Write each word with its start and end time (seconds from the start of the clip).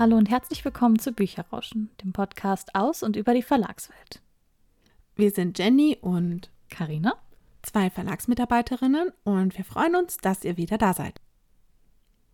Hallo 0.00 0.16
und 0.16 0.30
herzlich 0.30 0.64
willkommen 0.64 0.98
zu 0.98 1.12
Bücherrauschen, 1.12 1.90
dem 2.02 2.14
Podcast 2.14 2.74
aus 2.74 3.02
und 3.02 3.16
über 3.16 3.34
die 3.34 3.42
Verlagswelt. 3.42 4.22
Wir 5.14 5.30
sind 5.30 5.58
Jenny 5.58 5.98
und 6.00 6.50
Karina, 6.70 7.16
zwei 7.60 7.90
Verlagsmitarbeiterinnen 7.90 9.12
und 9.24 9.58
wir 9.58 9.64
freuen 9.66 9.96
uns, 9.96 10.16
dass 10.16 10.42
ihr 10.42 10.56
wieder 10.56 10.78
da 10.78 10.94
seid. 10.94 11.20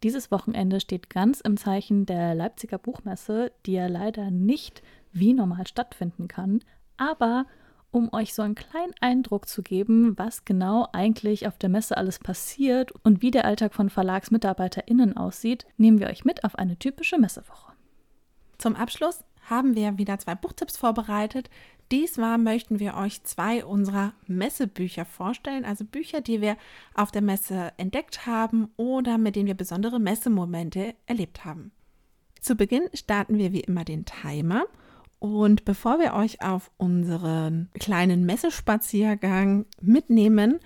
Dieses 0.05 0.31
Wochenende 0.31 0.79
steht 0.79 1.11
ganz 1.11 1.41
im 1.41 1.57
Zeichen 1.57 2.07
der 2.07 2.37
Leipziger 2.37 2.79
Buchmesse, 2.79 3.51
die 3.67 3.73
ja 3.73 3.89
leider 3.89 4.31
nicht 4.31 4.85
wie 5.11 5.35
normal 5.35 5.67
stattfinden 5.67 6.29
kann, 6.29 6.61
aber 6.99 7.47
um 7.91 8.13
euch 8.13 8.35
so 8.35 8.43
einen 8.43 8.55
kleinen 8.55 8.95
Eindruck 9.01 9.49
zu 9.49 9.63
geben, 9.63 10.19
was 10.19 10.45
genau 10.45 10.89
eigentlich 10.93 11.47
auf 11.47 11.59
der 11.59 11.69
Messe 11.69 11.97
alles 11.97 12.19
passiert 12.19 12.93
und 13.05 13.23
wie 13.23 13.31
der 13.31 13.45
Alltag 13.45 13.75
von 13.75 13.91
VerlagsmitarbeiterInnen 13.91 15.17
aussieht, 15.17 15.67
nehmen 15.77 15.99
wir 15.99 16.09
euch 16.09 16.25
mit 16.25 16.45
auf 16.45 16.57
eine 16.57 16.79
typische 16.79 17.19
Messewoche. 17.19 17.73
Zum 18.59 18.77
Abschluss 18.77 19.25
haben 19.49 19.75
wir 19.77 19.99
wieder 19.99 20.19
zwei 20.19 20.35
Buchtipps 20.35 20.77
vorbereitet. 20.77 21.49
Diesmal 21.93 22.37
möchten 22.39 22.81
wir 22.81 22.97
euch 22.97 23.23
zwei 23.23 23.65
unserer 23.65 24.13
Messebücher 24.27 25.05
vorstellen, 25.05 25.65
also 25.65 25.85
Bücher, 25.85 26.21
die 26.21 26.41
wir 26.41 26.57
auf 26.95 27.13
der 27.13 27.23
Messe 27.23 27.73
entdeckt 27.77 28.27
haben 28.27 28.69
oder 28.77 29.19
mit 29.19 29.37
denen 29.37 29.47
wir 29.47 29.55
besondere 29.55 30.01
Messemomente 30.01 30.95
erlebt 31.07 31.45
haben. 31.45 31.71
Zu 32.41 32.57
Beginn 32.57 32.89
starten 32.93 33.39
wir 33.39 33.53
wie 33.53 33.61
immer 33.61 33.85
den 33.85 34.05
Timer 34.05 34.67
und 35.19 35.65
bevor 35.65 35.99
wir 35.99 36.15
euch 36.15 36.43
auf 36.43 36.71
unseren 36.77 37.71
kleinen 37.79 38.27
Messespaziergang 38.27 39.67
mitnehmen, 39.81 40.61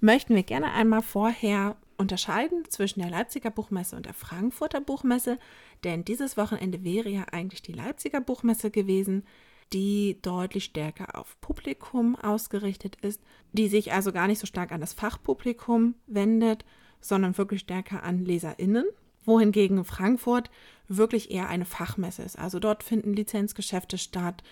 möchten 0.00 0.34
wir 0.34 0.42
gerne 0.42 0.72
einmal 0.72 1.02
vorher 1.02 1.76
unterscheiden 1.96 2.64
zwischen 2.68 3.00
der 3.00 3.10
Leipziger 3.10 3.50
Buchmesse 3.50 3.96
und 3.96 4.06
der 4.06 4.14
Frankfurter 4.14 4.80
Buchmesse, 4.80 5.38
denn 5.84 6.04
dieses 6.04 6.36
Wochenende 6.36 6.84
wäre 6.84 7.08
ja 7.08 7.24
eigentlich 7.32 7.62
die 7.62 7.72
Leipziger 7.72 8.20
Buchmesse 8.20 8.70
gewesen, 8.70 9.24
die 9.72 10.18
deutlich 10.20 10.64
stärker 10.64 11.18
auf 11.18 11.40
Publikum 11.40 12.16
ausgerichtet 12.16 12.96
ist, 12.96 13.22
die 13.52 13.68
sich 13.68 13.92
also 13.92 14.12
gar 14.12 14.26
nicht 14.26 14.38
so 14.38 14.46
stark 14.46 14.72
an 14.72 14.80
das 14.80 14.92
Fachpublikum 14.92 15.94
wendet, 16.06 16.64
sondern 17.00 17.38
wirklich 17.38 17.60
stärker 17.60 18.02
an 18.02 18.24
Leserinnen 18.24 18.86
wohingegen 19.26 19.84
Frankfurt 19.84 20.50
wirklich 20.88 21.30
eher 21.30 21.48
eine 21.48 21.64
Fachmesse 21.64 22.22
ist. 22.22 22.38
Also 22.38 22.58
dort 22.58 22.82
finden 22.82 23.14
Lizenzgeschäfte 23.14 23.98
statt, 23.98 24.42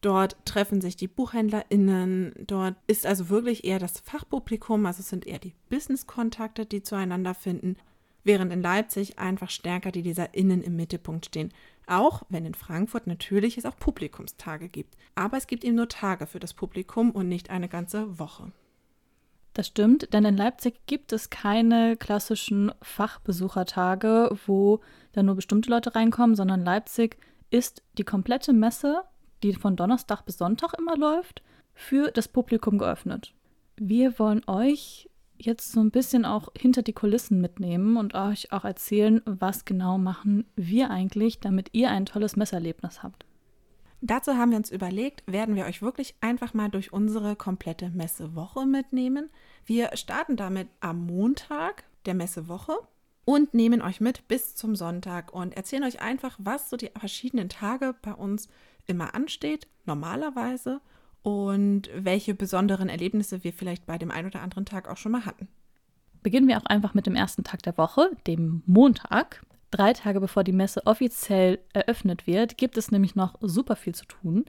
dort 0.00 0.36
treffen 0.44 0.80
sich 0.80 0.96
die 0.96 1.08
BuchhändlerInnen, 1.08 2.34
dort 2.46 2.76
ist 2.86 3.06
also 3.06 3.28
wirklich 3.28 3.64
eher 3.64 3.78
das 3.78 4.00
Fachpublikum, 4.00 4.84
also 4.86 5.00
es 5.00 5.08
sind 5.08 5.26
eher 5.26 5.38
die 5.38 5.54
Business-Kontakte, 5.70 6.66
die 6.66 6.82
zueinander 6.82 7.34
finden, 7.34 7.76
während 8.24 8.52
in 8.52 8.62
Leipzig 8.62 9.18
einfach 9.18 9.50
stärker 9.50 9.90
die 9.90 10.02
LeserInnen 10.02 10.62
im 10.62 10.76
Mittelpunkt 10.76 11.26
stehen. 11.26 11.52
Auch 11.86 12.22
wenn 12.28 12.46
in 12.46 12.54
Frankfurt 12.54 13.06
natürlich 13.08 13.58
es 13.58 13.66
auch 13.66 13.76
Publikumstage 13.76 14.68
gibt. 14.68 14.96
Aber 15.16 15.36
es 15.36 15.48
gibt 15.48 15.64
eben 15.64 15.74
nur 15.74 15.88
Tage 15.88 16.26
für 16.26 16.38
das 16.38 16.54
Publikum 16.54 17.10
und 17.10 17.28
nicht 17.28 17.50
eine 17.50 17.68
ganze 17.68 18.18
Woche. 18.20 18.52
Das 19.54 19.66
stimmt, 19.66 20.12
denn 20.14 20.24
in 20.24 20.36
Leipzig 20.36 20.86
gibt 20.86 21.12
es 21.12 21.28
keine 21.28 21.96
klassischen 21.96 22.72
Fachbesuchertage, 22.80 24.34
wo 24.46 24.80
dann 25.12 25.26
nur 25.26 25.34
bestimmte 25.34 25.68
Leute 25.68 25.94
reinkommen, 25.94 26.36
sondern 26.36 26.64
Leipzig 26.64 27.18
ist 27.50 27.82
die 27.98 28.04
komplette 28.04 28.54
Messe, 28.54 29.02
die 29.42 29.52
von 29.52 29.76
Donnerstag 29.76 30.22
bis 30.22 30.38
Sonntag 30.38 30.72
immer 30.78 30.96
läuft, 30.96 31.42
für 31.74 32.10
das 32.10 32.28
Publikum 32.28 32.78
geöffnet. 32.78 33.34
Wir 33.76 34.18
wollen 34.18 34.42
euch 34.46 35.10
jetzt 35.36 35.72
so 35.72 35.80
ein 35.80 35.90
bisschen 35.90 36.24
auch 36.24 36.48
hinter 36.56 36.82
die 36.82 36.92
Kulissen 36.92 37.40
mitnehmen 37.40 37.96
und 37.96 38.14
euch 38.14 38.52
auch 38.52 38.64
erzählen, 38.64 39.20
was 39.24 39.64
genau 39.64 39.98
machen 39.98 40.46
wir 40.56 40.90
eigentlich, 40.90 41.40
damit 41.40 41.70
ihr 41.72 41.90
ein 41.90 42.06
tolles 42.06 42.36
Messerlebnis 42.36 43.02
habt. 43.02 43.26
Dazu 44.04 44.34
haben 44.34 44.50
wir 44.50 44.58
uns 44.58 44.72
überlegt, 44.72 45.22
werden 45.30 45.54
wir 45.54 45.64
euch 45.64 45.80
wirklich 45.80 46.16
einfach 46.20 46.54
mal 46.54 46.68
durch 46.68 46.92
unsere 46.92 47.36
komplette 47.36 47.90
Messewoche 47.90 48.66
mitnehmen. 48.66 49.30
Wir 49.64 49.96
starten 49.96 50.34
damit 50.36 50.66
am 50.80 51.06
Montag 51.06 51.84
der 52.04 52.14
Messewoche 52.14 52.76
und 53.24 53.54
nehmen 53.54 53.80
euch 53.80 54.00
mit 54.00 54.26
bis 54.26 54.56
zum 54.56 54.74
Sonntag 54.74 55.32
und 55.32 55.56
erzählen 55.56 55.84
euch 55.84 56.00
einfach, 56.00 56.36
was 56.40 56.68
so 56.68 56.76
die 56.76 56.90
verschiedenen 56.98 57.48
Tage 57.48 57.94
bei 58.02 58.12
uns 58.12 58.48
immer 58.88 59.14
ansteht, 59.14 59.68
normalerweise 59.84 60.80
und 61.22 61.88
welche 61.94 62.34
besonderen 62.34 62.88
Erlebnisse 62.88 63.44
wir 63.44 63.52
vielleicht 63.52 63.86
bei 63.86 63.98
dem 63.98 64.10
einen 64.10 64.26
oder 64.26 64.42
anderen 64.42 64.64
Tag 64.64 64.88
auch 64.88 64.96
schon 64.96 65.12
mal 65.12 65.26
hatten. 65.26 65.46
Beginnen 66.24 66.48
wir 66.48 66.58
auch 66.58 66.66
einfach 66.66 66.94
mit 66.94 67.06
dem 67.06 67.14
ersten 67.14 67.44
Tag 67.44 67.62
der 67.62 67.78
Woche, 67.78 68.10
dem 68.26 68.64
Montag. 68.66 69.44
Drei 69.72 69.94
Tage 69.94 70.20
bevor 70.20 70.44
die 70.44 70.52
Messe 70.52 70.86
offiziell 70.86 71.58
eröffnet 71.72 72.26
wird, 72.26 72.58
gibt 72.58 72.76
es 72.76 72.90
nämlich 72.90 73.14
noch 73.14 73.36
super 73.40 73.74
viel 73.74 73.94
zu 73.94 74.04
tun. 74.04 74.44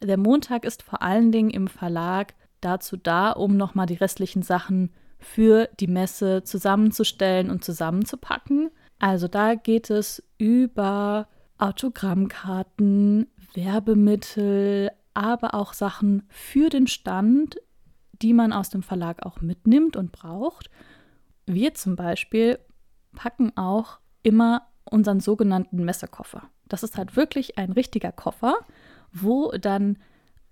Der 0.00 0.16
Montag 0.16 0.64
ist 0.64 0.84
vor 0.84 1.02
allen 1.02 1.32
Dingen 1.32 1.50
im 1.50 1.66
Verlag 1.66 2.34
dazu 2.60 2.96
da, 2.96 3.32
um 3.32 3.56
nochmal 3.56 3.86
die 3.86 3.94
restlichen 3.94 4.42
Sachen 4.42 4.92
für 5.18 5.68
die 5.80 5.88
Messe 5.88 6.44
zusammenzustellen 6.44 7.50
und 7.50 7.64
zusammenzupacken. 7.64 8.70
Also 9.00 9.26
da 9.26 9.56
geht 9.56 9.90
es 9.90 10.22
über 10.38 11.26
Autogrammkarten, 11.58 13.26
Werbemittel, 13.54 14.92
aber 15.12 15.54
auch 15.54 15.72
Sachen 15.72 16.22
für 16.28 16.68
den 16.68 16.86
Stand, 16.86 17.56
die 18.12 18.32
man 18.32 18.52
aus 18.52 18.70
dem 18.70 18.84
Verlag 18.84 19.26
auch 19.26 19.40
mitnimmt 19.40 19.96
und 19.96 20.12
braucht. 20.12 20.70
Wir 21.46 21.74
zum 21.74 21.96
Beispiel 21.96 22.60
packen 23.12 23.56
auch 23.56 23.98
immer 24.22 24.68
unseren 24.84 25.20
sogenannten 25.20 25.84
Messekoffer. 25.84 26.42
Das 26.68 26.82
ist 26.82 26.96
halt 26.96 27.16
wirklich 27.16 27.58
ein 27.58 27.72
richtiger 27.72 28.12
Koffer, 28.12 28.56
wo 29.12 29.50
dann 29.52 29.98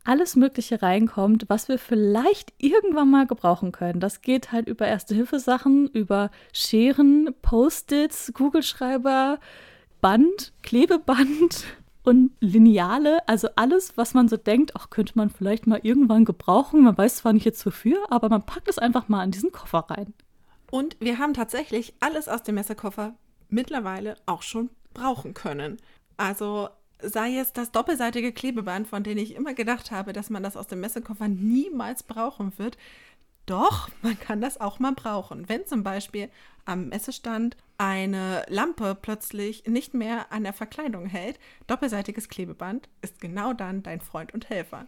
alles 0.04 0.36
Mögliche 0.36 0.82
reinkommt, 0.82 1.44
was 1.48 1.68
wir 1.68 1.78
vielleicht 1.78 2.52
irgendwann 2.58 3.10
mal 3.10 3.26
gebrauchen 3.26 3.72
können. 3.72 4.00
Das 4.00 4.22
geht 4.22 4.50
halt 4.50 4.66
über 4.66 4.86
Erste-Hilfe-Sachen, 4.86 5.88
über 5.88 6.30
Scheren, 6.52 7.34
Post-its, 7.42 8.32
Kugelschreiber, 8.32 9.38
Band, 10.00 10.52
Klebeband 10.62 11.64
und 12.04 12.32
Lineale. 12.40 13.26
Also 13.28 13.48
alles, 13.56 13.96
was 13.96 14.14
man 14.14 14.28
so 14.28 14.36
denkt, 14.38 14.74
auch 14.74 14.88
könnte 14.88 15.12
man 15.16 15.28
vielleicht 15.28 15.66
mal 15.66 15.80
irgendwann 15.82 16.24
gebrauchen. 16.24 16.82
Man 16.82 16.96
weiß 16.96 17.16
zwar 17.16 17.34
nicht 17.34 17.44
jetzt 17.44 17.64
wofür, 17.66 17.98
aber 18.10 18.30
man 18.30 18.42
packt 18.42 18.68
es 18.68 18.78
einfach 18.78 19.08
mal 19.08 19.22
in 19.24 19.32
diesen 19.32 19.52
Koffer 19.52 19.84
rein. 19.90 20.14
Und 20.70 20.96
wir 21.00 21.18
haben 21.18 21.34
tatsächlich 21.34 21.94
alles 22.00 22.28
aus 22.28 22.42
dem 22.42 22.54
Messekoffer 22.54 23.14
mittlerweile 23.52 24.16
auch 24.26 24.42
schon 24.42 24.70
brauchen 24.94 25.34
können. 25.34 25.78
Also 26.16 26.68
sei 27.02 27.36
es 27.38 27.52
das 27.52 27.72
doppelseitige 27.72 28.32
Klebeband, 28.32 28.86
von 28.86 29.02
dem 29.02 29.18
ich 29.18 29.34
immer 29.34 29.54
gedacht 29.54 29.90
habe, 29.90 30.12
dass 30.12 30.30
man 30.30 30.42
das 30.42 30.56
aus 30.56 30.66
dem 30.66 30.80
Messekoffer 30.80 31.28
niemals 31.28 32.02
brauchen 32.02 32.52
wird. 32.58 32.76
Doch, 33.46 33.88
man 34.02 34.18
kann 34.18 34.40
das 34.40 34.60
auch 34.60 34.78
mal 34.78 34.92
brauchen. 34.92 35.48
Wenn 35.48 35.66
zum 35.66 35.82
Beispiel 35.82 36.30
am 36.64 36.88
Messestand 36.88 37.56
eine 37.78 38.44
Lampe 38.48 38.96
plötzlich 39.00 39.66
nicht 39.66 39.94
mehr 39.94 40.30
an 40.30 40.44
der 40.44 40.52
Verkleidung 40.52 41.06
hält, 41.06 41.38
doppelseitiges 41.66 42.28
Klebeband 42.28 42.88
ist 43.02 43.20
genau 43.20 43.52
dann 43.52 43.82
dein 43.82 44.00
Freund 44.00 44.34
und 44.34 44.50
Helfer. 44.50 44.86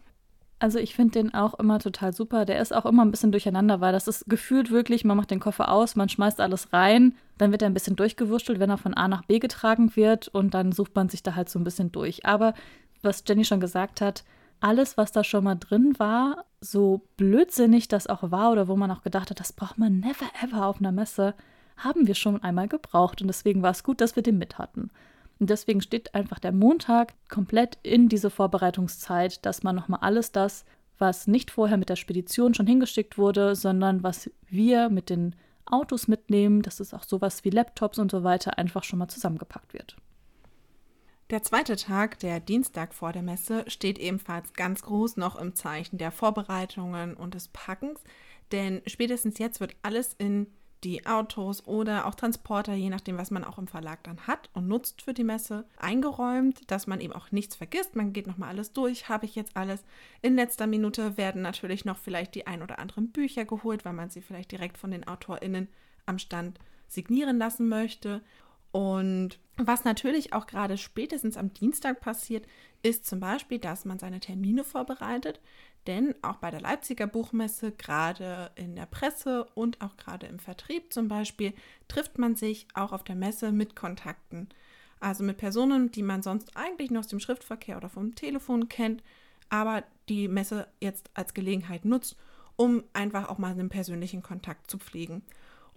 Also 0.62 0.78
ich 0.78 0.94
finde 0.94 1.18
den 1.18 1.34
auch 1.34 1.54
immer 1.54 1.80
total 1.80 2.14
super. 2.14 2.44
Der 2.44 2.60
ist 2.60 2.72
auch 2.72 2.86
immer 2.86 3.04
ein 3.04 3.10
bisschen 3.10 3.32
durcheinander, 3.32 3.80
weil 3.80 3.90
das 3.92 4.06
ist 4.06 4.26
gefühlt 4.28 4.70
wirklich, 4.70 5.04
man 5.04 5.16
macht 5.16 5.32
den 5.32 5.40
Koffer 5.40 5.72
aus, 5.72 5.96
man 5.96 6.08
schmeißt 6.08 6.40
alles 6.40 6.72
rein, 6.72 7.16
dann 7.36 7.50
wird 7.50 7.62
er 7.62 7.66
ein 7.66 7.74
bisschen 7.74 7.96
durchgewurschtelt, 7.96 8.60
wenn 8.60 8.70
er 8.70 8.78
von 8.78 8.94
A 8.94 9.08
nach 9.08 9.24
B 9.24 9.40
getragen 9.40 9.96
wird 9.96 10.28
und 10.28 10.54
dann 10.54 10.70
sucht 10.70 10.94
man 10.94 11.08
sich 11.08 11.24
da 11.24 11.34
halt 11.34 11.48
so 11.48 11.58
ein 11.58 11.64
bisschen 11.64 11.90
durch. 11.90 12.24
Aber 12.26 12.54
was 13.02 13.24
Jenny 13.26 13.44
schon 13.44 13.58
gesagt 13.58 14.00
hat, 14.00 14.22
alles, 14.60 14.96
was 14.96 15.10
da 15.10 15.24
schon 15.24 15.42
mal 15.42 15.56
drin 15.56 15.94
war, 15.98 16.44
so 16.60 17.08
blödsinnig 17.16 17.88
das 17.88 18.06
auch 18.06 18.30
war 18.30 18.52
oder 18.52 18.68
wo 18.68 18.76
man 18.76 18.92
auch 18.92 19.02
gedacht 19.02 19.30
hat, 19.30 19.40
das 19.40 19.52
braucht 19.52 19.78
man 19.78 19.98
never 19.98 20.30
ever 20.44 20.66
auf 20.66 20.78
einer 20.78 20.92
Messe, 20.92 21.34
haben 21.76 22.06
wir 22.06 22.14
schon 22.14 22.40
einmal 22.40 22.68
gebraucht 22.68 23.20
und 23.20 23.26
deswegen 23.26 23.62
war 23.62 23.72
es 23.72 23.82
gut, 23.82 24.00
dass 24.00 24.14
wir 24.14 24.22
den 24.22 24.38
mit 24.38 24.58
hatten. 24.58 24.90
Und 25.42 25.50
deswegen 25.50 25.80
steht 25.80 26.14
einfach 26.14 26.38
der 26.38 26.52
Montag 26.52 27.14
komplett 27.28 27.76
in 27.82 28.08
diese 28.08 28.30
Vorbereitungszeit, 28.30 29.44
dass 29.44 29.64
man 29.64 29.74
nochmal 29.74 29.98
alles 30.00 30.30
das, 30.30 30.64
was 30.98 31.26
nicht 31.26 31.50
vorher 31.50 31.78
mit 31.78 31.88
der 31.88 31.96
Spedition 31.96 32.54
schon 32.54 32.68
hingeschickt 32.68 33.18
wurde, 33.18 33.56
sondern 33.56 34.04
was 34.04 34.30
wir 34.46 34.88
mit 34.88 35.10
den 35.10 35.34
Autos 35.66 36.06
mitnehmen, 36.06 36.62
dass 36.62 36.78
es 36.78 36.94
auch 36.94 37.02
sowas 37.02 37.42
wie 37.42 37.50
Laptops 37.50 37.98
und 37.98 38.12
so 38.12 38.22
weiter 38.22 38.56
einfach 38.56 38.84
schon 38.84 39.00
mal 39.00 39.08
zusammengepackt 39.08 39.74
wird. 39.74 39.96
Der 41.30 41.42
zweite 41.42 41.74
Tag, 41.74 42.20
der 42.20 42.38
Dienstag 42.38 42.94
vor 42.94 43.10
der 43.10 43.22
Messe, 43.22 43.64
steht 43.66 43.98
ebenfalls 43.98 44.52
ganz 44.52 44.82
groß 44.82 45.16
noch 45.16 45.34
im 45.34 45.56
Zeichen 45.56 45.98
der 45.98 46.12
Vorbereitungen 46.12 47.14
und 47.14 47.34
des 47.34 47.48
Packens, 47.48 47.98
denn 48.52 48.80
spätestens 48.86 49.40
jetzt 49.40 49.58
wird 49.58 49.74
alles 49.82 50.14
in 50.18 50.46
die 50.84 51.06
Autos 51.06 51.66
oder 51.66 52.06
auch 52.06 52.14
Transporter, 52.14 52.74
je 52.74 52.90
nachdem, 52.90 53.16
was 53.16 53.30
man 53.30 53.44
auch 53.44 53.58
im 53.58 53.68
Verlag 53.68 54.02
dann 54.02 54.26
hat 54.26 54.50
und 54.52 54.66
nutzt 54.66 55.02
für 55.02 55.14
die 55.14 55.24
Messe, 55.24 55.64
eingeräumt, 55.76 56.70
dass 56.70 56.86
man 56.86 57.00
eben 57.00 57.12
auch 57.12 57.30
nichts 57.30 57.54
vergisst. 57.54 57.94
Man 57.94 58.12
geht 58.12 58.26
nochmal 58.26 58.48
alles 58.48 58.72
durch, 58.72 59.08
habe 59.08 59.26
ich 59.26 59.34
jetzt 59.34 59.56
alles. 59.56 59.84
In 60.22 60.34
letzter 60.34 60.66
Minute 60.66 61.16
werden 61.16 61.42
natürlich 61.42 61.84
noch 61.84 61.98
vielleicht 61.98 62.34
die 62.34 62.46
ein 62.46 62.62
oder 62.62 62.78
anderen 62.78 63.10
Bücher 63.10 63.44
geholt, 63.44 63.84
weil 63.84 63.92
man 63.92 64.10
sie 64.10 64.22
vielleicht 64.22 64.50
direkt 64.50 64.76
von 64.76 64.90
den 64.90 65.06
AutorInnen 65.06 65.68
am 66.06 66.18
Stand 66.18 66.58
signieren 66.88 67.38
lassen 67.38 67.68
möchte. 67.68 68.20
Und 68.72 69.38
Was 69.58 69.84
natürlich 69.84 70.32
auch 70.32 70.46
gerade 70.46 70.78
spätestens 70.78 71.36
am 71.36 71.52
Dienstag 71.52 72.00
passiert, 72.00 72.46
ist 72.82 73.06
zum 73.06 73.20
Beispiel, 73.20 73.58
dass 73.58 73.84
man 73.84 73.98
seine 73.98 74.18
Termine 74.18 74.64
vorbereitet. 74.64 75.40
Denn 75.86 76.14
auch 76.22 76.36
bei 76.36 76.50
der 76.50 76.60
Leipziger 76.60 77.06
Buchmesse, 77.06 77.72
gerade 77.72 78.52
in 78.54 78.76
der 78.76 78.86
Presse 78.86 79.46
und 79.54 79.80
auch 79.80 79.96
gerade 79.96 80.26
im 80.26 80.38
Vertrieb 80.38 80.92
zum 80.92 81.08
Beispiel, 81.08 81.52
trifft 81.88 82.18
man 82.18 82.36
sich 82.36 82.68
auch 82.74 82.92
auf 82.92 83.02
der 83.02 83.16
Messe 83.16 83.50
mit 83.50 83.74
Kontakten. 83.74 84.48
Also 85.00 85.24
mit 85.24 85.38
Personen, 85.38 85.90
die 85.90 86.04
man 86.04 86.22
sonst 86.22 86.56
eigentlich 86.56 86.92
nur 86.92 87.00
aus 87.00 87.08
dem 87.08 87.18
Schriftverkehr 87.18 87.76
oder 87.76 87.88
vom 87.88 88.14
Telefon 88.14 88.68
kennt, 88.68 89.02
aber 89.48 89.82
die 90.08 90.28
Messe 90.28 90.68
jetzt 90.80 91.10
als 91.14 91.34
Gelegenheit 91.34 91.84
nutzt, 91.84 92.16
um 92.54 92.84
einfach 92.92 93.28
auch 93.28 93.38
mal 93.38 93.50
einen 93.50 93.68
persönlichen 93.68 94.22
Kontakt 94.22 94.70
zu 94.70 94.78
pflegen. 94.78 95.22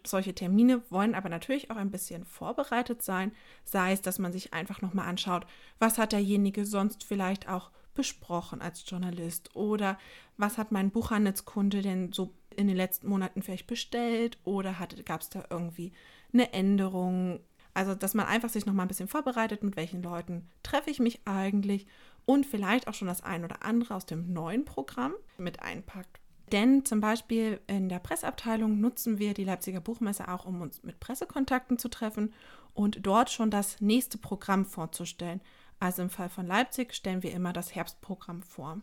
Solche 0.06 0.36
Termine 0.36 0.84
wollen 0.92 1.16
aber 1.16 1.30
natürlich 1.30 1.72
auch 1.72 1.78
ein 1.78 1.90
bisschen 1.90 2.26
vorbereitet 2.26 3.02
sein, 3.02 3.32
sei 3.64 3.94
es, 3.94 4.04
dass 4.04 4.20
man 4.20 4.32
sich 4.32 4.54
einfach 4.54 4.84
nochmal 4.84 5.08
anschaut, 5.08 5.48
was 5.80 5.98
hat 5.98 6.12
derjenige 6.12 6.66
sonst 6.66 7.04
vielleicht 7.04 7.50
auch 7.50 7.72
besprochen 7.96 8.62
als 8.62 8.88
Journalist 8.90 9.56
oder 9.56 9.98
was 10.38 10.58
hat 10.58 10.72
mein 10.72 10.92
Buchhandelskunde 10.92 11.82
denn 11.82 12.12
so 12.14 12.34
in 12.56 12.68
den 12.68 12.78
letzten 12.78 13.08
Monaten 13.08 13.42
vielleicht 13.42 13.68
bestellt 13.68 14.38
oder 14.44 14.76
gab 15.06 15.22
es 15.22 15.30
da 15.30 15.46
irgendwie 15.50 15.92
eine 16.34 16.54
Änderung? 16.54 17.40
Also, 17.74 17.96
dass 17.96 18.14
man 18.14 18.26
einfach 18.28 18.50
sich 18.50 18.66
nochmal 18.66 18.86
ein 18.86 18.90
bisschen 18.90 19.08
vorbereitet, 19.08 19.64
mit 19.64 19.76
welchen 19.76 20.02
Leuten 20.02 20.48
treffe 20.64 20.90
ich 20.90 21.00
mich 21.00 21.22
eigentlich 21.26 21.88
und 22.26 22.46
vielleicht 22.46 22.88
auch 22.88 22.94
schon 22.94 23.08
das 23.08 23.24
ein 23.24 23.44
oder 23.44 23.64
andere 23.64 23.96
aus 23.96 24.06
dem 24.06 24.32
neuen 24.32 24.66
Programm 24.66 25.14
mit 25.38 25.62
einpackt. 25.62 26.20
Denn 26.52 26.86
zum 26.86 27.02
Beispiel 27.02 27.60
in 27.68 27.90
der 27.90 28.00
Presseabteilung 28.00 28.80
nutzen 28.80 29.18
wir 29.18 29.34
die 29.34 29.44
Leipziger 29.44 29.82
Buchmesse 29.82 30.28
auch, 30.28 30.46
um 30.46 30.62
uns 30.62 30.84
mit 30.84 31.00
Pressekontakten 31.00 31.78
zu 31.78 31.90
treffen 31.90 32.34
und 32.74 33.06
dort 33.06 33.32
schon 33.32 33.50
das 33.50 33.82
nächste 33.82 34.18
Programm 34.18 34.66
vorzustellen. 34.66 35.42
Also 35.80 36.02
im 36.02 36.10
Fall 36.10 36.30
von 36.30 36.48
Leipzig 36.48 36.94
stellen 36.94 37.24
wir 37.24 37.34
immer 37.34 37.54
das 37.54 37.76
Herbstprogramm 37.76 38.42
vor. 38.42 38.82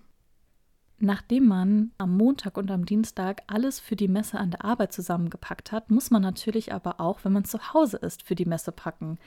Nachdem 0.98 1.48
man 1.48 1.90
am 1.98 2.16
Montag 2.16 2.56
und 2.56 2.70
am 2.70 2.86
Dienstag 2.86 3.42
alles 3.48 3.80
für 3.80 3.96
die 3.96 4.06
Messe 4.06 4.38
an 4.38 4.52
der 4.52 4.64
Arbeit 4.64 4.92
zusammengepackt 4.92 5.72
hat, 5.72 5.90
muss 5.90 6.12
man 6.12 6.22
natürlich 6.22 6.72
aber 6.72 7.00
auch, 7.00 7.24
wenn 7.24 7.32
man 7.32 7.44
zu 7.44 7.72
Hause 7.72 7.96
ist, 7.96 8.22
für 8.22 8.36
die 8.36 8.44
Messe 8.44 8.70
packen. 8.70 9.18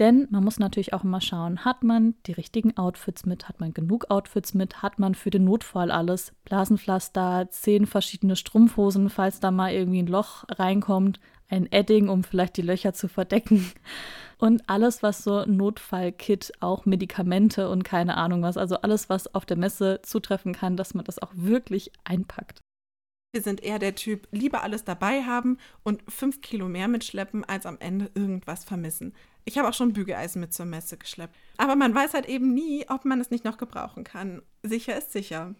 Denn 0.00 0.26
man 0.30 0.42
muss 0.42 0.58
natürlich 0.58 0.92
auch 0.92 1.04
immer 1.04 1.20
schauen, 1.20 1.64
hat 1.64 1.84
man 1.84 2.14
die 2.26 2.32
richtigen 2.32 2.76
Outfits 2.76 3.26
mit, 3.26 3.48
hat 3.48 3.60
man 3.60 3.74
genug 3.74 4.10
Outfits 4.10 4.54
mit, 4.54 4.82
hat 4.82 4.98
man 4.98 5.14
für 5.14 5.30
den 5.30 5.44
Notfall 5.44 5.90
alles, 5.90 6.32
Blasenpflaster, 6.46 7.48
zehn 7.50 7.86
verschiedene 7.86 8.34
Strumpfhosen, 8.34 9.10
falls 9.10 9.40
da 9.40 9.50
mal 9.50 9.72
irgendwie 9.72 10.02
ein 10.02 10.06
Loch 10.06 10.44
reinkommt, 10.48 11.20
ein 11.48 11.70
Edding, 11.70 12.08
um 12.08 12.24
vielleicht 12.24 12.56
die 12.56 12.62
Löcher 12.62 12.92
zu 12.92 13.08
verdecken 13.08 13.70
und 14.40 14.68
alles, 14.68 15.02
was 15.02 15.22
so 15.22 15.44
Notfallkit, 15.44 16.52
auch 16.60 16.86
Medikamente 16.86 17.68
und 17.68 17.84
keine 17.84 18.16
Ahnung 18.16 18.42
was, 18.42 18.56
also 18.56 18.76
alles, 18.76 19.08
was 19.08 19.34
auf 19.34 19.44
der 19.44 19.58
Messe 19.58 20.00
zutreffen 20.02 20.54
kann, 20.54 20.76
dass 20.76 20.94
man 20.94 21.04
das 21.04 21.20
auch 21.20 21.32
wirklich 21.34 21.92
einpackt. 22.04 22.60
Wir 23.32 23.42
sind 23.42 23.62
eher 23.62 23.78
der 23.78 23.94
Typ, 23.94 24.26
lieber 24.32 24.62
alles 24.62 24.84
dabei 24.84 25.22
haben 25.22 25.58
und 25.84 26.02
fünf 26.10 26.40
Kilo 26.40 26.68
mehr 26.68 26.88
mitschleppen, 26.88 27.44
als 27.44 27.64
am 27.64 27.78
Ende 27.78 28.10
irgendwas 28.14 28.64
vermissen. 28.64 29.14
Ich 29.44 29.56
habe 29.56 29.68
auch 29.68 29.74
schon 29.74 29.92
Bügeleisen 29.92 30.40
mit 30.40 30.52
zur 30.52 30.66
Messe 30.66 30.96
geschleppt. 30.96 31.36
Aber 31.56 31.76
man 31.76 31.94
weiß 31.94 32.14
halt 32.14 32.28
eben 32.28 32.52
nie, 32.52 32.86
ob 32.88 33.04
man 33.04 33.20
es 33.20 33.30
nicht 33.30 33.44
noch 33.44 33.56
gebrauchen 33.56 34.04
kann. 34.04 34.42
Sicher 34.62 34.96
ist 34.96 35.12
sicher. 35.12 35.54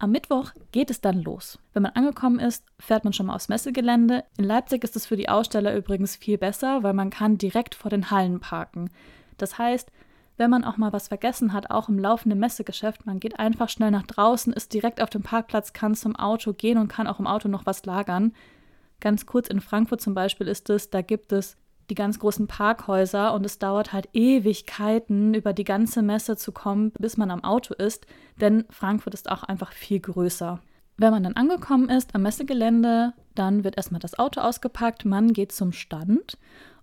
Am 0.00 0.12
Mittwoch 0.12 0.52
geht 0.70 0.90
es 0.90 1.00
dann 1.00 1.22
los. 1.22 1.58
Wenn 1.72 1.82
man 1.82 1.92
angekommen 1.92 2.38
ist, 2.38 2.64
fährt 2.78 3.02
man 3.02 3.12
schon 3.12 3.26
mal 3.26 3.34
aufs 3.34 3.48
Messegelände. 3.48 4.24
In 4.36 4.44
Leipzig 4.44 4.84
ist 4.84 4.94
es 4.94 5.06
für 5.06 5.16
die 5.16 5.28
Aussteller 5.28 5.74
übrigens 5.74 6.14
viel 6.14 6.38
besser, 6.38 6.84
weil 6.84 6.92
man 6.92 7.10
kann 7.10 7.36
direkt 7.36 7.74
vor 7.74 7.90
den 7.90 8.12
Hallen 8.12 8.38
parken. 8.38 8.90
Das 9.38 9.58
heißt, 9.58 9.90
wenn 10.36 10.50
man 10.50 10.62
auch 10.62 10.76
mal 10.76 10.92
was 10.92 11.08
vergessen 11.08 11.52
hat, 11.52 11.72
auch 11.72 11.88
im 11.88 11.98
laufenden 11.98 12.38
Messegeschäft, 12.38 13.06
man 13.06 13.18
geht 13.18 13.40
einfach 13.40 13.68
schnell 13.68 13.90
nach 13.90 14.06
draußen, 14.06 14.52
ist 14.52 14.72
direkt 14.72 15.02
auf 15.02 15.10
dem 15.10 15.24
Parkplatz, 15.24 15.72
kann 15.72 15.96
zum 15.96 16.14
Auto 16.14 16.52
gehen 16.52 16.78
und 16.78 16.86
kann 16.86 17.08
auch 17.08 17.18
im 17.18 17.26
Auto 17.26 17.48
noch 17.48 17.66
was 17.66 17.84
lagern. 17.84 18.32
Ganz 19.00 19.26
kurz 19.26 19.48
in 19.48 19.60
Frankfurt 19.60 20.00
zum 20.00 20.14
Beispiel 20.14 20.46
ist 20.46 20.70
es, 20.70 20.90
da 20.90 21.02
gibt 21.02 21.32
es 21.32 21.56
die 21.90 21.94
ganz 21.94 22.18
großen 22.18 22.46
Parkhäuser 22.46 23.34
und 23.34 23.44
es 23.46 23.58
dauert 23.58 23.92
halt 23.92 24.08
Ewigkeiten, 24.12 25.34
über 25.34 25.52
die 25.52 25.64
ganze 25.64 26.02
Messe 26.02 26.36
zu 26.36 26.52
kommen, 26.52 26.92
bis 26.98 27.16
man 27.16 27.30
am 27.30 27.44
Auto 27.44 27.74
ist, 27.74 28.06
denn 28.40 28.64
Frankfurt 28.70 29.14
ist 29.14 29.30
auch 29.30 29.42
einfach 29.42 29.72
viel 29.72 30.00
größer. 30.00 30.60
Wenn 30.96 31.12
man 31.12 31.22
dann 31.22 31.36
angekommen 31.36 31.88
ist 31.88 32.14
am 32.14 32.22
Messegelände, 32.22 33.12
dann 33.34 33.62
wird 33.62 33.76
erstmal 33.76 34.00
das 34.00 34.18
Auto 34.18 34.40
ausgepackt, 34.40 35.04
man 35.04 35.32
geht 35.32 35.52
zum 35.52 35.72
Stand 35.72 36.36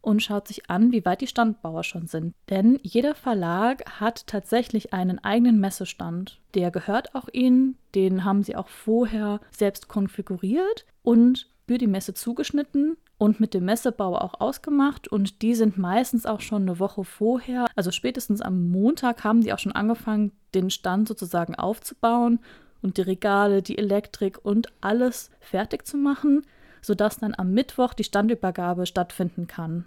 und 0.05 0.21
schaut 0.21 0.47
sich 0.47 0.69
an, 0.69 0.91
wie 0.91 1.03
weit 1.03 1.21
die 1.21 1.27
Standbauer 1.27 1.83
schon 1.83 2.07
sind. 2.07 2.33
Denn 2.49 2.79
jeder 2.83 3.15
Verlag 3.15 3.99
hat 3.99 4.27
tatsächlich 4.27 4.93
einen 4.93 5.21
eigenen 5.23 5.59
Messestand. 5.59 6.39
Der 6.53 6.71
gehört 6.71 7.15
auch 7.15 7.27
ihnen, 7.33 7.77
den 7.95 8.23
haben 8.23 8.43
sie 8.43 8.55
auch 8.55 8.67
vorher 8.67 9.41
selbst 9.51 9.87
konfiguriert 9.87 10.85
und 11.01 11.49
für 11.67 11.77
die 11.77 11.87
Messe 11.87 12.13
zugeschnitten 12.13 12.97
und 13.17 13.39
mit 13.39 13.53
dem 13.53 13.65
Messebauer 13.65 14.23
auch 14.23 14.39
ausgemacht 14.39 15.07
und 15.07 15.41
die 15.41 15.55
sind 15.55 15.77
meistens 15.77 16.25
auch 16.25 16.41
schon 16.41 16.63
eine 16.63 16.79
Woche 16.79 17.03
vorher, 17.03 17.65
also 17.75 17.91
spätestens 17.91 18.41
am 18.41 18.69
Montag 18.69 19.23
haben 19.23 19.41
die 19.41 19.53
auch 19.53 19.59
schon 19.59 19.71
angefangen, 19.71 20.31
den 20.53 20.69
Stand 20.69 21.07
sozusagen 21.07 21.55
aufzubauen 21.55 22.39
und 22.81 22.97
die 22.97 23.01
Regale, 23.01 23.61
die 23.61 23.77
Elektrik 23.77 24.39
und 24.43 24.67
alles 24.81 25.31
fertig 25.39 25.87
zu 25.87 25.97
machen, 25.97 26.45
sodass 26.81 27.17
dann 27.17 27.33
am 27.35 27.51
Mittwoch 27.51 27.93
die 27.93 28.03
Standübergabe 28.03 28.85
stattfinden 28.85 29.47
kann. 29.47 29.85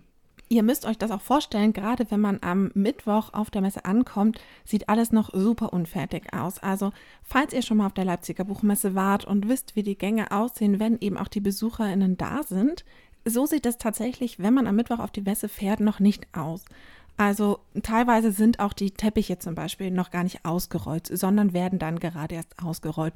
Ihr 0.51 0.63
müsst 0.63 0.87
euch 0.87 0.97
das 0.97 1.11
auch 1.11 1.21
vorstellen, 1.21 1.75
gerade 1.75 2.11
wenn 2.11 2.21
man 2.21 2.39
am 2.41 2.71
Mittwoch 2.73 3.35
auf 3.35 3.51
der 3.51 3.61
Messe 3.61 3.85
ankommt, 3.85 4.41
sieht 4.65 4.89
alles 4.89 5.13
noch 5.13 5.31
super 5.35 5.75
unfertig 5.75 6.33
aus. 6.33 6.59
Also, 6.59 6.93
falls 7.23 7.53
ihr 7.53 7.61
schon 7.61 7.77
mal 7.77 7.87
auf 7.87 7.93
der 7.93 8.07
Leipziger 8.07 8.45
Buchmesse 8.45 8.95
wart 8.95 9.27
und 9.27 9.47
wisst, 9.47 9.77
wie 9.77 9.83
die 9.83 9.99
Gänge 9.99 10.31
aussehen, 10.31 10.81
wenn 10.81 10.99
eben 11.01 11.19
auch 11.19 11.29
die 11.29 11.41
BesucherInnen 11.41 12.17
da 12.17 12.43
sind, 12.43 12.87
so 13.27 13.45
sieht 13.45 13.67
es 13.67 13.77
tatsächlich, 13.77 14.39
wenn 14.39 14.55
man 14.55 14.67
am 14.67 14.77
Mittwoch 14.77 15.01
auf 15.01 15.11
die 15.11 15.21
Messe 15.21 15.51
fährt, 15.51 15.81
noch 15.81 16.01
nicht 16.01 16.27
aus. 16.35 16.65
Also 17.19 17.59
teilweise 17.83 18.33
sind 18.33 18.59
auch 18.61 18.73
die 18.73 18.93
Teppiche 18.93 19.39
zum 19.39 19.55
Beispiel 19.55 19.91
noch 19.91 20.11
gar 20.11 20.23
nicht 20.23 20.47
ausgerollt, 20.47 21.09
sondern 21.13 21.53
werden 21.53 21.79
dann 21.79 21.99
gerade 21.99 22.37
erst 22.37 22.63
ausgerollt. 22.63 23.13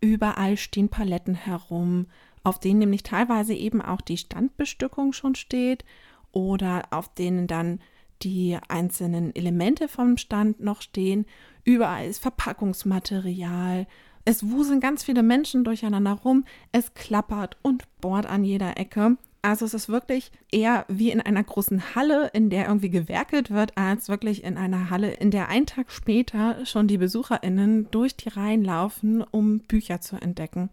Überall 0.00 0.56
stehen 0.56 0.88
Paletten 0.88 1.34
herum, 1.34 2.06
auf 2.42 2.58
denen 2.58 2.80
nämlich 2.80 3.04
teilweise 3.04 3.54
eben 3.54 3.80
auch 3.80 4.00
die 4.00 4.16
Standbestückung 4.16 5.12
schon 5.12 5.36
steht 5.36 5.84
oder 6.32 6.82
auf 6.90 7.14
denen 7.14 7.46
dann 7.46 7.80
die 8.22 8.58
einzelnen 8.68 9.34
Elemente 9.34 9.88
vom 9.88 10.16
Stand 10.16 10.60
noch 10.60 10.82
stehen. 10.82 11.26
Überall 11.64 12.06
ist 12.06 12.22
Verpackungsmaterial. 12.22 13.86
Es 14.24 14.48
wuseln 14.48 14.80
ganz 14.80 15.02
viele 15.02 15.22
Menschen 15.22 15.64
durcheinander 15.64 16.12
rum. 16.12 16.44
Es 16.70 16.94
klappert 16.94 17.56
und 17.62 17.84
bohrt 18.00 18.26
an 18.26 18.44
jeder 18.44 18.78
Ecke. 18.78 19.16
Also 19.44 19.64
es 19.64 19.74
ist 19.74 19.88
wirklich 19.88 20.30
eher 20.52 20.84
wie 20.86 21.10
in 21.10 21.20
einer 21.20 21.42
großen 21.42 21.96
Halle, 21.96 22.30
in 22.32 22.48
der 22.48 22.68
irgendwie 22.68 22.90
gewerkelt 22.90 23.50
wird, 23.50 23.76
als 23.76 24.08
wirklich 24.08 24.44
in 24.44 24.56
einer 24.56 24.88
Halle, 24.88 25.10
in 25.14 25.32
der 25.32 25.48
einen 25.48 25.66
Tag 25.66 25.90
später 25.90 26.64
schon 26.64 26.86
die 26.86 26.98
Besucherinnen 26.98 27.90
durch 27.90 28.14
die 28.14 28.28
Reihen 28.28 28.64
laufen, 28.64 29.20
um 29.22 29.58
Bücher 29.58 30.00
zu 30.00 30.14
entdecken. 30.14 30.70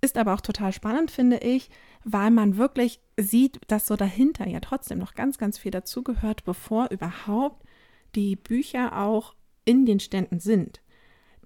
Ist 0.00 0.18
aber 0.18 0.34
auch 0.34 0.40
total 0.40 0.72
spannend, 0.72 1.10
finde 1.10 1.38
ich, 1.38 1.70
weil 2.04 2.30
man 2.30 2.56
wirklich 2.56 3.00
sieht, 3.16 3.60
dass 3.68 3.86
so 3.86 3.96
dahinter 3.96 4.46
ja 4.46 4.60
trotzdem 4.60 4.98
noch 4.98 5.14
ganz, 5.14 5.38
ganz 5.38 5.58
viel 5.58 5.70
dazugehört, 5.70 6.44
bevor 6.44 6.90
überhaupt 6.90 7.64
die 8.14 8.36
Bücher 8.36 8.98
auch 8.98 9.34
in 9.64 9.86
den 9.86 10.00
Ständen 10.00 10.38
sind. 10.38 10.80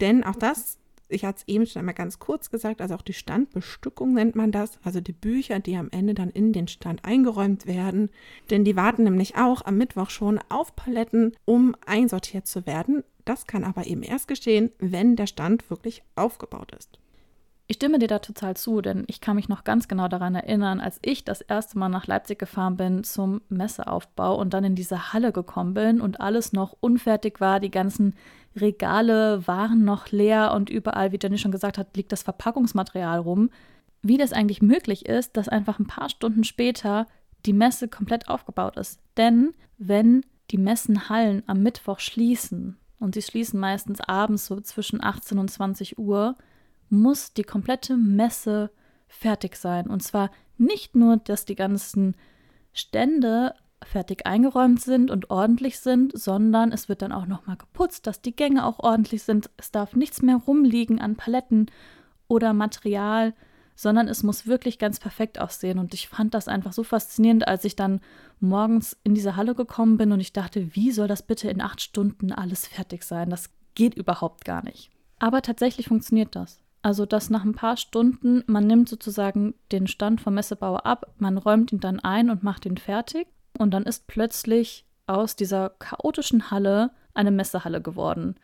Denn 0.01 0.25
auch 0.25 0.37
das 0.37 0.81
ich 1.11 1.25
hatte 1.25 1.39
es 1.41 1.49
eben 1.53 1.67
schon 1.67 1.81
einmal 1.81 1.95
ganz 1.95 2.19
kurz 2.19 2.51
gesagt, 2.51 2.81
also 2.81 2.95
auch 2.95 3.03
die 3.03 3.13
Standbestückung 3.13 4.15
nennt 4.15 4.37
man 4.37 4.53
das, 4.53 4.79
also 4.83 5.01
die 5.01 5.13
Bücher, 5.13 5.59
die 5.59 5.77
am 5.77 5.89
Ende 5.91 6.15
dann 6.15 6.31
in 6.31 6.53
den 6.53 6.69
Stand 6.69 7.05
eingeräumt 7.05 7.67
werden. 7.67 8.11
Denn 8.51 8.65
die 8.65 8.77
warten 8.77 9.05
nämlich 9.05 9.37
auch 9.37 9.65
am 9.65 9.77
Mittwoch 9.77 10.11
schon 10.11 10.41
auf 10.49 10.75
Paletten, 10.77 11.33
um 11.45 11.75
einsortiert 11.85 12.47
zu 12.47 12.67
werden. 12.67 13.05
Das 13.25 13.47
kann 13.47 13.65
aber 13.65 13.87
eben 13.87 14.03
erst 14.03 14.29
geschehen, 14.29 14.71
wenn 14.79 15.17
der 15.17 15.27
Stand 15.27 15.69
wirklich 15.69 16.03
aufgebaut 16.15 16.73
ist. 16.79 16.99
Ich 17.71 17.77
stimme 17.77 18.01
dir 18.01 18.09
da 18.09 18.19
total 18.19 18.57
zu, 18.57 18.81
denn 18.81 19.05
ich 19.07 19.21
kann 19.21 19.37
mich 19.37 19.49
noch 19.49 19.63
ganz 19.63 19.87
genau 19.87 20.09
daran 20.09 20.35
erinnern, 20.35 20.81
als 20.81 20.99
ich 21.03 21.23
das 21.23 21.41
erste 21.41 21.79
Mal 21.79 21.89
nach 21.89 22.09
Leipzig 22.09 22.37
gefahren 22.37 22.77
bin 22.77 23.05
zum 23.05 23.43
Messeaufbau 23.49 24.35
und 24.35 24.55
dann 24.55 24.65
in 24.65 24.75
diese 24.75 25.13
Halle 25.13 25.31
gekommen 25.31 25.75
bin 25.75 26.01
und 26.01 26.21
alles 26.21 26.53
noch 26.53 26.77
unfertig 26.81 27.41
war, 27.41 27.61
die 27.61 27.71
ganzen 27.71 28.17
Regale 28.57 29.47
waren 29.47 29.85
noch 29.85 30.11
leer 30.11 30.53
und 30.53 30.69
überall, 30.69 31.13
wie 31.13 31.19
Jenny 31.23 31.39
schon 31.39 31.53
gesagt 31.53 31.79
hat, 31.79 31.97
liegt 31.97 32.11
das 32.11 32.25
Verpackungsmaterial 32.25 33.21
rum. 33.21 33.51
Wie 34.03 34.19
das 34.19 34.33
eigentlich 34.33 34.63
möglich 34.63 35.07
ist, 35.07 35.37
dass 35.37 35.49
einfach 35.49 35.79
ein 35.79 35.87
paar 35.87 36.09
Stunden 36.09 36.43
später 36.43 37.07
die 37.47 37.53
Messe 37.53 37.87
komplett 37.87 38.29
aufgebaut 38.29 38.79
ist. 38.79 38.99
Denn 39.17 39.55
wenn 39.79 40.27
die 40.51 40.59
Messenhallen 40.59 41.45
am 41.47 41.63
Mittwoch 41.63 42.01
schließen, 42.01 42.79
und 42.99 43.15
sie 43.15 43.23
schließen 43.23 43.61
meistens 43.61 44.01
abends 44.01 44.47
so 44.47 44.61
zwischen 44.61 45.05
18 45.05 45.39
und 45.39 45.53
20 45.53 46.01
Uhr, 46.01 46.35
muss 46.91 47.33
die 47.33 47.45
komplette 47.45 47.97
Messe 47.97 48.71
fertig 49.09 49.57
sein. 49.57 49.87
Und 49.87 50.03
zwar 50.03 50.31
nicht 50.59 50.95
nur, 50.95 51.17
dass 51.17 51.45
die 51.45 51.57
ganzen 51.57 52.17
Stände 52.73 53.55
fertig 53.83 54.27
eingeräumt 54.27 54.81
sind 54.81 55.11
und 55.11 55.31
ordentlich 55.31 55.81
sind, 55.81 56.13
sondern 56.19 56.71
es 56.71 56.89
wird 56.89 57.03
dann 57.03 57.13
auch 57.13 57.27
nochmal 57.27 57.57
geputzt, 57.57 58.07
dass 58.07 58.21
die 58.21 58.37
Gänge 58.37 58.67
auch 58.67 58.79
ordentlich 58.79 59.23
sind. 59.23 59.51
Es 59.57 59.71
darf 59.71 59.97
nichts 59.97 60.23
mehr 60.23 60.37
rumliegen 60.37 61.01
an 61.01 61.17
Paletten 61.17 61.71
oder 62.29 62.53
Material, 62.53 63.35
sondern 63.75 64.09
es 64.09 64.23
muss 64.23 64.47
wirklich 64.47 64.79
ganz 64.79 65.01
perfekt 65.01 65.41
aussehen. 65.41 65.79
Und 65.79 65.95
ich 65.95 66.09
fand 66.09 66.35
das 66.35 66.49
einfach 66.49 66.75
so 66.75 66.85
faszinierend, 66.85 67.49
als 67.49 67.65
ich 67.65 67.77
dann 67.77 68.01
morgens 68.39 68.99
in 69.05 69.15
diese 69.15 69.37
Halle 69.37 69.55
gekommen 69.55 69.97
bin 69.97 70.13
und 70.13 70.21
ich 70.21 70.35
dachte, 70.35 70.75
wie 70.75 70.91
soll 70.91 71.09
das 71.09 71.23
bitte 71.23 71.49
in 71.49 71.63
acht 71.63 71.81
Stunden 71.81 72.33
alles 72.33 72.67
fertig 72.67 73.05
sein? 73.05 73.31
Das 73.31 73.51
geht 73.75 73.95
überhaupt 73.95 74.45
gar 74.45 74.63
nicht. 74.63 74.91
Aber 75.19 75.41
tatsächlich 75.41 75.89
funktioniert 75.89 76.37
das. 76.37 76.61
Also, 76.83 77.05
dass 77.05 77.29
nach 77.29 77.45
ein 77.45 77.55
paar 77.55 77.77
Stunden, 77.77 78.43
man 78.47 78.67
nimmt 78.67 78.89
sozusagen 78.89 79.55
den 79.71 79.87
Stand 79.87 80.21
vom 80.21 80.35
Messebauer 80.35 80.87
ab, 80.87 81.13
man 81.19 81.37
räumt 81.37 81.73
ihn 81.73 81.81
dann 81.81 82.01
ein 82.01 82.31
und 82.31 82.43
macht 82.43 82.65
ihn 82.65 82.79
fertig. 82.79 83.27
Und 83.59 83.73
dann 83.73 83.83
ist 83.83 84.07
plötzlich 84.07 84.87
aus 85.07 85.37
dieser 85.37 85.71
chaotischen 85.71 86.51
Halle 86.51 86.91
eine 87.13 87.31
Messehalle 87.31 87.83
geworden. 87.83 88.37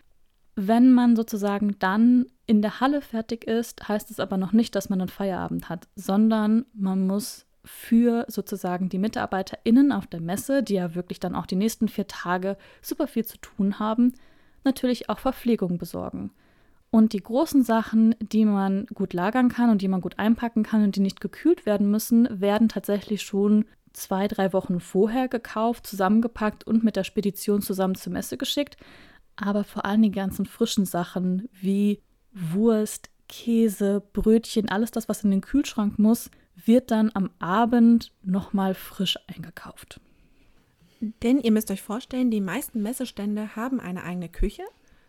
Wenn 0.57 0.93
man 0.93 1.17
sozusagen 1.17 1.79
dann 1.79 2.27
in 2.47 2.63
der 2.63 2.81
Halle 2.81 3.01
fertig 3.01 3.45
ist, 3.45 3.89
heißt 3.89 4.11
es 4.11 4.21
aber 4.21 4.37
noch 4.37 4.53
nicht, 4.53 4.75
dass 4.75 4.89
man 4.89 5.01
einen 5.01 5.09
Feierabend 5.09 5.69
hat, 5.69 5.89
sondern 5.97 6.67
man 6.75 7.07
muss 7.07 7.47
für 7.65 8.25
sozusagen 8.29 8.89
die 8.89 8.99
MitarbeiterInnen 8.99 9.93
auf 9.93 10.07
der 10.07 10.21
Messe, 10.21 10.63
die 10.63 10.75
ja 10.75 10.95
wirklich 10.95 11.21
dann 11.21 11.35
auch 11.35 11.47
die 11.47 11.57
nächsten 11.57 11.89
vier 11.89 12.07
Tage 12.07 12.57
super 12.81 13.07
viel 13.07 13.25
zu 13.25 13.39
tun 13.39 13.79
haben, 13.79 14.15
natürlich 14.65 15.09
auch 15.11 15.19
Verpflegung 15.19 15.79
besorgen. 15.79 16.31
Und 16.91 17.13
die 17.13 17.23
großen 17.23 17.63
Sachen, 17.63 18.15
die 18.21 18.45
man 18.45 18.87
gut 18.95 19.13
lagern 19.13 19.49
kann 19.49 19.71
und 19.71 19.83
die 19.83 19.89
man 19.89 20.01
gut 20.01 20.19
einpacken 20.19 20.63
kann 20.63 20.83
und 20.83 20.97
die 20.97 21.01
nicht 21.01 21.21
gekühlt 21.21 21.67
werden 21.67 21.91
müssen, 21.91 22.41
werden 22.41 22.69
tatsächlich 22.69 23.23
schon 23.23 23.65
zwei, 23.93 24.29
drei 24.29 24.53
Wochen 24.53 24.81
vorher 24.81 25.29
gekauft, 25.29 25.87
zusammengepackt 25.87 26.67
und 26.67 26.85
mit 26.85 26.97
der 26.97 27.05
Spedition 27.05 27.63
zusammen 27.63 27.95
zur 27.95 28.13
Messe 28.13 28.37
geschickt. 28.37 28.77
Aber 29.37 29.65
vor 29.65 29.85
allem 29.85 30.03
die 30.03 30.11
ganzen 30.11 30.47
frischen 30.47 30.87
Sachen 30.87 31.49
wie 31.53 32.01
Wurst, 32.33 33.11
Käse, 33.29 34.03
Brötchen, 34.13 34.69
alles 34.69 34.91
das, 34.91 35.09
was 35.09 35.25
in 35.25 35.31
den 35.31 35.41
Kühlschrank 35.41 35.99
muss, 35.99 36.31
wird 36.55 36.91
dann 36.91 37.11
am 37.15 37.31
Abend 37.39 38.13
nochmal 38.23 38.75
frisch 38.75 39.19
eingekauft. 39.27 40.01
Denn 41.01 41.41
ihr 41.41 41.53
müsst 41.53 41.71
euch 41.71 41.83
vorstellen, 41.83 42.31
die 42.31 42.41
meisten 42.41 42.83
Messestände 42.83 43.57
haben 43.57 43.81
eine 43.81 44.03
eigene 44.05 44.29
Küche. 44.29 44.63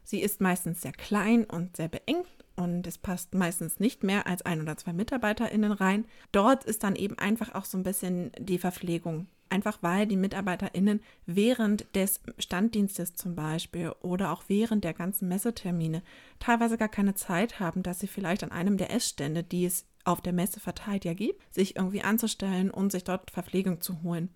Sie 0.07 0.21
ist 0.21 0.39
meistens 0.39 0.83
sehr 0.83 0.93
klein 0.93 1.43
und 1.43 1.75
sehr 1.75 1.89
beengt 1.89 2.29
und 2.55 2.87
es 2.87 2.97
passt 2.97 3.35
meistens 3.35 3.81
nicht 3.81 4.03
mehr 4.03 4.25
als 4.25 4.41
ein 4.41 4.61
oder 4.61 4.77
zwei 4.77 4.93
MitarbeiterInnen 4.93 5.73
rein. 5.73 6.05
Dort 6.31 6.63
ist 6.63 6.83
dann 6.83 6.95
eben 6.95 7.19
einfach 7.19 7.53
auch 7.55 7.65
so 7.65 7.77
ein 7.77 7.83
bisschen 7.83 8.31
die 8.39 8.57
Verpflegung. 8.57 9.27
Einfach 9.49 9.79
weil 9.81 10.07
die 10.07 10.15
MitarbeiterInnen 10.15 11.01
während 11.25 11.93
des 11.93 12.21
Standdienstes 12.39 13.15
zum 13.15 13.35
Beispiel 13.35 13.91
oder 14.01 14.31
auch 14.31 14.43
während 14.47 14.85
der 14.85 14.93
ganzen 14.93 15.27
Messetermine 15.27 16.01
teilweise 16.39 16.77
gar 16.77 16.87
keine 16.87 17.15
Zeit 17.15 17.59
haben, 17.59 17.83
dass 17.83 17.99
sie 17.99 18.07
vielleicht 18.07 18.45
an 18.45 18.53
einem 18.53 18.77
der 18.77 18.93
Essstände, 18.93 19.43
die 19.43 19.65
es 19.65 19.85
auf 20.05 20.21
der 20.21 20.31
Messe 20.31 20.61
verteilt 20.61 21.03
ja 21.03 21.15
gibt, 21.15 21.53
sich 21.53 21.75
irgendwie 21.75 22.03
anzustellen 22.03 22.71
und 22.71 22.93
sich 22.93 23.03
dort 23.03 23.29
Verpflegung 23.29 23.81
zu 23.81 24.01
holen. 24.03 24.29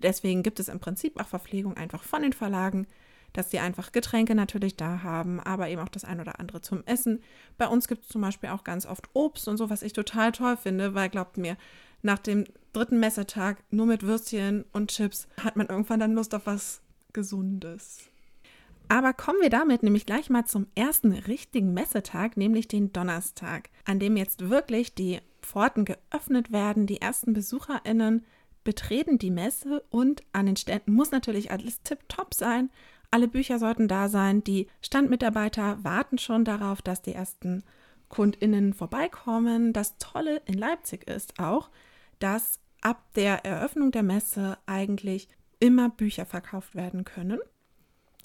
Deswegen 0.00 0.44
gibt 0.44 0.60
es 0.60 0.68
im 0.68 0.78
Prinzip 0.78 1.20
auch 1.20 1.26
Verpflegung 1.26 1.76
einfach 1.76 2.04
von 2.04 2.22
den 2.22 2.32
Verlagen, 2.32 2.86
dass 3.36 3.50
sie 3.50 3.58
einfach 3.58 3.92
Getränke 3.92 4.34
natürlich 4.34 4.76
da 4.76 5.02
haben, 5.02 5.40
aber 5.40 5.68
eben 5.68 5.82
auch 5.82 5.88
das 5.88 6.04
ein 6.04 6.20
oder 6.20 6.40
andere 6.40 6.60
zum 6.60 6.82
Essen. 6.86 7.22
Bei 7.58 7.68
uns 7.68 7.88
gibt 7.88 8.04
es 8.04 8.08
zum 8.08 8.22
Beispiel 8.22 8.50
auch 8.50 8.64
ganz 8.64 8.86
oft 8.86 9.08
Obst 9.12 9.46
und 9.48 9.56
so, 9.56 9.68
was 9.68 9.82
ich 9.82 9.92
total 9.92 10.32
toll 10.32 10.56
finde, 10.56 10.94
weil 10.94 11.10
glaubt 11.10 11.36
mir, 11.36 11.56
nach 12.02 12.18
dem 12.18 12.44
dritten 12.72 13.00
Messetag 13.00 13.62
nur 13.70 13.86
mit 13.86 14.02
Würstchen 14.02 14.64
und 14.72 14.90
Chips 14.90 15.28
hat 15.42 15.56
man 15.56 15.66
irgendwann 15.66 16.00
dann 16.00 16.14
Lust 16.14 16.34
auf 16.34 16.46
was 16.46 16.80
Gesundes. 17.12 18.08
Aber 18.88 19.12
kommen 19.12 19.40
wir 19.40 19.50
damit 19.50 19.82
nämlich 19.82 20.06
gleich 20.06 20.30
mal 20.30 20.44
zum 20.44 20.66
ersten 20.74 21.12
richtigen 21.12 21.74
Messetag, 21.74 22.36
nämlich 22.36 22.68
den 22.68 22.92
Donnerstag, 22.92 23.70
an 23.84 23.98
dem 23.98 24.16
jetzt 24.16 24.48
wirklich 24.48 24.94
die 24.94 25.20
Pforten 25.42 25.84
geöffnet 25.84 26.52
werden, 26.52 26.86
die 26.86 27.00
ersten 27.00 27.32
BesucherInnen 27.32 28.24
betreten 28.62 29.18
die 29.18 29.30
Messe 29.30 29.82
und 29.90 30.22
an 30.32 30.46
den 30.46 30.56
Ständen 30.56 30.92
muss 30.92 31.12
natürlich 31.12 31.50
alles 31.50 31.82
tipptopp 31.82 32.34
sein. 32.34 32.70
Alle 33.16 33.28
Bücher 33.28 33.58
sollten 33.58 33.88
da 33.88 34.10
sein. 34.10 34.44
Die 34.44 34.66
Standmitarbeiter 34.82 35.82
warten 35.82 36.18
schon 36.18 36.44
darauf, 36.44 36.82
dass 36.82 37.00
die 37.00 37.14
ersten 37.14 37.64
KundInnen 38.10 38.74
vorbeikommen. 38.74 39.72
Das 39.72 39.96
Tolle 39.96 40.42
in 40.44 40.52
Leipzig 40.52 41.08
ist 41.08 41.40
auch, 41.40 41.70
dass 42.18 42.60
ab 42.82 43.02
der 43.14 43.46
Eröffnung 43.46 43.90
der 43.90 44.02
Messe 44.02 44.58
eigentlich 44.66 45.30
immer 45.60 45.88
Bücher 45.88 46.26
verkauft 46.26 46.74
werden 46.74 47.04
können. 47.04 47.38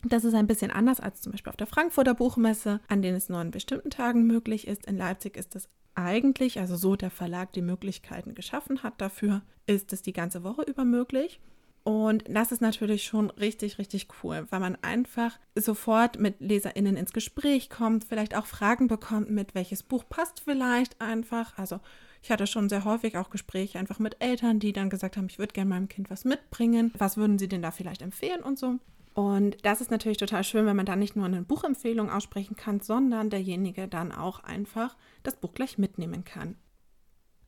Das 0.03 0.25
ist 0.25 0.33
ein 0.33 0.47
bisschen 0.47 0.71
anders 0.71 0.99
als 0.99 1.21
zum 1.21 1.31
Beispiel 1.31 1.51
auf 1.51 1.55
der 1.55 1.67
Frankfurter 1.67 2.13
Buchmesse, 2.13 2.81
an 2.89 3.01
denen 3.01 3.15
es 3.15 3.29
nur 3.29 3.39
an 3.39 3.51
bestimmten 3.51 3.91
Tagen 3.91 4.27
möglich 4.27 4.67
ist. 4.67 4.87
In 4.87 4.97
Leipzig 4.97 5.37
ist 5.37 5.55
es 5.55 5.69
eigentlich, 5.95 6.59
also 6.59 6.75
so 6.75 6.97
der 6.97 7.11
Verlag 7.11 7.53
die 7.53 7.61
Möglichkeiten 7.61 8.35
geschaffen 8.35 8.83
hat 8.83 8.99
dafür, 8.99 9.41
ist 9.67 9.93
es 9.93 10.01
die 10.01 10.11
ganze 10.11 10.43
Woche 10.43 10.63
über 10.63 10.83
möglich. 10.83 11.39
Und 11.83 12.23
das 12.29 12.51
ist 12.51 12.61
natürlich 12.61 13.03
schon 13.03 13.31
richtig, 13.31 13.79
richtig 13.79 14.07
cool, 14.23 14.45
weil 14.51 14.59
man 14.59 14.77
einfach 14.83 15.39
sofort 15.55 16.19
mit 16.19 16.39
LeserInnen 16.39 16.95
ins 16.95 17.13
Gespräch 17.13 17.69
kommt, 17.71 18.03
vielleicht 18.03 18.35
auch 18.35 18.45
Fragen 18.45 18.87
bekommt, 18.87 19.31
mit 19.31 19.55
welches 19.55 19.81
Buch 19.81 20.03
passt 20.07 20.41
vielleicht 20.41 21.01
einfach. 21.01 21.57
Also 21.57 21.79
ich 22.21 22.29
hatte 22.29 22.45
schon 22.45 22.69
sehr 22.69 22.85
häufig 22.85 23.17
auch 23.17 23.31
Gespräche 23.31 23.79
einfach 23.79 23.97
mit 23.97 24.17
Eltern, 24.19 24.59
die 24.59 24.73
dann 24.73 24.91
gesagt 24.91 25.17
haben, 25.17 25.25
ich 25.27 25.39
würde 25.39 25.53
gerne 25.53 25.69
meinem 25.69 25.89
Kind 25.89 26.11
was 26.11 26.23
mitbringen. 26.23 26.93
Was 26.97 27.17
würden 27.17 27.39
sie 27.39 27.47
denn 27.47 27.63
da 27.63 27.71
vielleicht 27.71 28.03
empfehlen 28.03 28.43
und 28.43 28.59
so. 28.59 28.77
Und 29.13 29.57
das 29.65 29.81
ist 29.81 29.91
natürlich 29.91 30.19
total 30.19 30.43
schön, 30.43 30.65
wenn 30.65 30.75
man 30.75 30.85
dann 30.85 30.99
nicht 30.99 31.15
nur 31.15 31.25
eine 31.25 31.41
Buchempfehlung 31.41 32.09
aussprechen 32.09 32.55
kann, 32.55 32.79
sondern 32.79 33.29
derjenige 33.29 33.87
dann 33.87 34.11
auch 34.11 34.43
einfach 34.43 34.95
das 35.23 35.35
Buch 35.35 35.53
gleich 35.53 35.77
mitnehmen 35.77 36.23
kann. 36.23 36.55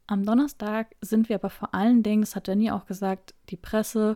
Am 0.08 0.26
Donnerstag 0.26 0.96
sind 1.02 1.30
wir 1.30 1.36
aber 1.38 1.50
vor 1.50 1.74
allen 1.74 2.04
Dingen, 2.04 2.22
das 2.22 2.36
hat 2.36 2.48
Jenny 2.48 2.72
auch 2.72 2.86
gesagt, 2.86 3.34
die 3.50 3.58
Presse 3.58 4.16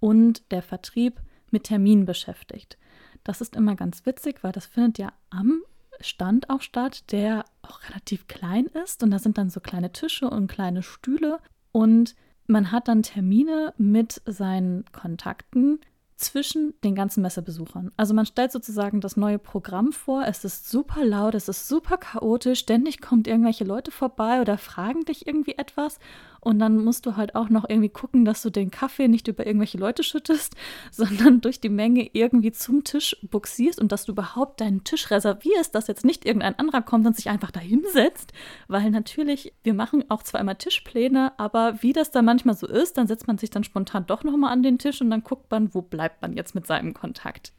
und 0.00 0.50
der 0.50 0.62
Vertrieb 0.62 1.20
mit 1.50 1.64
Terminen 1.64 2.04
beschäftigt. 2.04 2.76
Das 3.24 3.40
ist 3.40 3.54
immer 3.54 3.76
ganz 3.76 4.04
witzig, 4.04 4.42
weil 4.42 4.52
das 4.52 4.66
findet 4.66 4.98
ja 4.98 5.12
am 5.30 5.62
Stand 6.00 6.50
auch 6.50 6.62
statt, 6.62 7.12
der 7.12 7.44
auch 7.62 7.80
relativ 7.88 8.26
klein 8.26 8.66
ist. 8.66 9.02
Und 9.02 9.12
da 9.12 9.18
sind 9.18 9.38
dann 9.38 9.50
so 9.50 9.60
kleine 9.60 9.92
Tische 9.92 10.28
und 10.28 10.48
kleine 10.48 10.82
Stühle. 10.82 11.38
Und 11.70 12.16
man 12.46 12.72
hat 12.72 12.88
dann 12.88 13.04
Termine 13.04 13.72
mit 13.78 14.20
seinen 14.26 14.84
Kontakten, 14.92 15.80
zwischen 16.22 16.74
den 16.84 16.94
ganzen 16.94 17.22
Messebesuchern. 17.22 17.90
Also 17.96 18.14
man 18.14 18.26
stellt 18.26 18.52
sozusagen 18.52 19.00
das 19.00 19.16
neue 19.16 19.38
Programm 19.38 19.92
vor, 19.92 20.24
es 20.26 20.44
ist 20.44 20.70
super 20.70 21.04
laut, 21.04 21.34
es 21.34 21.48
ist 21.48 21.68
super 21.68 21.98
chaotisch, 21.98 22.60
ständig 22.60 23.00
kommt 23.00 23.26
irgendwelche 23.26 23.64
Leute 23.64 23.90
vorbei 23.90 24.40
oder 24.40 24.58
fragen 24.58 25.04
dich 25.04 25.26
irgendwie 25.26 25.58
etwas 25.58 25.98
und 26.44 26.58
dann 26.58 26.84
musst 26.84 27.06
du 27.06 27.16
halt 27.16 27.36
auch 27.36 27.48
noch 27.50 27.68
irgendwie 27.68 27.88
gucken, 27.88 28.24
dass 28.24 28.42
du 28.42 28.50
den 28.50 28.72
Kaffee 28.72 29.06
nicht 29.06 29.28
über 29.28 29.46
irgendwelche 29.46 29.78
Leute 29.78 30.02
schüttest, 30.02 30.56
sondern 30.90 31.40
durch 31.40 31.60
die 31.60 31.68
Menge 31.68 32.10
irgendwie 32.12 32.50
zum 32.50 32.82
Tisch 32.82 33.16
buxierst 33.22 33.80
und 33.80 33.92
dass 33.92 34.04
du 34.04 34.12
überhaupt 34.12 34.60
deinen 34.60 34.82
Tisch 34.82 35.10
reservierst, 35.10 35.74
dass 35.74 35.86
jetzt 35.86 36.04
nicht 36.04 36.26
irgendein 36.26 36.58
anderer 36.58 36.82
kommt 36.82 37.06
und 37.06 37.14
sich 37.14 37.30
einfach 37.30 37.52
da 37.52 37.60
hinsetzt, 37.60 38.32
weil 38.66 38.90
natürlich, 38.90 39.54
wir 39.62 39.74
machen 39.74 40.04
auch 40.08 40.24
zwar 40.24 40.40
immer 40.40 40.58
Tischpläne, 40.58 41.32
aber 41.38 41.80
wie 41.80 41.92
das 41.92 42.10
dann 42.10 42.24
manchmal 42.24 42.56
so 42.56 42.66
ist, 42.66 42.98
dann 42.98 43.06
setzt 43.06 43.28
man 43.28 43.38
sich 43.38 43.50
dann 43.50 43.62
spontan 43.62 44.06
doch 44.06 44.24
nochmal 44.24 44.52
an 44.52 44.64
den 44.64 44.78
Tisch 44.78 45.00
und 45.00 45.10
dann 45.10 45.22
guckt 45.22 45.48
man, 45.50 45.72
wo 45.74 45.80
bleibt 45.80 46.22
man 46.22 46.32
jetzt 46.32 46.56
mit 46.56 46.66
seinem 46.66 46.92
Kontakt. 46.92 47.52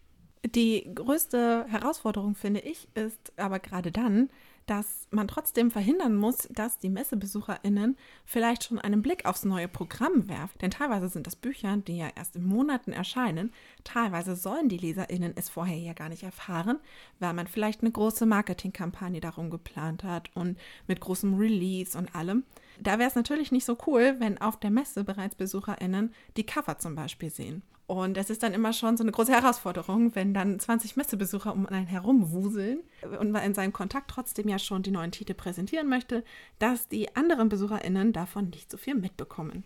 Die 0.46 0.94
größte 0.94 1.66
Herausforderung, 1.70 2.36
finde 2.36 2.60
ich, 2.60 2.90
ist 2.96 3.32
aber 3.38 3.60
gerade 3.60 3.94
dann, 3.94 4.30
dass 4.66 5.08
man 5.12 5.28
trotzdem 5.28 5.72
verhindern 5.72 6.16
muss, 6.16 6.48
dass 6.52 6.78
die 6.78 6.90
MessebesucherInnen 6.90 7.98
vielleicht 8.26 8.64
schon 8.64 8.80
einen 8.80 9.02
Blick 9.02 9.26
aufs 9.26 9.46
neue 9.46 9.68
Programm 9.68 10.30
werfen. 10.30 10.58
Denn 10.60 10.72
teilweise 10.72 11.10
sind 11.10 11.28
das 11.28 11.36
Bücher, 11.36 11.78
die 11.78 11.98
ja 11.98 12.10
erst 12.16 12.36
in 12.36 12.46
Monaten 12.46 12.94
erscheinen. 12.94 13.52
Teilweise 13.84 14.36
sollen 14.36 14.70
die 14.70 14.78
LeserInnen 14.78 15.34
es 15.36 15.50
vorher 15.50 15.78
ja 15.78 15.94
gar 15.94 16.10
nicht 16.10 16.24
erfahren, 16.24 16.80
weil 17.20 17.34
man 17.34 17.48
vielleicht 17.48 17.82
eine 17.82 17.92
große 17.92 18.26
Marketingkampagne 18.26 19.20
darum 19.20 19.50
geplant 19.50 20.04
hat 20.04 20.30
und 20.36 20.58
mit 20.88 21.00
großem 21.00 21.36
Release 21.36 21.98
und 21.98 22.16
allem. 22.16 22.44
Da 22.80 23.00
wäre 23.00 23.10
es 23.10 23.16
natürlich 23.16 23.52
nicht 23.52 23.66
so 23.66 23.78
cool, 23.88 24.16
wenn 24.20 24.40
auf 24.40 24.60
der 24.60 24.72
Messe 24.72 25.04
bereits 25.04 25.36
BesucherInnen 25.36 26.14
die 26.38 26.46
Cover 26.46 26.78
zum 26.78 26.96
Beispiel 26.96 27.30
sehen. 27.30 27.64
Und 27.86 28.18
es 28.18 28.30
ist 28.30 28.42
dann 28.44 28.54
immer 28.54 28.72
schon 28.72 28.96
so 28.96 29.04
eine 29.04 29.12
große 29.12 29.34
Herausforderung, 29.34 30.16
wenn 30.16 30.34
dann 30.34 30.60
20 30.60 30.96
Messebesucher 30.96 31.54
um 31.54 31.66
einen 31.66 31.86
herumwuseln 31.86 32.80
und 33.20 33.32
man 33.32 33.44
in 33.44 33.54
seinem 33.54 33.74
Kontakt 33.74 34.10
trotzdem 34.10 34.48
ja 34.48 34.58
schon 34.58 34.84
die 34.84 34.92
neuen 34.92 35.12
Titel 35.12 35.34
präsentieren 35.34 35.90
möchte, 35.90 36.24
dass 36.60 36.88
die 36.88 37.16
anderen 37.16 37.50
BesucherInnen 37.50 38.14
davon 38.14 38.50
nicht 38.50 38.72
so 38.72 38.78
viel 38.78 38.96
mitbekommen. 38.96 39.66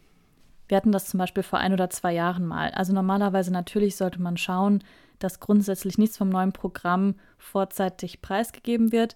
Wir 0.67 0.77
hatten 0.77 0.91
das 0.91 1.05
zum 1.05 1.19
Beispiel 1.19 1.43
vor 1.43 1.59
ein 1.59 1.73
oder 1.73 1.89
zwei 1.89 2.13
Jahren 2.13 2.45
mal. 2.45 2.71
Also 2.71 2.91
normalerweise 2.91 3.53
natürlich 3.53 3.95
sollte 3.95 4.21
man 4.21 4.35
schauen, 4.35 4.83
dass 5.19 5.39
grundsätzlich 5.39 5.97
nichts 5.97 6.17
vom 6.17 6.29
neuen 6.29 6.51
Programm 6.51 7.15
vorzeitig 7.37 8.21
preisgegeben 8.21 8.91
wird. 8.91 9.15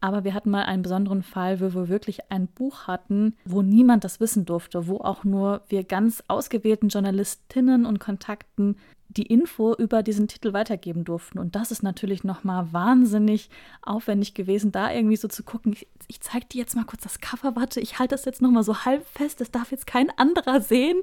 Aber 0.00 0.24
wir 0.24 0.34
hatten 0.34 0.50
mal 0.50 0.62
einen 0.62 0.82
besonderen 0.82 1.22
Fall, 1.22 1.60
wo 1.60 1.74
wir 1.74 1.88
wirklich 1.88 2.30
ein 2.30 2.46
Buch 2.46 2.86
hatten, 2.86 3.36
wo 3.44 3.62
niemand 3.62 4.04
das 4.04 4.20
wissen 4.20 4.46
durfte, 4.46 4.86
wo 4.86 4.98
auch 4.98 5.24
nur 5.24 5.62
wir 5.68 5.84
ganz 5.84 6.24
ausgewählten 6.28 6.88
Journalistinnen 6.88 7.84
und 7.84 8.00
Kontakten 8.00 8.76
die 9.10 9.26
Info 9.26 9.74
über 9.74 10.02
diesen 10.02 10.28
Titel 10.28 10.52
weitergeben 10.52 11.04
durften. 11.04 11.38
Und 11.38 11.56
das 11.56 11.72
ist 11.72 11.82
natürlich 11.82 12.22
nochmal 12.22 12.72
wahnsinnig 12.72 13.50
aufwendig 13.82 14.34
gewesen, 14.34 14.70
da 14.70 14.92
irgendwie 14.92 15.16
so 15.16 15.26
zu 15.26 15.42
gucken. 15.42 15.72
Ich, 15.72 15.88
ich 16.06 16.20
zeige 16.20 16.46
dir 16.46 16.58
jetzt 16.58 16.76
mal 16.76 16.84
kurz 16.84 17.02
das 17.02 17.20
Cover, 17.20 17.56
warte, 17.56 17.80
ich 17.80 17.98
halte 17.98 18.14
das 18.14 18.24
jetzt 18.24 18.40
nochmal 18.40 18.62
so 18.62 18.84
halb 18.84 19.06
fest, 19.06 19.40
das 19.40 19.50
darf 19.50 19.72
jetzt 19.72 19.86
kein 19.86 20.10
anderer 20.16 20.60
sehen. 20.60 21.00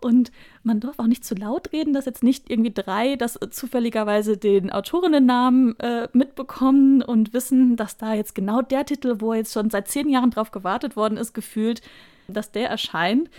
Und 0.00 0.30
man 0.62 0.80
darf 0.80 0.98
auch 0.98 1.06
nicht 1.06 1.24
zu 1.24 1.34
laut 1.34 1.72
reden, 1.72 1.94
dass 1.94 2.04
jetzt 2.04 2.22
nicht 2.22 2.50
irgendwie 2.50 2.72
drei 2.72 3.16
das 3.16 3.38
zufälligerweise 3.50 4.36
den 4.36 4.70
Autorinnennamen 4.70 5.78
äh, 5.80 6.08
mitbekommen 6.12 7.02
und 7.02 7.32
wissen, 7.32 7.76
dass 7.76 7.96
da 7.96 8.14
jetzt 8.14 8.34
genau 8.34 8.62
der 8.62 8.84
Titel, 8.84 9.16
wo 9.20 9.32
jetzt 9.32 9.52
schon 9.52 9.70
seit 9.70 9.88
zehn 9.88 10.08
Jahren 10.08 10.30
drauf 10.30 10.50
gewartet 10.50 10.96
worden 10.96 11.16
ist, 11.16 11.32
gefühlt, 11.32 11.80
dass 12.28 12.52
der 12.52 12.68
erscheint. 12.68 13.30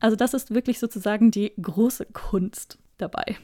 Also 0.00 0.16
das 0.16 0.34
ist 0.34 0.52
wirklich 0.52 0.78
sozusagen 0.78 1.30
die 1.30 1.52
große 1.60 2.06
Kunst 2.06 2.78
dabei. 2.98 3.36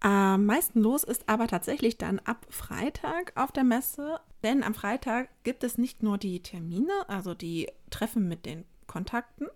Am 0.00 0.44
meisten 0.44 0.82
los 0.82 1.02
ist 1.02 1.30
aber 1.30 1.46
tatsächlich 1.46 1.96
dann 1.96 2.18
ab 2.18 2.46
Freitag 2.50 3.32
auf 3.36 3.52
der 3.52 3.64
Messe, 3.64 4.20
denn 4.42 4.62
am 4.62 4.74
Freitag 4.74 5.30
gibt 5.44 5.64
es 5.64 5.78
nicht 5.78 6.02
nur 6.02 6.18
die 6.18 6.42
Termine, 6.42 6.92
also 7.08 7.32
die 7.32 7.70
Treffen 7.88 8.28
mit 8.28 8.44
den 8.44 8.66
Kontakten, 8.86 9.46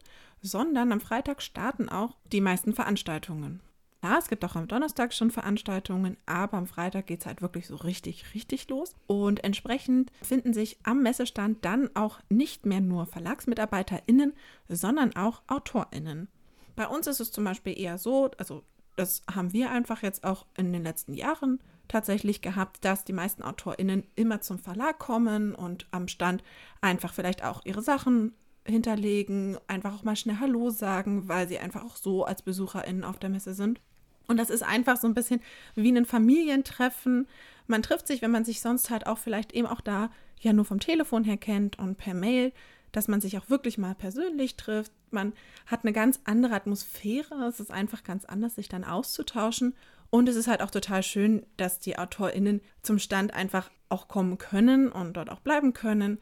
sondern 0.43 0.93
am 0.93 1.01
Freitag 1.01 1.43
starten 1.43 1.89
auch 1.89 2.17
die 2.33 2.41
meisten 2.41 2.75
Veranstaltungen. 2.75 3.61
Ja, 4.03 4.17
es 4.17 4.29
gibt 4.29 4.45
auch 4.45 4.55
am 4.55 4.69
Donnerstag 4.69 5.13
schon 5.13 5.33
Veranstaltungen, 5.33 6.17
aber 6.25 6.57
am 6.57 6.69
Freitag 6.69 7.09
geht 7.09 7.21
es 7.21 7.27
halt 7.27 7.43
wirklich 7.43 7.67
so 7.67 7.75
richtig, 7.75 8.33
richtig 8.33 8.69
los. 8.69 8.95
Und 9.09 9.43
entsprechend 9.43 10.13
finden 10.23 10.53
sich 10.53 10.79
am 10.85 11.03
Messestand 11.03 11.65
dann 11.65 11.91
auch 11.95 12.21
nicht 12.29 12.65
mehr 12.65 12.81
nur 12.81 13.07
VerlagsmitarbeiterInnen, 13.07 14.35
sondern 14.69 15.17
auch 15.17 15.43
AutorInnen. 15.49 16.29
Bei 16.77 16.87
uns 16.87 17.09
ist 17.09 17.19
es 17.19 17.33
zum 17.33 17.43
Beispiel 17.43 17.77
eher 17.77 17.99
so, 17.99 18.31
also 18.39 18.63
das 18.95 19.23
haben 19.33 19.53
wir 19.53 19.73
einfach 19.73 20.03
jetzt 20.03 20.23
auch 20.23 20.47
in 20.57 20.73
den 20.73 20.85
letzten 20.85 21.15
Jahren 21.15 21.59
tatsächlich 21.89 22.41
gehabt, 22.41 22.85
dass 22.85 23.05
die 23.05 23.13
meisten 23.13 23.43
AutorInnen 23.43 24.05
immer 24.15 24.41
zum 24.41 24.61
Verlag 24.61 25.01
kommen 25.01 25.57
und 25.57 25.89
am 25.91 26.07
Stand 26.07 26.45
einfach 26.81 27.13
vielleicht 27.13 27.43
auch 27.43 27.65
ihre 27.65 27.83
Sachen 27.83 28.35
hinterlegen, 28.69 29.59
einfach 29.67 29.95
auch 29.95 30.03
mal 30.03 30.17
schnell 30.17 30.39
Hallo 30.41 30.71
sagen, 30.71 31.29
weil 31.29 31.49
sie 31.49 31.59
einfach 31.59 31.85
auch 31.85 31.97
so 31.97 32.25
als 32.25 32.43
BesucherInnen 32.43 33.05
auf 33.05 33.19
der 33.19 33.31
Messe 33.31 33.55
sind. 33.55 33.81
Und 34.27 34.37
das 34.37 34.51
ist 34.51 34.63
einfach 34.63 34.99
so 34.99 35.09
ein 35.09 35.15
bisschen 35.15 35.41
wie 35.75 35.97
ein 35.97 36.05
Familientreffen. 36.05 37.27
Man 37.67 37.83
trifft 37.83 38.07
sich, 38.07 38.21
wenn 38.23 38.31
man 38.31 38.45
sich 38.45 38.61
sonst 38.61 38.91
halt 38.91 39.07
auch 39.07 39.19
vielleicht 39.19 39.53
eben 39.53 39.67
auch 39.67 39.81
da 39.81 40.11
ja 40.41 40.53
nur 40.53 40.67
vom 40.67 40.81
Telefon 40.81 41.25
her 41.25 41.39
kennt 41.39 41.79
und 41.79 41.97
per 41.97 42.15
Mail, 42.15 42.53
dass 42.93 43.09
man 43.09 43.21
sich 43.21 43.39
auch 43.39 43.51
wirklich 43.51 43.79
mal 43.79 43.95
persönlich 43.95 44.57
trifft, 44.57 44.93
man 45.11 45.33
hat 45.67 45.85
eine 45.85 45.93
ganz 45.93 46.21
andere 46.25 46.55
Atmosphäre. 46.55 47.47
Es 47.47 47.61
ist 47.61 47.71
einfach 47.71 48.05
ganz 48.05 48.25
anders, 48.25 48.55
sich 48.55 48.69
dann 48.69 48.85
auszutauschen. 48.85 49.75
Und 50.11 50.29
es 50.29 50.37
ist 50.37 50.49
halt 50.49 50.63
auch 50.63 50.71
total 50.71 51.03
schön, 51.03 51.45
dass 51.57 51.81
die 51.81 51.99
AutorInnen 51.99 52.61
zum 52.83 52.99
Stand 52.99 53.35
einfach 53.35 53.71
auch 53.89 54.09
kommen 54.09 54.39
können 54.39 54.91
und 54.91 55.17
dort 55.17 55.31
auch 55.31 55.41
bleiben 55.41 55.73
können 55.73 56.19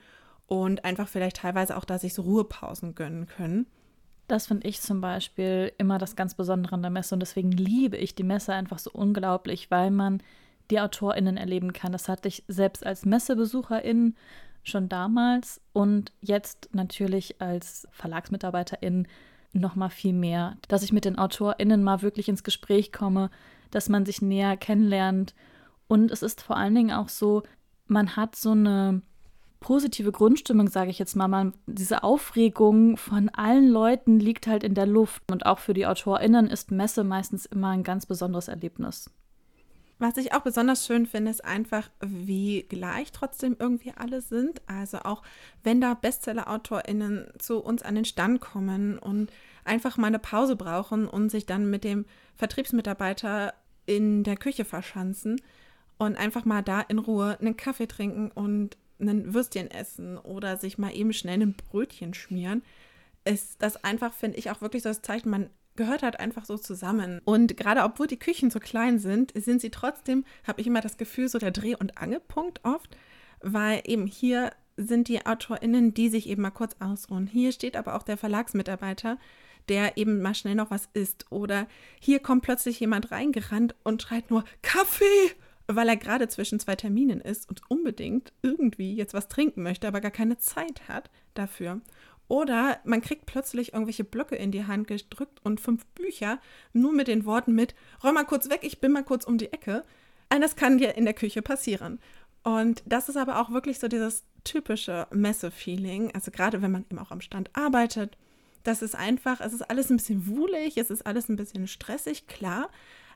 und 0.47 0.85
einfach 0.85 1.09
vielleicht 1.09 1.39
teilweise 1.39 1.77
auch 1.77 1.85
da 1.85 1.99
sich 1.99 2.15
so 2.15 2.23
Ruhepausen 2.23 2.95
gönnen 2.95 3.27
können. 3.27 3.67
Das 4.29 4.47
finde 4.47 4.67
ich 4.69 4.81
zum 4.81 5.01
Beispiel 5.01 5.73
immer 5.79 5.99
das 5.99 6.17
ganz 6.17 6.35
Besondere 6.35 6.75
an 6.75 6.83
der 6.83 6.91
Messe 6.91 7.15
und 7.15 7.21
deswegen 7.21 7.53
liebe 7.53 7.97
ich 7.97 8.15
die 8.15 8.25
Messe 8.25 8.53
einfach 8.53 8.79
so 8.79 8.91
unglaublich, 8.93 9.71
weil 9.71 9.91
man 9.91 10.23
die 10.71 10.81
AutorInnen 10.81 11.37
erleben 11.37 11.73
kann. 11.73 11.93
Das 11.93 12.09
hatte 12.09 12.27
ich 12.27 12.45
selbst 12.49 12.85
als 12.85 13.05
MessebesucherInnen 13.05 14.17
schon 14.65 14.89
damals 14.89 15.61
und 15.73 16.13
jetzt 16.21 16.71
natürlich 16.73 17.41
als 17.41 17.87
Verlagsmitarbeiterin 17.93 19.07
noch 19.53 19.77
mal 19.77 19.91
viel 19.91 20.13
mehr, 20.13 20.57
dass 20.69 20.83
ich 20.83 20.93
mit 20.93 21.05
den 21.05 21.19
AutorInnen 21.19 21.85
mal 21.85 22.03
wirklich 22.03 22.29
ins 22.29 22.43
Gespräch 22.43 22.93
komme, 22.93 23.31
dass 23.71 23.89
man 23.89 24.05
sich 24.05 24.23
näher 24.23 24.57
kennenlernt 24.57 25.35
und 25.87 26.11
es 26.11 26.23
ist 26.23 26.43
vor 26.43 26.57
allen 26.57 26.75
Dingen 26.75 26.93
auch 26.93 27.09
so, 27.09 27.45
man 27.87 28.17
hat 28.17 28.35
so 28.35 28.51
eine 28.51 29.03
positive 29.61 30.13
Grundstimmung, 30.13 30.69
sage 30.69 30.91
ich 30.91 30.99
jetzt 30.99 31.17
mal. 31.17 31.29
Man, 31.29 31.55
diese 31.67 32.03
Aufregung 32.03 32.97
von 32.97 33.29
allen 33.31 33.69
Leuten 33.69 34.21
liegt 34.21 34.47
halt 34.47 34.63
in 34.63 34.75
der 34.75 34.87
Luft. 34.87 35.23
Und 35.31 35.47
auch 35.47 35.59
für 35.59 35.75
die 35.75 35.87
AutorInnen 35.87 36.47
ist 36.47 36.71
Messe 36.71 37.05
meistens 37.05 37.47
immer 37.47 37.71
ein 37.71 37.83
ganz 37.83 38.07
besonderes 38.07 38.49
Erlebnis. 38.49 39.11
Was 39.99 40.19
ich 40.19 40.35
auch 40.35 40.41
besonders 40.41 40.87
schön 40.87 41.07
finde, 41.07 41.31
ist 41.31 41.45
einfach, 41.45 41.89
wie 42.01 42.67
gleich 42.69 43.13
trotzdem 43.13 43.57
irgendwie 43.59 43.95
alle 43.97 44.21
sind. 44.21 44.61
Also 44.67 44.99
auch 44.99 45.23
wenn 45.63 45.81
da 45.81 45.95
Bestseller-AutorInnen 45.95 47.33
zu 47.39 47.61
uns 47.61 47.83
an 47.83 47.95
den 47.95 48.05
Stand 48.05 48.41
kommen 48.41 48.99
und 48.99 49.33
einfach 49.65 49.97
mal 49.97 50.09
eine 50.09 50.19
Pause 50.19 50.55
brauchen 50.55 51.09
und 51.09 51.31
sich 51.31 51.47
dann 51.47 51.71
mit 51.71 51.83
dem 51.83 52.05
Vertriebsmitarbeiter 52.37 53.55
in 53.87 54.23
der 54.23 54.37
Küche 54.37 54.67
verschanzen 54.67 55.41
und 55.97 56.17
einfach 56.17 56.45
mal 56.45 56.63
da 56.63 56.83
in 56.83 56.99
Ruhe 56.99 57.39
einen 57.41 57.57
Kaffee 57.57 57.89
trinken 57.89 58.31
und 58.31 58.77
ein 58.99 59.35
Würstchen 59.35 59.71
essen 59.71 60.19
oder 60.19 60.57
sich 60.57 60.79
mal 60.79 60.95
eben 60.95 61.13
schnell 61.13 61.43
ein 61.43 61.55
Brötchen 61.55 62.15
schmieren, 62.15 62.63
ist 63.25 63.61
das 63.63 63.83
einfach, 63.85 64.13
finde 64.13 64.39
ich, 64.39 64.51
auch 64.51 64.61
wirklich 64.61 64.83
so 64.83 64.89
das 64.89 65.03
Zeichen, 65.03 65.31
man 65.31 65.51
gehört 65.75 66.03
halt 66.03 66.19
einfach 66.19 66.45
so 66.45 66.57
zusammen. 66.57 67.21
Und 67.25 67.57
gerade 67.57 67.83
obwohl 67.83 68.07
die 68.07 68.19
Küchen 68.19 68.51
so 68.51 68.61
klein 68.61 68.99
sind, 68.99 69.33
sind 69.35 69.61
sie 69.61 69.71
trotzdem, 69.71 70.25
habe 70.47 70.61
ich 70.61 70.67
immer 70.67 70.81
das 70.81 70.97
Gefühl, 70.97 71.29
so 71.29 71.39
der 71.39 71.51
Dreh- 71.51 71.77
und 71.77 71.99
Angelpunkt 71.99 72.61
oft, 72.65 72.97
weil 73.41 73.83
eben 73.85 74.07
hier 74.07 74.53
sind 74.77 75.09
die 75.09 75.25
AutorInnen, 75.25 75.95
die 75.95 76.09
sich 76.09 76.29
eben 76.29 76.43
mal 76.43 76.51
kurz 76.51 76.77
ausruhen. 76.81 77.27
Hier 77.27 77.53
steht 77.53 77.77
aber 77.77 77.95
auch 77.95 78.03
der 78.03 78.17
Verlagsmitarbeiter, 78.17 79.19
der 79.69 79.97
eben 79.97 80.21
mal 80.21 80.35
schnell 80.35 80.55
noch 80.55 80.71
was 80.71 80.89
isst. 80.93 81.27
Oder 81.31 81.67
hier 82.01 82.21
kommt 82.21 82.43
plötzlich 82.43 82.79
jemand 82.81 83.11
reingerannt 83.11 83.75
und 83.85 84.03
schreit 84.03 84.31
nur 84.31 84.45
Kaffee, 84.63 85.05
weil 85.69 85.89
er 85.89 85.97
gerade 85.97 86.29
zwischen 86.29 86.61
zwei 86.61 86.77
Terminen 86.77 87.21
ist 87.21 87.49
und 87.49 87.63
unbedingt 87.69 88.33
irgendwie 88.43 88.95
jetzt 88.95 89.15
was 89.15 89.29
trinken 89.29 89.63
möchte, 89.63 89.89
aber 89.89 90.01
gar 90.01 90.11
keine 90.11 90.39
Zeit 90.39 90.89
hat 90.89 91.11
dafür. 91.35 91.81
Oder 92.29 92.81
man 92.85 93.03
kriegt 93.03 93.27
plötzlich 93.27 93.73
irgendwelche 93.73 94.05
Blöcke 94.05 94.37
in 94.37 94.51
die 94.51 94.65
Hand 94.65 94.89
gedrückt 94.89 95.41
und 95.45 95.61
fünf 95.61 95.85
Bücher, 95.87 96.41
nur 96.73 96.93
mit 96.93 97.09
den 97.09 97.25
Worten 97.25 97.55
mit, 97.55 97.75
räum 98.03 98.15
mal 98.15 98.25
kurz 98.25 98.51
weg, 98.51 98.61
ich 98.63 98.81
bin 98.81 98.93
mal 98.93 99.05
kurz 99.05 99.25
um 99.25 99.39
die 99.39 99.53
Ecke. 99.53 99.85
Und 100.33 100.41
das 100.41 100.57
kann 100.57 100.79
dir 100.79 100.97
in 100.97 101.05
der 101.05 101.15
Küche 101.15 101.41
passieren. 101.43 102.01
Und 102.43 102.83
das 102.87 103.09
ist 103.09 103.17
aber 103.17 103.41
auch 103.41 103.51
wirklich 103.51 103.79
so 103.79 103.87
dieses 103.89 104.25
typische 104.45 105.07
Messe-Feeling. 105.11 106.13
Also 106.15 106.31
gerade 106.31 106.63
wenn 106.63 106.73
man 106.73 106.85
eben 106.91 106.99
auch 106.99 107.11
am 107.11 107.21
Stand 107.21 107.51
arbeitet. 107.55 108.17
Das 108.65 108.83
ist 108.83 108.97
einfach, 108.97 109.41
es 109.41 109.53
ist 109.53 109.63
alles 109.63 109.91
ein 109.91 109.97
bisschen 109.97 110.27
wuhlig, 110.27 110.77
es 110.77 110.91
ist 110.91 111.07
alles 111.07 111.29
ein 111.29 111.37
bisschen 111.37 111.69
stressig, 111.69 112.27
klar. 112.27 112.69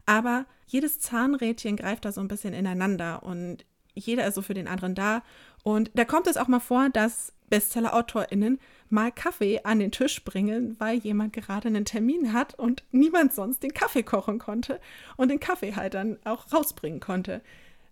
Aber 0.07 0.47
jedes 0.67 1.01
Zahnrädchen 1.01 1.77
greift 1.77 2.05
da 2.05 2.13
so 2.13 2.21
ein 2.21 2.29
bisschen 2.29 2.55
ineinander 2.55 3.23
und 3.23 3.65
jeder 3.95 4.27
ist 4.27 4.35
so 4.35 4.43
für 4.43 4.55
den 4.55 4.69
anderen 4.69 4.95
da. 4.95 5.23
Und 5.63 5.91
da 5.95 6.05
kommt 6.05 6.27
es 6.27 6.37
auch 6.37 6.49
mal 6.49 6.61
vor, 6.61 6.89
dass 6.91 7.33
Bestseller-AutorInnen 7.51 8.61
mal 8.89 9.13
Kaffee 9.13 9.61
an 9.65 9.81
den 9.81 9.93
Tisch 9.93 10.25
bringen, 10.25 10.77
weil 10.79 10.99
jemand 10.99 11.33
gerade 11.33 11.69
einen 11.69 11.85
Termin 11.85 12.33
hat 12.33 12.55
und 12.55 12.85
niemand 12.93 13.35
sonst 13.35 13.63
den 13.63 13.75
Kaffee 13.75 14.03
kochen 14.03 14.39
konnte 14.39 14.81
und 15.17 15.29
den 15.29 15.41
Kaffee 15.41 15.75
halt 15.75 15.95
dann 15.95 16.19
auch 16.25 16.53
rausbringen 16.53 17.01
konnte. 17.01 17.43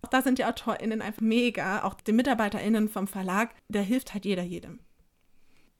Auch 0.02 0.08
da 0.08 0.22
sind 0.22 0.38
die 0.38 0.44
AutorInnen 0.44 1.02
einfach 1.02 1.20
mega, 1.20 1.82
auch 1.82 1.94
die 1.94 2.12
MitarbeiterInnen 2.12 2.88
vom 2.88 3.08
Verlag, 3.08 3.50
da 3.68 3.80
hilft 3.80 4.14
halt 4.14 4.24
jeder 4.24 4.44
jedem. 4.44 4.78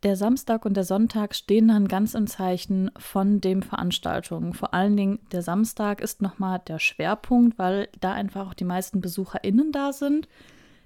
Der 0.04 0.14
Samstag 0.14 0.64
und 0.64 0.74
der 0.74 0.84
Sonntag 0.84 1.34
stehen 1.34 1.68
dann 1.68 1.88
ganz 1.88 2.14
im 2.14 2.28
Zeichen 2.28 2.92
von 2.96 3.40
den 3.40 3.64
Veranstaltungen. 3.64 4.54
Vor 4.54 4.72
allen 4.72 4.96
Dingen 4.96 5.18
der 5.32 5.42
Samstag 5.42 6.00
ist 6.00 6.22
nochmal 6.22 6.60
der 6.68 6.78
Schwerpunkt, 6.78 7.58
weil 7.58 7.88
da 8.00 8.12
einfach 8.12 8.46
auch 8.46 8.54
die 8.54 8.64
meisten 8.64 9.00
BesucherInnen 9.00 9.72
da 9.72 9.92
sind. 9.92 10.28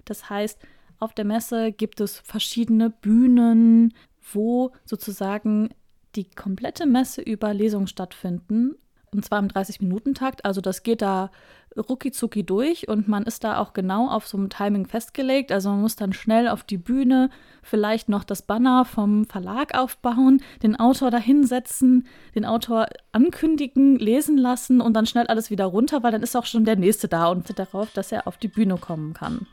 Das 0.05 0.31
heißt, 0.31 0.59
auf 0.97 1.13
der 1.13 1.25
Messe 1.25 1.71
gibt 1.71 2.01
es 2.01 2.17
verschiedene 2.17 2.89
Bühnen, 2.89 3.93
wo 4.31 4.71
sozusagen 4.83 5.69
die 6.15 6.25
komplette 6.25 6.87
Messe 6.87 7.21
über 7.21 7.53
Lesungen 7.53 7.87
stattfinden. 7.87 8.75
Und 9.13 9.23
zwar 9.23 9.39
im 9.39 9.47
30-Minuten-Takt. 9.47 10.45
Also 10.45 10.61
das 10.61 10.83
geht 10.83 11.01
da 11.01 11.29
rucki 11.77 12.11
durch 12.45 12.87
und 12.87 13.07
man 13.07 13.23
ist 13.23 13.43
da 13.43 13.57
auch 13.57 13.73
genau 13.73 14.09
auf 14.09 14.27
so 14.27 14.37
einem 14.37 14.49
Timing 14.49 14.85
festgelegt. 14.85 15.51
Also 15.51 15.69
man 15.69 15.81
muss 15.81 15.95
dann 15.95 16.13
schnell 16.13 16.47
auf 16.47 16.63
die 16.63 16.77
Bühne, 16.77 17.29
vielleicht 17.61 18.09
noch 18.09 18.23
das 18.23 18.41
Banner 18.41 18.85
vom 18.85 19.25
Verlag 19.25 19.75
aufbauen, 19.75 20.41
den 20.61 20.75
Autor 20.75 21.11
da 21.11 21.17
hinsetzen, 21.17 22.07
den 22.35 22.45
Autor 22.45 22.87
ankündigen, 23.11 23.97
lesen 23.97 24.37
lassen 24.37 24.81
und 24.81 24.93
dann 24.93 25.05
schnell 25.05 25.27
alles 25.27 25.49
wieder 25.49 25.65
runter, 25.65 26.03
weil 26.03 26.11
dann 26.11 26.23
ist 26.23 26.35
auch 26.35 26.45
schon 26.45 26.65
der 26.65 26.75
nächste 26.75 27.07
da 27.07 27.27
und 27.27 27.57
darauf, 27.57 27.91
dass 27.93 28.11
er 28.11 28.27
auf 28.27 28.37
die 28.37 28.47
Bühne 28.47 28.77
kommen 28.77 29.13
kann. 29.13 29.47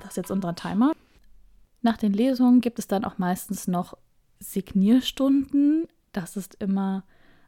Das 0.00 0.10
ist 0.10 0.16
jetzt 0.16 0.30
unser 0.30 0.54
Timer. 0.54 0.92
Nach 1.82 1.96
den 1.96 2.12
Lesungen 2.12 2.60
gibt 2.60 2.78
es 2.78 2.88
dann 2.88 3.04
auch 3.04 3.18
meistens 3.18 3.68
noch 3.68 3.96
Signierstunden. 4.40 5.86
Das 6.12 6.36
ist 6.36 6.56
immer 6.56 7.04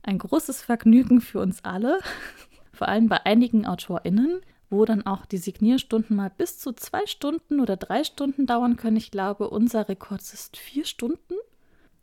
ein 0.09 0.19
großes 0.19 0.63
Vergnügen 0.63 1.21
für 1.21 1.39
uns 1.39 1.65
alle, 1.65 2.01
vor 2.73 2.89
allem 2.89 3.09
bei 3.09 3.25
einigen 3.27 3.67
AutorInnen, 3.67 4.41
wo 4.71 4.85
dann 4.85 5.07
auch 5.07 5.27
die 5.27 5.37
Signierstunden 5.37 6.17
mal 6.17 6.33
bis 6.37 6.59
zu 6.59 6.73
zwei 6.73 7.07
Stunden 7.07 7.61
oder 7.61 7.77
drei 7.77 8.05
Stunden 8.05 8.47
dauern 8.47 8.77
können. 8.77 8.97
Ich 8.97 9.11
glaube, 9.11 9.51
unser 9.51 9.89
Rekord 9.89 10.21
ist 10.21 10.57
vier 10.57 10.85
Stunden. 10.85 11.35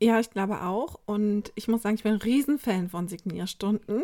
Ja, 0.01 0.19
ich 0.19 0.29
glaube 0.29 0.61
auch. 0.61 0.99
Und 1.05 1.51
ich 1.55 1.67
muss 1.67 1.81
sagen, 1.81 1.95
ich 1.95 2.03
bin 2.03 2.13
ein 2.13 2.21
Riesenfan 2.21 2.89
von 2.89 3.07
Signierstunden, 3.07 4.03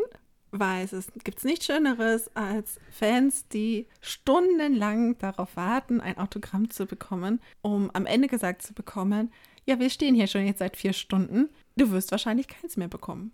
weil 0.52 0.86
es 0.86 1.08
gibt 1.24 1.44
nichts 1.44 1.66
Schöneres 1.66 2.36
als 2.36 2.80
Fans, 2.92 3.48
die 3.50 3.88
stundenlang 4.00 5.18
darauf 5.18 5.56
warten, 5.56 6.02
ein 6.02 6.18
Autogramm 6.18 6.70
zu 6.70 6.86
bekommen, 6.86 7.40
um 7.62 7.90
am 7.94 8.06
Ende 8.06 8.28
gesagt 8.28 8.62
zu 8.62 8.74
bekommen, 8.74 9.32
ja, 9.66 9.80
wir 9.80 9.92
stehen 9.92 10.16
hier 10.16 10.28
schon 10.28 10.46
jetzt 10.46 10.60
seit 10.60 10.76
vier 10.76 10.94
Stunden, 10.94 11.50
du 11.78 11.92
wirst 11.92 12.12
wahrscheinlich 12.12 12.48
keins 12.48 12.78
mehr 12.78 12.88
bekommen. 12.88 13.32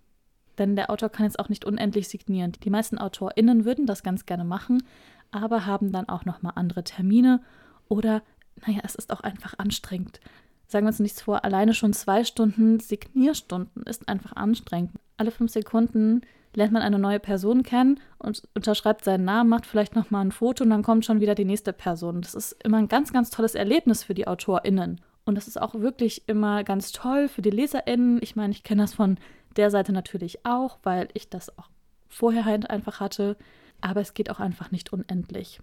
Denn 0.58 0.76
der 0.76 0.89
Autor 0.89 1.10
kann 1.10 1.26
jetzt 1.26 1.39
auch 1.39 1.50
nicht 1.50 1.65
unendlich 1.65 2.08
signieren. 2.08 2.54
Die 2.63 2.70
meisten 2.70 2.98
AutorInnen 2.98 3.65
würden 3.65 3.86
das 3.86 4.04
ganz 4.04 4.26
gerne 4.26 4.43
machen, 4.43 4.84
aber 5.32 5.65
haben 5.65 5.91
dann 5.91 6.10
auch 6.10 6.26
nochmal 6.26 6.54
andere 6.56 6.84
Termine 6.84 7.41
oder, 7.89 8.22
naja, 8.65 8.82
es 8.84 8.96
ist 8.96 9.12
auch 9.12 9.22
einfach 9.22 9.56
anstrengend. 9.58 10.20
Sagen 10.67 10.86
wir 10.86 10.89
uns 10.89 11.00
nichts 11.00 11.22
vor, 11.22 11.46
alleine 11.46 11.74
schon 11.74 11.93
zwei 11.93 12.24
Stunden 12.24 12.80
Signierstunden 12.80 13.84
ist 13.84 14.10
einfach 14.10 14.36
anstrengend. 14.36 14.91
Alle 15.15 15.32
fünf 15.32 15.52
Sekunden 15.52 16.22
lernt 16.54 16.74
man 16.74 16.82
eine 16.82 17.00
neue 17.00 17.20
Person 17.20 17.63
kennen 17.63 18.00
und 18.17 18.48
unterschreibt 18.54 19.06
seinen 19.06 19.26
Namen, 19.26 19.50
macht 19.50 19.65
vielleicht 19.65 19.96
nochmal 19.96 20.26
ein 20.26 20.32
Foto 20.32 20.63
und 20.63 20.72
dann 20.72 20.84
kommt 20.84 21.06
schon 21.06 21.22
wieder 21.22 21.36
die 21.36 21.46
nächste 21.46 21.72
Person. 21.72 22.22
Das 22.22 22.36
ist 22.36 22.58
immer 22.63 22.78
ein 22.78 22.88
ganz, 22.88 23.13
ganz 23.13 23.30
tolles 23.30 23.56
Erlebnis 23.56 24.04
für 24.04 24.13
die 24.13 24.28
AutorInnen. 24.28 25.00
Und 25.24 25.36
das 25.36 25.48
ist 25.48 25.62
auch 25.62 25.76
wirklich 25.76 26.28
immer 26.28 26.63
ganz 26.63 26.91
toll 26.91 27.28
für 27.28 27.41
die 27.41 27.50
LeserInnen. 27.50 28.20
Ich 28.22 28.36
meine, 28.36 28.52
ich 28.52 28.63
kenne 28.63 28.82
das 28.82 28.93
von 28.93 29.17
der 29.58 29.72
Seite 29.72 29.91
natürlich 29.91 30.46
auch, 30.46 30.80
weil 30.84 31.10
ich 31.13 31.30
das 31.30 31.58
auch 31.58 31.70
vorher 32.08 32.46
halt 32.46 32.70
einfach 32.70 33.00
hatte. 33.00 33.38
Aber 33.82 34.02
es 34.02 34.13
geht 34.13 34.30
auch 34.30 34.39
einfach 34.39 34.72
nicht 34.72 34.91
unendlich. 34.91 35.60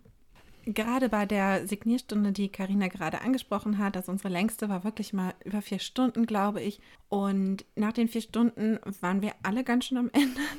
Gerade 0.66 1.10
bei 1.10 1.26
der 1.26 1.66
Signierstunde, 1.66 2.32
die 2.32 2.48
Karina 2.48 2.88
gerade 2.88 3.20
angesprochen 3.20 3.76
hat, 3.76 3.98
also 3.98 4.10
unsere 4.10 4.30
längste 4.30 4.70
war 4.70 4.82
wirklich 4.82 5.12
mal 5.12 5.34
über 5.44 5.60
vier 5.60 5.78
Stunden, 5.78 6.24
glaube 6.24 6.62
ich. 6.62 6.80
Und 7.10 7.66
nach 7.76 7.92
den 7.92 8.08
vier 8.08 8.22
Stunden 8.22 8.78
waren 9.00 9.20
wir 9.20 9.32
alle 9.42 9.62
ganz 9.62 9.86
schön 9.86 9.98
am 9.98 10.10
Ende. 10.12 10.40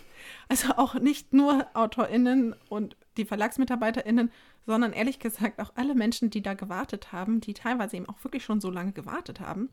Also 0.48 0.74
auch 0.78 0.96
nicht 0.96 1.34
nur 1.34 1.68
AutorInnen 1.76 2.56
und 2.70 2.98
die 3.18 3.26
VerlagsmitarbeiterInnen, 3.26 4.32
sondern 4.66 4.92
ehrlich 4.92 5.20
gesagt 5.20 5.60
auch 5.60 5.74
alle 5.76 5.94
Menschen, 5.94 6.32
die 6.32 6.42
da 6.42 6.56
gewartet 6.56 7.12
haben, 7.12 7.42
die 7.42 7.54
teilweise 7.54 7.98
eben 7.98 8.10
auch 8.10 8.24
wirklich 8.24 8.44
schon 8.44 8.60
so 8.60 8.72
lange 8.72 8.92
gewartet 8.92 9.40
haben. 9.40 9.70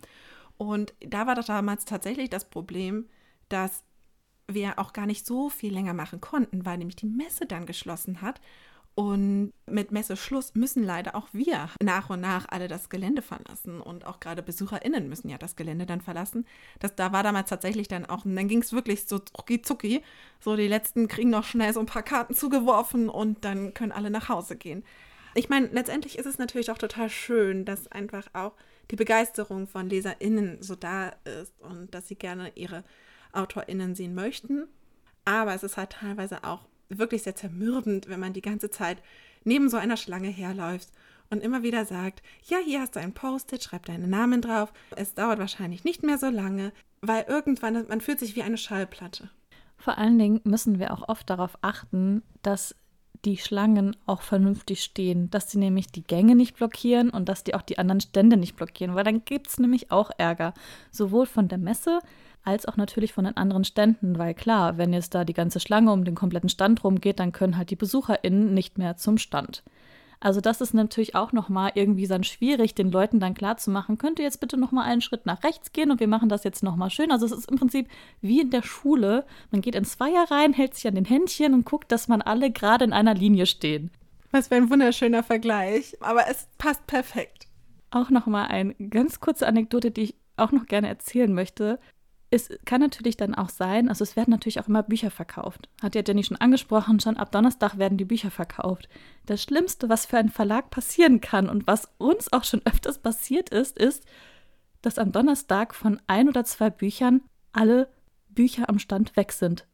Und 0.58 0.92
da 1.00 1.26
war 1.26 1.34
das 1.34 1.46
damals 1.46 1.86
tatsächlich 1.86 2.28
das 2.28 2.50
Problem, 2.50 3.06
dass 3.52 3.84
wir 4.48 4.78
auch 4.78 4.92
gar 4.92 5.06
nicht 5.06 5.26
so 5.26 5.48
viel 5.48 5.72
länger 5.72 5.94
machen 5.94 6.20
konnten, 6.20 6.64
weil 6.66 6.78
nämlich 6.78 6.96
die 6.96 7.06
Messe 7.06 7.46
dann 7.46 7.66
geschlossen 7.66 8.22
hat. 8.22 8.40
Und 8.94 9.54
mit 9.66 9.90
Messeschluss 9.90 10.54
müssen 10.54 10.84
leider 10.84 11.14
auch 11.14 11.28
wir 11.32 11.70
nach 11.82 12.10
und 12.10 12.20
nach 12.20 12.46
alle 12.50 12.68
das 12.68 12.90
Gelände 12.90 13.22
verlassen. 13.22 13.80
Und 13.80 14.04
auch 14.04 14.20
gerade 14.20 14.42
BesucherInnen 14.42 15.08
müssen 15.08 15.30
ja 15.30 15.38
das 15.38 15.56
Gelände 15.56 15.86
dann 15.86 16.02
verlassen. 16.02 16.46
Das, 16.78 16.94
da 16.94 17.10
war 17.10 17.22
damals 17.22 17.48
tatsächlich 17.48 17.88
dann 17.88 18.04
auch, 18.04 18.26
und 18.26 18.36
dann 18.36 18.48
ging 18.48 18.60
es 18.60 18.74
wirklich 18.74 19.06
so 19.06 19.18
zucki 19.18 19.62
zucki. 19.62 20.02
So, 20.40 20.56
die 20.56 20.68
letzten 20.68 21.08
kriegen 21.08 21.30
noch 21.30 21.44
schnell 21.44 21.72
so 21.72 21.80
ein 21.80 21.86
paar 21.86 22.02
Karten 22.02 22.34
zugeworfen 22.34 23.08
und 23.08 23.46
dann 23.46 23.72
können 23.72 23.92
alle 23.92 24.10
nach 24.10 24.28
Hause 24.28 24.56
gehen. 24.56 24.84
Ich 25.34 25.48
meine, 25.48 25.68
letztendlich 25.68 26.18
ist 26.18 26.26
es 26.26 26.36
natürlich 26.36 26.70
auch 26.70 26.76
total 26.76 27.08
schön, 27.08 27.64
dass 27.64 27.88
einfach 27.88 28.26
auch 28.34 28.52
die 28.90 28.96
Begeisterung 28.96 29.66
von 29.66 29.88
LeserInnen 29.88 30.60
so 30.60 30.74
da 30.74 31.14
ist 31.40 31.58
und 31.60 31.94
dass 31.94 32.08
sie 32.08 32.16
gerne 32.16 32.52
ihre 32.56 32.84
AutorInnen 33.32 33.94
sehen 33.94 34.14
möchten. 34.14 34.66
Aber 35.24 35.54
es 35.54 35.62
ist 35.62 35.76
halt 35.76 35.90
teilweise 35.90 36.44
auch 36.44 36.66
wirklich 36.88 37.22
sehr 37.22 37.36
zermürbend, 37.36 38.08
wenn 38.08 38.20
man 38.20 38.32
die 38.32 38.42
ganze 38.42 38.70
Zeit 38.70 39.02
neben 39.44 39.68
so 39.68 39.76
einer 39.76 39.96
Schlange 39.96 40.28
herläuft 40.28 40.88
und 41.30 41.42
immer 41.42 41.62
wieder 41.62 41.84
sagt, 41.84 42.22
ja, 42.44 42.58
hier 42.58 42.80
hast 42.80 42.96
du 42.96 43.00
ein 43.00 43.14
Post-it, 43.14 43.62
schreib 43.62 43.86
deinen 43.86 44.10
Namen 44.10 44.42
drauf. 44.42 44.72
Es 44.96 45.14
dauert 45.14 45.38
wahrscheinlich 45.38 45.84
nicht 45.84 46.02
mehr 46.02 46.18
so 46.18 46.28
lange, 46.28 46.72
weil 47.00 47.24
irgendwann, 47.26 47.86
man 47.88 48.00
fühlt 48.00 48.18
sich 48.20 48.36
wie 48.36 48.42
eine 48.42 48.58
Schallplatte. 48.58 49.30
Vor 49.78 49.98
allen 49.98 50.18
Dingen 50.18 50.40
müssen 50.44 50.78
wir 50.78 50.92
auch 50.92 51.08
oft 51.08 51.28
darauf 51.28 51.58
achten, 51.62 52.22
dass 52.42 52.76
die 53.24 53.36
Schlangen 53.36 53.96
auch 54.06 54.22
vernünftig 54.22 54.82
stehen, 54.82 55.30
dass 55.30 55.50
sie 55.50 55.58
nämlich 55.58 55.86
die 55.88 56.02
Gänge 56.02 56.34
nicht 56.34 56.56
blockieren 56.56 57.10
und 57.10 57.28
dass 57.28 57.44
die 57.44 57.54
auch 57.54 57.62
die 57.62 57.78
anderen 57.78 58.00
Stände 58.00 58.36
nicht 58.36 58.56
blockieren, 58.56 58.94
weil 58.94 59.04
dann 59.04 59.24
gibt 59.24 59.48
es 59.48 59.58
nämlich 59.58 59.90
auch 59.90 60.10
Ärger, 60.18 60.54
sowohl 60.90 61.26
von 61.26 61.48
der 61.48 61.58
Messe 61.58 62.00
als 62.44 62.66
auch 62.66 62.76
natürlich 62.76 63.12
von 63.12 63.24
den 63.24 63.36
anderen 63.36 63.64
Ständen, 63.64 64.18
weil 64.18 64.34
klar, 64.34 64.78
wenn 64.78 64.92
jetzt 64.92 65.14
da 65.14 65.24
die 65.24 65.32
ganze 65.32 65.60
Schlange 65.60 65.92
um 65.92 66.04
den 66.04 66.14
kompletten 66.14 66.48
Stand 66.48 66.82
rumgeht, 66.82 67.20
dann 67.20 67.32
können 67.32 67.56
halt 67.56 67.70
die 67.70 67.76
BesucherInnen 67.76 68.52
nicht 68.52 68.78
mehr 68.78 68.96
zum 68.96 69.18
Stand. 69.18 69.62
Also 70.22 70.40
das 70.40 70.60
ist 70.60 70.72
natürlich 70.72 71.16
auch 71.16 71.32
nochmal 71.32 71.72
irgendwie 71.74 72.06
dann 72.06 72.22
schwierig, 72.22 72.76
den 72.76 72.92
Leuten 72.92 73.18
dann 73.18 73.34
klarzumachen, 73.34 73.98
könnt 73.98 74.20
ihr 74.20 74.24
jetzt 74.24 74.38
bitte 74.38 74.56
nochmal 74.56 74.88
einen 74.88 75.00
Schritt 75.00 75.26
nach 75.26 75.42
rechts 75.42 75.72
gehen 75.72 75.90
und 75.90 75.98
wir 75.98 76.06
machen 76.06 76.28
das 76.28 76.44
jetzt 76.44 76.62
nochmal 76.62 76.90
schön. 76.90 77.10
Also 77.10 77.26
es 77.26 77.32
ist 77.32 77.50
im 77.50 77.58
Prinzip 77.58 77.88
wie 78.20 78.40
in 78.40 78.50
der 78.50 78.62
Schule. 78.62 79.24
Man 79.50 79.62
geht 79.62 79.74
ins 79.74 79.92
Zweier 79.92 80.30
rein, 80.30 80.52
hält 80.52 80.76
sich 80.76 80.86
an 80.86 80.94
den 80.94 81.04
Händchen 81.04 81.54
und 81.54 81.64
guckt, 81.64 81.90
dass 81.90 82.06
man 82.06 82.22
alle 82.22 82.52
gerade 82.52 82.84
in 82.84 82.92
einer 82.92 83.14
Linie 83.14 83.46
stehen. 83.46 83.90
Was 84.30 84.46
für 84.46 84.54
ein 84.54 84.70
wunderschöner 84.70 85.24
Vergleich, 85.24 85.96
aber 86.00 86.28
es 86.30 86.46
passt 86.56 86.86
perfekt. 86.86 87.48
Auch 87.90 88.08
nochmal 88.08 88.46
eine 88.46 88.74
ganz 88.74 89.18
kurze 89.18 89.48
Anekdote, 89.48 89.90
die 89.90 90.02
ich 90.02 90.14
auch 90.36 90.52
noch 90.52 90.66
gerne 90.66 90.88
erzählen 90.88 91.32
möchte 91.34 91.80
es 92.32 92.48
kann 92.64 92.80
natürlich 92.80 93.18
dann 93.18 93.34
auch 93.34 93.50
sein, 93.50 93.90
also 93.90 94.02
es 94.02 94.16
werden 94.16 94.30
natürlich 94.30 94.58
auch 94.58 94.66
immer 94.66 94.82
Bücher 94.82 95.10
verkauft. 95.10 95.68
Hat 95.82 95.94
ja 95.94 96.00
Jenny 96.04 96.24
schon 96.24 96.38
angesprochen, 96.38 96.98
schon 96.98 97.18
ab 97.18 97.30
Donnerstag 97.30 97.76
werden 97.76 97.98
die 97.98 98.06
Bücher 98.06 98.30
verkauft. 98.30 98.88
Das 99.26 99.42
Schlimmste, 99.42 99.90
was 99.90 100.06
für 100.06 100.16
einen 100.16 100.30
Verlag 100.30 100.70
passieren 100.70 101.20
kann 101.20 101.50
und 101.50 101.66
was 101.66 101.90
uns 101.98 102.32
auch 102.32 102.44
schon 102.44 102.62
öfters 102.64 102.98
passiert 102.98 103.50
ist, 103.50 103.78
ist, 103.78 104.06
dass 104.80 104.98
am 104.98 105.12
Donnerstag 105.12 105.74
von 105.74 106.00
ein 106.06 106.26
oder 106.26 106.44
zwei 106.44 106.70
Büchern 106.70 107.20
alle 107.52 107.88
Bücher 108.30 108.66
am 108.70 108.78
Stand 108.78 109.14
weg 109.14 109.32
sind. 109.32 109.66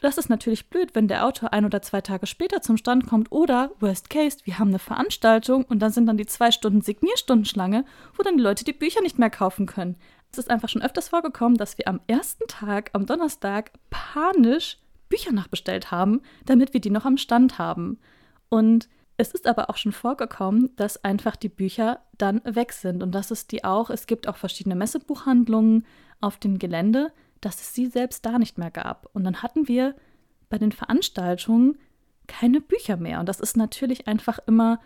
Das 0.00 0.18
ist 0.18 0.28
natürlich 0.28 0.68
blöd, 0.68 0.96
wenn 0.96 1.06
der 1.06 1.24
Autor 1.24 1.52
ein 1.52 1.64
oder 1.64 1.82
zwei 1.82 2.00
Tage 2.00 2.26
später 2.26 2.60
zum 2.62 2.76
Stand 2.76 3.06
kommt 3.06 3.30
oder, 3.30 3.70
worst 3.78 4.10
case, 4.10 4.38
wir 4.42 4.58
haben 4.58 4.70
eine 4.70 4.80
Veranstaltung 4.80 5.64
und 5.64 5.78
dann 5.78 5.92
sind 5.92 6.06
dann 6.06 6.16
die 6.16 6.26
zwei 6.26 6.50
Stunden 6.50 6.80
Signierstundenschlange, 6.80 7.84
wo 8.16 8.24
dann 8.24 8.36
die 8.36 8.42
Leute 8.42 8.64
die 8.64 8.72
Bücher 8.72 9.02
nicht 9.02 9.20
mehr 9.20 9.30
kaufen 9.30 9.66
können. 9.66 9.94
Es 10.32 10.38
ist 10.38 10.50
einfach 10.50 10.70
schon 10.70 10.80
öfters 10.80 11.10
vorgekommen, 11.10 11.58
dass 11.58 11.76
wir 11.76 11.88
am 11.88 12.00
ersten 12.06 12.46
Tag, 12.48 12.88
am 12.94 13.04
Donnerstag, 13.04 13.70
panisch 13.90 14.78
Bücher 15.10 15.30
nachbestellt 15.30 15.90
haben, 15.90 16.22
damit 16.46 16.72
wir 16.72 16.80
die 16.80 16.88
noch 16.88 17.04
am 17.04 17.18
Stand 17.18 17.58
haben. 17.58 17.98
Und 18.48 18.88
es 19.18 19.32
ist 19.32 19.46
aber 19.46 19.68
auch 19.68 19.76
schon 19.76 19.92
vorgekommen, 19.92 20.74
dass 20.76 21.04
einfach 21.04 21.36
die 21.36 21.50
Bücher 21.50 22.00
dann 22.16 22.40
weg 22.44 22.72
sind. 22.72 23.02
Und 23.02 23.14
das 23.14 23.30
ist 23.30 23.52
die 23.52 23.62
auch. 23.62 23.90
Es 23.90 24.06
gibt 24.06 24.26
auch 24.26 24.38
verschiedene 24.38 24.74
Messebuchhandlungen 24.74 25.84
auf 26.22 26.38
dem 26.38 26.58
Gelände, 26.58 27.12
dass 27.42 27.60
es 27.60 27.74
sie 27.74 27.86
selbst 27.86 28.24
da 28.24 28.38
nicht 28.38 28.56
mehr 28.56 28.70
gab. 28.70 29.10
Und 29.12 29.24
dann 29.24 29.42
hatten 29.42 29.68
wir 29.68 29.94
bei 30.48 30.56
den 30.56 30.72
Veranstaltungen 30.72 31.78
keine 32.26 32.62
Bücher 32.62 32.96
mehr. 32.96 33.20
Und 33.20 33.28
das 33.28 33.38
ist 33.38 33.58
natürlich 33.58 34.08
einfach 34.08 34.38
immer 34.46 34.80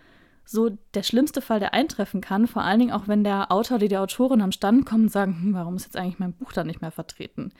so 0.47 0.71
der 0.95 1.03
schlimmste 1.03 1.43
Fall, 1.43 1.59
der 1.59 1.75
eintreffen 1.75 2.21
kann. 2.21 2.47
Vor 2.47 2.63
allen 2.63 2.79
Dingen 2.79 2.93
auch, 2.93 3.09
wenn 3.09 3.25
der 3.25 3.51
Autor 3.51 3.77
oder 3.77 3.89
die 3.89 3.99
Autorin 3.99 4.41
am 4.41 4.53
Stand 4.53 4.87
kommen 4.87 5.05
und 5.05 5.13
sagen, 5.13 5.37
hm, 5.43 5.55
warum 5.55 5.77
ist 5.77 5.85
jetzt 5.85 5.97
eigentlich 5.97 6.21
mein 6.21 6.33
Buch 6.33 6.53
da 6.53 6.65
nicht 6.65 6.81
mehr 6.81 6.93
vertreten? 6.93 7.53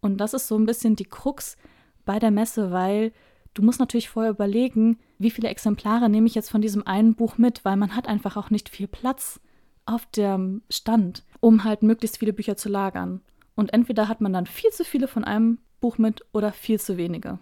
Und 0.00 0.18
das 0.18 0.34
ist 0.34 0.48
so 0.48 0.58
ein 0.58 0.66
bisschen 0.66 0.96
die 0.96 1.04
Krux 1.04 1.56
bei 2.04 2.18
der 2.18 2.32
Messe, 2.32 2.72
weil 2.72 3.12
du 3.54 3.62
musst 3.62 3.80
natürlich 3.80 4.08
vorher 4.08 4.32
überlegen, 4.32 4.98
wie 5.18 5.30
viele 5.30 5.48
Exemplare 5.48 6.08
nehme 6.08 6.26
ich 6.26 6.34
jetzt 6.34 6.50
von 6.50 6.60
diesem 6.60 6.86
einen 6.86 7.14
Buch 7.14 7.38
mit, 7.38 7.64
weil 7.64 7.76
man 7.76 7.94
hat 7.94 8.08
einfach 8.08 8.36
auch 8.36 8.50
nicht 8.50 8.68
viel 8.68 8.88
Platz 8.88 9.40
auf 9.86 10.04
dem 10.06 10.62
Stand, 10.68 11.24
um 11.40 11.64
halt 11.64 11.82
möglichst 11.82 12.18
viele 12.18 12.32
Bücher 12.32 12.56
zu 12.56 12.68
lagern. 12.68 13.22
Und 13.54 13.72
entweder 13.72 14.08
hat 14.08 14.20
man 14.20 14.32
dann 14.32 14.46
viel 14.46 14.70
zu 14.70 14.84
viele 14.84 15.08
von 15.08 15.24
einem 15.24 15.58
Buch 15.80 15.96
mit 15.96 16.22
oder 16.32 16.52
viel 16.52 16.80
zu 16.80 16.96
wenige. 16.96 17.38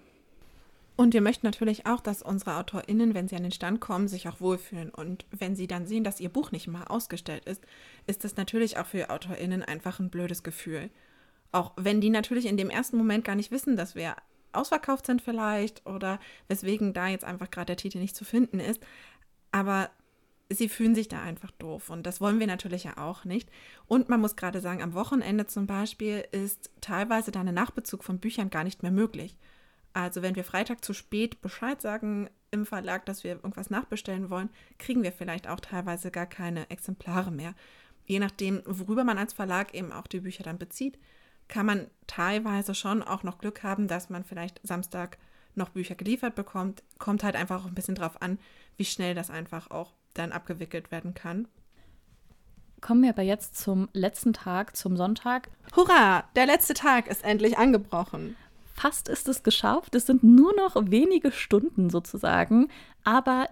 Und 0.96 1.12
wir 1.12 1.20
möchten 1.20 1.46
natürlich 1.46 1.86
auch, 1.86 2.00
dass 2.00 2.22
unsere 2.22 2.56
AutorInnen, 2.56 3.14
wenn 3.14 3.26
sie 3.26 3.34
an 3.34 3.42
den 3.42 3.52
Stand 3.52 3.80
kommen, 3.80 4.06
sich 4.06 4.28
auch 4.28 4.40
wohlfühlen. 4.40 4.90
Und 4.90 5.26
wenn 5.30 5.56
sie 5.56 5.66
dann 5.66 5.86
sehen, 5.86 6.04
dass 6.04 6.20
ihr 6.20 6.28
Buch 6.28 6.52
nicht 6.52 6.68
mal 6.68 6.84
ausgestellt 6.84 7.44
ist, 7.46 7.62
ist 8.06 8.22
das 8.22 8.36
natürlich 8.36 8.78
auch 8.78 8.86
für 8.86 9.10
AutorInnen 9.10 9.62
einfach 9.62 9.98
ein 9.98 10.10
blödes 10.10 10.44
Gefühl. 10.44 10.90
Auch 11.50 11.72
wenn 11.76 12.00
die 12.00 12.10
natürlich 12.10 12.46
in 12.46 12.56
dem 12.56 12.70
ersten 12.70 12.96
Moment 12.96 13.24
gar 13.24 13.34
nicht 13.34 13.50
wissen, 13.50 13.76
dass 13.76 13.96
wir 13.96 14.14
ausverkauft 14.52 15.06
sind 15.06 15.20
vielleicht 15.20 15.84
oder 15.84 16.20
weswegen 16.46 16.92
da 16.92 17.08
jetzt 17.08 17.24
einfach 17.24 17.50
gerade 17.50 17.66
der 17.66 17.76
Titel 17.76 17.98
nicht 17.98 18.14
zu 18.14 18.24
finden 18.24 18.60
ist. 18.60 18.80
Aber 19.50 19.90
sie 20.48 20.68
fühlen 20.68 20.94
sich 20.94 21.08
da 21.08 21.22
einfach 21.22 21.50
doof 21.52 21.90
und 21.90 22.04
das 22.06 22.20
wollen 22.20 22.38
wir 22.38 22.46
natürlich 22.46 22.84
ja 22.84 22.98
auch 22.98 23.24
nicht. 23.24 23.48
Und 23.86 24.08
man 24.08 24.20
muss 24.20 24.36
gerade 24.36 24.60
sagen, 24.60 24.82
am 24.82 24.94
Wochenende 24.94 25.46
zum 25.46 25.66
Beispiel 25.66 26.24
ist 26.30 26.70
teilweise 26.80 27.32
da 27.32 27.40
ein 27.40 27.54
Nachbezug 27.54 28.04
von 28.04 28.18
Büchern 28.18 28.50
gar 28.50 28.62
nicht 28.62 28.82
mehr 28.82 28.92
möglich. 28.92 29.36
Also 29.94 30.22
wenn 30.22 30.34
wir 30.34 30.44
Freitag 30.44 30.84
zu 30.84 30.92
spät 30.92 31.40
Bescheid 31.40 31.80
sagen 31.80 32.28
im 32.50 32.66
Verlag, 32.66 33.06
dass 33.06 33.24
wir 33.24 33.32
irgendwas 33.32 33.70
nachbestellen 33.70 34.28
wollen, 34.28 34.50
kriegen 34.78 35.02
wir 35.02 35.12
vielleicht 35.12 35.48
auch 35.48 35.60
teilweise 35.60 36.10
gar 36.10 36.26
keine 36.26 36.68
Exemplare 36.68 37.30
mehr. 37.30 37.54
Je 38.04 38.18
nachdem, 38.18 38.62
worüber 38.66 39.04
man 39.04 39.18
als 39.18 39.32
Verlag 39.32 39.72
eben 39.72 39.92
auch 39.92 40.06
die 40.06 40.20
Bücher 40.20 40.42
dann 40.42 40.58
bezieht, 40.58 40.98
kann 41.48 41.66
man 41.66 41.86
teilweise 42.06 42.74
schon 42.74 43.02
auch 43.02 43.22
noch 43.22 43.38
Glück 43.38 43.62
haben, 43.62 43.88
dass 43.88 44.10
man 44.10 44.24
vielleicht 44.24 44.60
Samstag 44.62 45.16
noch 45.54 45.70
Bücher 45.70 45.94
geliefert 45.94 46.34
bekommt. 46.34 46.82
Kommt 46.98 47.22
halt 47.22 47.36
einfach 47.36 47.62
auch 47.62 47.68
ein 47.68 47.74
bisschen 47.74 47.94
drauf 47.94 48.20
an, 48.20 48.38
wie 48.76 48.84
schnell 48.84 49.14
das 49.14 49.30
einfach 49.30 49.70
auch 49.70 49.92
dann 50.14 50.32
abgewickelt 50.32 50.90
werden 50.90 51.14
kann. 51.14 51.46
Kommen 52.80 53.02
wir 53.02 53.10
aber 53.10 53.22
jetzt 53.22 53.56
zum 53.56 53.88
letzten 53.92 54.32
Tag, 54.32 54.76
zum 54.76 54.96
Sonntag. 54.96 55.48
Hurra, 55.74 56.24
der 56.36 56.46
letzte 56.46 56.74
Tag 56.74 57.06
ist 57.08 57.24
endlich 57.24 57.56
angebrochen. 57.56 58.36
Fast 58.74 59.08
ist 59.08 59.28
es 59.28 59.42
geschafft. 59.42 59.94
Es 59.94 60.06
sind 60.06 60.22
nur 60.24 60.54
noch 60.56 60.74
wenige 60.90 61.30
Stunden 61.30 61.90
sozusagen, 61.90 62.68
aber 63.04 63.48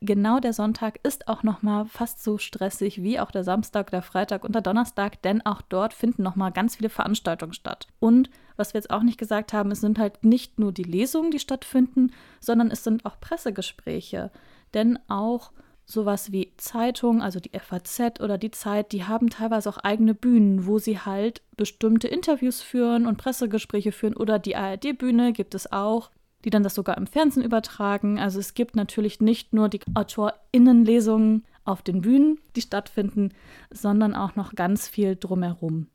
genau 0.00 0.40
der 0.40 0.52
Sonntag 0.52 0.98
ist 1.02 1.28
auch 1.28 1.42
noch 1.42 1.62
mal 1.62 1.84
fast 1.84 2.22
so 2.22 2.38
stressig 2.38 3.02
wie 3.02 3.20
auch 3.20 3.30
der 3.30 3.44
Samstag, 3.44 3.90
der 3.90 4.02
Freitag 4.02 4.44
und 4.44 4.54
der 4.54 4.62
Donnerstag, 4.62 5.20
denn 5.22 5.44
auch 5.44 5.60
dort 5.60 5.92
finden 5.92 6.22
noch 6.22 6.34
mal 6.34 6.50
ganz 6.50 6.76
viele 6.76 6.88
Veranstaltungen 6.88 7.52
statt. 7.52 7.88
Und 8.00 8.30
was 8.56 8.72
wir 8.72 8.78
jetzt 8.78 8.90
auch 8.90 9.02
nicht 9.02 9.18
gesagt 9.18 9.52
haben, 9.52 9.70
es 9.70 9.80
sind 9.80 9.98
halt 9.98 10.24
nicht 10.24 10.58
nur 10.58 10.72
die 10.72 10.84
Lesungen, 10.84 11.30
die 11.30 11.38
stattfinden, 11.38 12.12
sondern 12.40 12.70
es 12.70 12.84
sind 12.84 13.04
auch 13.04 13.20
Pressegespräche, 13.20 14.30
denn 14.74 14.98
auch 15.08 15.52
sowas 15.90 16.30
wie 16.30 16.52
Zeitungen, 16.58 17.22
also 17.22 17.40
die 17.40 17.58
FAZ 17.58 18.20
oder 18.20 18.38
die 18.38 18.50
Zeit, 18.50 18.92
die 18.92 19.04
haben 19.04 19.30
teilweise 19.30 19.70
auch 19.70 19.78
eigene 19.78 20.14
Bühnen, 20.14 20.66
wo 20.66 20.78
sie 20.78 21.00
halt 21.00 21.42
bestimmte 21.56 22.06
Interviews 22.06 22.60
führen 22.60 23.06
und 23.06 23.16
Pressegespräche 23.16 23.90
führen 23.90 24.14
oder 24.14 24.38
die 24.38 24.54
ARD-Bühne 24.54 25.32
gibt 25.32 25.54
es 25.54 25.72
auch 25.72 26.10
die 26.44 26.50
dann 26.50 26.62
das 26.62 26.74
sogar 26.74 26.96
im 26.96 27.06
Fernsehen 27.06 27.44
übertragen. 27.44 28.18
Also 28.18 28.38
es 28.38 28.54
gibt 28.54 28.76
natürlich 28.76 29.20
nicht 29.20 29.52
nur 29.52 29.68
die 29.68 29.80
AutorInnenlesungen 29.94 31.44
auf 31.64 31.82
den 31.82 32.00
Bühnen, 32.00 32.38
die 32.56 32.62
stattfinden, 32.62 33.34
sondern 33.70 34.14
auch 34.14 34.36
noch 34.36 34.54
ganz 34.54 34.88
viel 34.88 35.16
drumherum. 35.16 35.88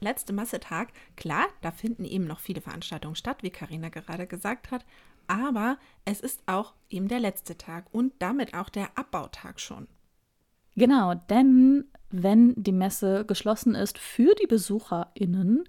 Letzte 0.00 0.32
Massetag, 0.32 0.88
klar, 1.16 1.46
da 1.60 1.72
finden 1.72 2.04
eben 2.04 2.24
noch 2.24 2.38
viele 2.38 2.60
Veranstaltungen 2.60 3.16
statt, 3.16 3.42
wie 3.42 3.50
Karina 3.50 3.88
gerade 3.88 4.28
gesagt 4.28 4.70
hat, 4.70 4.84
aber 5.28 5.78
es 6.04 6.20
ist 6.20 6.42
auch 6.46 6.74
eben 6.90 7.08
der 7.08 7.20
letzte 7.20 7.56
Tag 7.56 7.86
und 7.92 8.12
damit 8.18 8.54
auch 8.54 8.68
der 8.68 8.96
Abbautag 8.98 9.60
schon. 9.60 9.86
Genau, 10.76 11.14
denn 11.14 11.86
wenn 12.10 12.54
die 12.56 12.72
Messe 12.72 13.24
geschlossen 13.24 13.74
ist 13.74 13.98
für 13.98 14.34
die 14.34 14.46
BesucherInnen, 14.46 15.64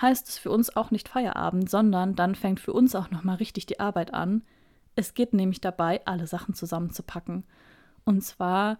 heißt 0.00 0.28
es 0.28 0.38
für 0.38 0.50
uns 0.50 0.74
auch 0.74 0.90
nicht 0.90 1.08
Feierabend, 1.08 1.68
sondern 1.68 2.14
dann 2.14 2.34
fängt 2.34 2.60
für 2.60 2.72
uns 2.72 2.94
auch 2.94 3.10
nochmal 3.10 3.36
richtig 3.36 3.66
die 3.66 3.80
Arbeit 3.80 4.14
an. 4.14 4.42
Es 4.94 5.14
geht 5.14 5.32
nämlich 5.32 5.60
dabei, 5.60 6.04
alle 6.06 6.26
Sachen 6.26 6.54
zusammenzupacken. 6.54 7.44
Und 8.04 8.22
zwar 8.22 8.78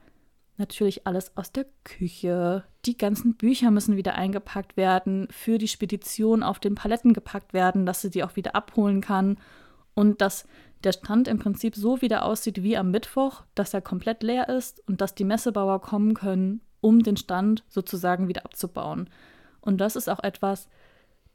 natürlich 0.56 1.06
alles 1.06 1.36
aus 1.36 1.52
der 1.52 1.66
Küche. 1.84 2.64
Die 2.84 2.96
ganzen 2.96 3.34
Bücher 3.34 3.70
müssen 3.70 3.96
wieder 3.96 4.14
eingepackt 4.14 4.76
werden, 4.76 5.26
für 5.30 5.58
die 5.58 5.68
Spedition 5.68 6.42
auf 6.42 6.60
den 6.60 6.74
Paletten 6.76 7.12
gepackt 7.12 7.52
werden, 7.52 7.86
dass 7.86 8.02
sie 8.02 8.10
die 8.10 8.22
auch 8.22 8.36
wieder 8.36 8.54
abholen 8.54 9.00
kann. 9.00 9.38
Und 9.94 10.20
dass 10.20 10.46
der 10.84 10.92
Stand 10.92 11.28
im 11.28 11.38
Prinzip 11.38 11.76
so 11.76 12.00
wieder 12.00 12.24
aussieht 12.24 12.62
wie 12.62 12.76
am 12.76 12.90
Mittwoch, 12.90 13.42
dass 13.54 13.74
er 13.74 13.82
komplett 13.82 14.22
leer 14.22 14.48
ist 14.48 14.86
und 14.88 15.00
dass 15.00 15.14
die 15.14 15.24
Messebauer 15.24 15.80
kommen 15.80 16.14
können, 16.14 16.62
um 16.80 17.02
den 17.02 17.16
Stand 17.16 17.64
sozusagen 17.68 18.28
wieder 18.28 18.44
abzubauen. 18.44 19.10
Und 19.60 19.78
das 19.78 19.96
ist 19.96 20.08
auch 20.08 20.22
etwas, 20.22 20.68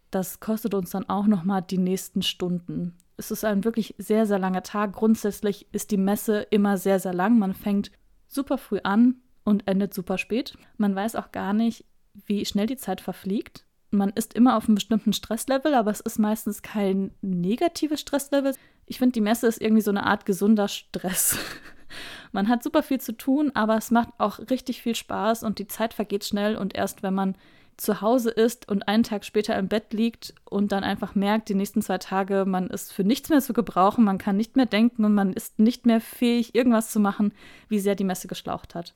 das 0.09 0.39
kostet 0.39 0.73
uns 0.73 0.91
dann 0.91 1.09
auch 1.09 1.27
nochmal 1.27 1.61
die 1.61 1.77
nächsten 1.77 2.21
Stunden. 2.21 2.95
Es 3.17 3.31
ist 3.31 3.45
ein 3.45 3.63
wirklich 3.63 3.95
sehr, 3.97 4.25
sehr 4.25 4.39
langer 4.39 4.63
Tag. 4.63 4.93
Grundsätzlich 4.93 5.67
ist 5.71 5.91
die 5.91 5.97
Messe 5.97 6.41
immer 6.49 6.77
sehr, 6.77 6.99
sehr 6.99 7.13
lang. 7.13 7.37
Man 7.37 7.53
fängt 7.53 7.91
super 8.27 8.57
früh 8.57 8.79
an 8.83 9.15
und 9.43 9.67
endet 9.67 9.93
super 9.93 10.17
spät. 10.17 10.57
Man 10.77 10.95
weiß 10.95 11.15
auch 11.15 11.31
gar 11.31 11.53
nicht, 11.53 11.85
wie 12.25 12.45
schnell 12.45 12.65
die 12.65 12.77
Zeit 12.77 13.01
verfliegt. 13.01 13.64
Man 13.95 14.11
ist 14.11 14.33
immer 14.33 14.57
auf 14.57 14.65
einem 14.65 14.75
bestimmten 14.75 15.13
Stresslevel, 15.13 15.73
aber 15.73 15.91
es 15.91 15.99
ist 15.99 16.19
meistens 16.19 16.61
kein 16.61 17.11
negatives 17.21 18.01
Stresslevel. 18.01 18.53
Ich 18.85 18.99
finde, 18.99 19.13
die 19.13 19.21
Messe 19.21 19.47
ist 19.47 19.61
irgendwie 19.61 19.81
so 19.81 19.91
eine 19.91 20.05
Art 20.05 20.25
gesunder 20.25 20.67
Stress. 20.67 21.37
Man 22.31 22.49
hat 22.49 22.63
super 22.63 22.83
viel 22.83 22.99
zu 22.99 23.15
tun, 23.15 23.51
aber 23.53 23.77
es 23.77 23.91
macht 23.91 24.09
auch 24.17 24.39
richtig 24.49 24.81
viel 24.81 24.95
Spaß 24.95 25.43
und 25.43 25.59
die 25.59 25.67
Zeit 25.67 25.93
vergeht 25.93 26.25
schnell 26.25 26.57
und 26.57 26.75
erst 26.75 27.01
wenn 27.01 27.13
man 27.13 27.37
zu 27.77 28.01
Hause 28.01 28.29
ist 28.29 28.67
und 28.69 28.87
einen 28.87 29.03
Tag 29.03 29.23
später 29.23 29.57
im 29.57 29.67
Bett 29.67 29.93
liegt 29.93 30.33
und 30.45 30.71
dann 30.71 30.83
einfach 30.83 31.15
merkt, 31.15 31.49
die 31.49 31.55
nächsten 31.55 31.81
zwei 31.81 31.97
Tage, 31.97 32.45
man 32.45 32.67
ist 32.67 32.91
für 32.91 33.03
nichts 33.03 33.29
mehr 33.29 33.41
zu 33.41 33.53
gebrauchen, 33.53 34.03
man 34.03 34.17
kann 34.17 34.37
nicht 34.37 34.55
mehr 34.55 34.65
denken 34.65 35.05
und 35.05 35.13
man 35.13 35.33
ist 35.33 35.59
nicht 35.59 35.85
mehr 35.85 36.01
fähig, 36.01 36.55
irgendwas 36.55 36.91
zu 36.91 36.99
machen, 36.99 37.33
wie 37.69 37.79
sehr 37.79 37.95
die 37.95 38.03
Messe 38.03 38.27
geschlaucht 38.27 38.75
hat. 38.75 38.93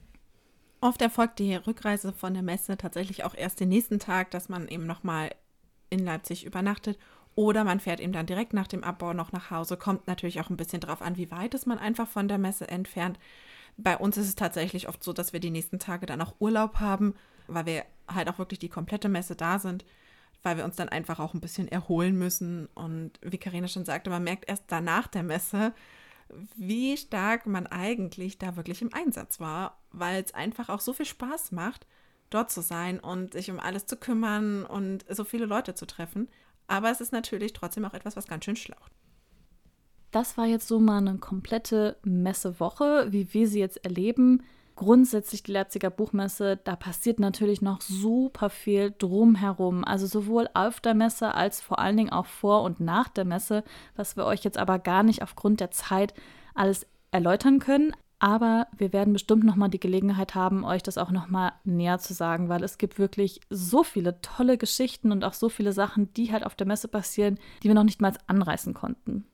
Oft 0.82 1.02
erfolgt 1.02 1.40
die 1.40 1.56
Rückreise 1.56 2.14
von 2.14 2.34
der 2.34 2.44
Messe 2.44 2.78
tatsächlich 2.78 3.24
auch 3.24 3.36
erst 3.36 3.60
den 3.60 3.70
nächsten 3.70 4.00
Tag, 4.00 4.32
dass 4.32 4.50
man 4.50 4.68
eben 4.68 4.86
nochmal 4.86 5.32
in 5.90 6.00
Leipzig 6.00 6.46
übernachtet. 6.46 6.98
Oder 7.36 7.64
man 7.64 7.80
fährt 7.80 8.00
eben 8.00 8.14
dann 8.14 8.26
direkt 8.26 8.54
nach 8.54 8.68
dem 8.68 8.84
Abbau 8.84 9.14
noch 9.14 9.32
nach 9.32 9.52
Hause. 9.52 9.78
Kommt 9.78 10.08
natürlich 10.08 10.42
auch 10.42 10.50
ein 10.50 10.58
bisschen 10.58 10.82
drauf 10.82 11.02
an, 11.02 11.18
wie 11.18 11.32
weit 11.32 11.54
ist 11.54 11.68
man 11.68 11.80
einfach 11.80 12.08
von 12.08 12.28
der 12.28 12.38
Messe 12.38 12.68
entfernt. 12.68 13.20
Bei 13.78 13.98
uns 13.98 14.18
ist 14.18 14.28
es 14.28 14.36
tatsächlich 14.36 14.90
oft 14.90 15.04
so, 15.04 15.14
dass 15.14 15.32
wir 15.34 15.40
die 15.40 15.52
nächsten 15.52 15.80
Tage 15.80 16.06
dann 16.06 16.22
auch 16.22 16.36
Urlaub 16.40 16.80
haben 16.80 17.14
weil 17.54 17.66
wir 17.66 17.86
halt 18.08 18.30
auch 18.30 18.38
wirklich 18.38 18.60
die 18.60 18.70
komplette 18.70 19.10
Messe 19.10 19.36
da 19.36 19.60
sind, 19.60 19.86
weil 20.44 20.58
wir 20.58 20.66
uns 20.66 20.76
dann 20.76 20.90
einfach 20.90 21.20
auch 21.20 21.34
ein 21.34 21.42
bisschen 21.42 21.68
erholen 21.68 22.18
müssen. 22.18 22.68
Und 22.76 23.20
wie 23.22 23.38
Karina 23.38 23.68
schon 23.68 23.86
sagte, 23.86 24.10
man 24.10 24.24
merkt 24.24 24.48
erst 24.48 24.66
danach 24.68 25.08
der 25.08 25.24
Messe, 25.24 25.74
wie 26.56 26.96
stark 26.96 27.46
man 27.48 27.68
eigentlich 27.68 28.38
da 28.38 28.56
wirklich 28.56 28.82
im 28.82 28.94
Einsatz 28.94 29.40
war, 29.40 29.79
weil 29.92 30.24
es 30.24 30.34
einfach 30.34 30.70
auch 30.70 30.80
so 30.80 30.94
viel 30.94 31.06
Spaß 31.06 31.52
macht, 31.52 31.86
dort 32.30 32.52
zu 32.52 32.62
sein 32.62 33.00
und 33.00 33.34
sich 33.34 33.50
um 33.50 33.60
alles 33.60 33.86
zu 33.86 33.98
kümmern 33.98 34.66
und 34.66 35.06
so 35.10 35.24
viele 35.24 35.46
Leute 35.46 35.74
zu 35.74 35.86
treffen. 35.86 36.30
Aber 36.68 36.92
es 36.92 37.02
ist 37.02 37.12
natürlich 37.12 37.54
trotzdem 37.54 37.86
auch 37.86 37.94
etwas, 37.94 38.16
was 38.16 38.28
ganz 38.28 38.46
schön 38.46 38.56
schlaucht. 38.56 38.92
Das 40.12 40.38
war 40.38 40.46
jetzt 40.46 40.68
so 40.68 40.80
mal 40.80 40.98
eine 40.98 41.18
komplette 41.18 41.98
Messewoche, 42.04 43.08
wie 43.12 43.34
wir 43.34 43.48
sie 43.48 43.60
jetzt 43.60 43.84
erleben 43.84 44.44
grundsätzlich 44.80 45.44
die 45.44 45.52
Leipziger 45.52 45.90
Buchmesse, 45.90 46.58
da 46.64 46.78
passiert 46.78 47.20
natürlich 47.20 47.62
noch 47.62 47.82
super 47.82 48.50
viel 48.50 48.96
drumherum. 48.98 49.84
Also 49.84 50.08
sowohl 50.08 50.48
auf 50.54 50.80
der 50.80 50.94
Messe 50.94 51.36
als 51.36 51.60
vor 51.60 51.80
allen 51.80 51.98
Dingen 51.98 52.14
auch 52.14 52.26
vor 52.26 52.64
und 52.64 52.80
nach 52.80 53.10
der 53.10 53.26
Messe, 53.26 53.66
was 53.98 54.16
wir 54.16 54.24
euch 54.24 54.46
jetzt 54.46 54.58
aber 54.58 54.80
gar 54.80 55.04
nicht 55.04 55.22
aufgrund 55.22 55.60
der 55.60 55.70
Zeit 55.72 56.14
alles 56.56 56.88
erläutern 57.12 57.60
können. 57.60 57.92
Aber 58.20 58.68
wir 58.78 58.92
werden 58.92 59.14
bestimmt 59.14 59.46
nochmal 59.46 59.70
die 59.70 59.80
Gelegenheit 59.80 60.36
haben, 60.36 60.66
euch 60.66 60.84
das 60.84 60.98
auch 60.98 61.10
nochmal 61.10 61.54
näher 61.64 62.00
zu 62.00 62.14
sagen, 62.14 62.50
weil 62.50 62.64
es 62.64 62.78
gibt 62.78 63.00
wirklich 63.00 63.40
so 63.50 63.84
viele 63.84 64.20
tolle 64.22 64.58
Geschichten 64.58 65.14
und 65.14 65.24
auch 65.24 65.34
so 65.34 65.48
viele 65.48 65.72
Sachen, 65.72 66.14
die 66.14 66.34
halt 66.34 66.46
auf 66.46 66.56
der 66.56 66.68
Messe 66.68 66.90
passieren, 66.90 67.40
die 67.64 67.70
wir 67.70 67.76
noch 67.76 67.86
nicht 67.86 68.02
mal 68.02 68.14
anreißen 68.28 68.74
konnten. 68.74 69.26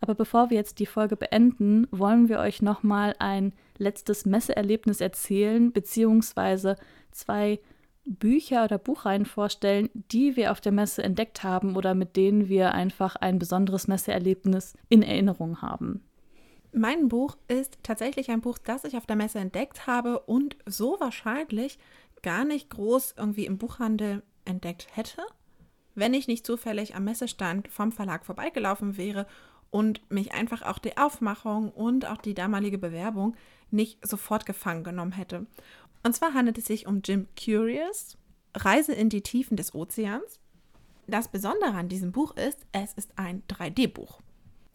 Aber 0.00 0.14
bevor 0.14 0.50
wir 0.50 0.56
jetzt 0.56 0.78
die 0.78 0.86
Folge 0.86 1.16
beenden, 1.16 1.86
wollen 1.90 2.28
wir 2.28 2.38
euch 2.38 2.62
nochmal 2.62 3.14
ein 3.18 3.52
letztes 3.78 4.24
Messeerlebnis 4.24 5.00
erzählen, 5.00 5.72
beziehungsweise 5.72 6.76
zwei 7.10 7.60
Bücher 8.04 8.64
oder 8.64 8.78
Buchreihen 8.78 9.26
vorstellen, 9.26 9.90
die 9.94 10.36
wir 10.36 10.50
auf 10.50 10.60
der 10.60 10.72
Messe 10.72 11.02
entdeckt 11.02 11.44
haben 11.44 11.76
oder 11.76 11.94
mit 11.94 12.16
denen 12.16 12.48
wir 12.48 12.72
einfach 12.72 13.16
ein 13.16 13.38
besonderes 13.38 13.86
Messeerlebnis 13.86 14.74
in 14.88 15.02
Erinnerung 15.02 15.62
haben. 15.62 16.02
Mein 16.74 17.08
Buch 17.08 17.36
ist 17.48 17.78
tatsächlich 17.82 18.30
ein 18.30 18.40
Buch, 18.40 18.56
das 18.56 18.84
ich 18.84 18.96
auf 18.96 19.04
der 19.04 19.16
Messe 19.16 19.38
entdeckt 19.38 19.86
habe 19.86 20.20
und 20.20 20.56
so 20.64 20.96
wahrscheinlich 21.00 21.78
gar 22.22 22.46
nicht 22.46 22.70
groß 22.70 23.14
irgendwie 23.18 23.44
im 23.44 23.58
Buchhandel 23.58 24.22
entdeckt 24.46 24.88
hätte, 24.96 25.22
wenn 25.94 26.14
ich 26.14 26.28
nicht 26.28 26.46
zufällig 26.46 26.94
am 26.94 27.04
Messestand 27.04 27.68
vom 27.68 27.92
Verlag 27.92 28.24
vorbeigelaufen 28.24 28.96
wäre 28.96 29.26
und 29.70 30.00
mich 30.10 30.32
einfach 30.32 30.62
auch 30.62 30.78
die 30.78 30.96
Aufmachung 30.96 31.70
und 31.70 32.06
auch 32.06 32.22
die 32.22 32.34
damalige 32.34 32.78
Bewerbung 32.78 33.36
nicht 33.70 34.06
sofort 34.06 34.46
gefangen 34.46 34.82
genommen 34.82 35.12
hätte. 35.12 35.46
Und 36.02 36.14
zwar 36.14 36.32
handelt 36.32 36.56
es 36.56 36.64
sich 36.64 36.86
um 36.86 37.02
Jim 37.04 37.28
Curious, 37.38 38.16
Reise 38.54 38.94
in 38.94 39.10
die 39.10 39.22
Tiefen 39.22 39.58
des 39.58 39.74
Ozeans. 39.74 40.40
Das 41.06 41.28
Besondere 41.28 41.72
an 41.72 41.90
diesem 41.90 42.12
Buch 42.12 42.34
ist, 42.36 42.60
es 42.72 42.94
ist 42.94 43.18
ein 43.18 43.42
3D-Buch. 43.48 44.20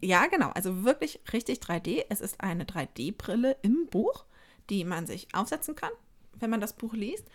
Ja, 0.00 0.26
genau, 0.26 0.50
also 0.50 0.84
wirklich 0.84 1.20
richtig 1.32 1.58
3D. 1.58 2.04
Es 2.08 2.20
ist 2.20 2.40
eine 2.40 2.64
3D-Brille 2.64 3.56
im 3.62 3.86
Buch, 3.86 4.24
die 4.70 4.84
man 4.84 5.06
sich 5.06 5.28
aufsetzen 5.34 5.74
kann, 5.74 5.90
wenn 6.38 6.50
man 6.50 6.60
das 6.60 6.72
Buch 6.74 6.94
liest. 6.94 7.26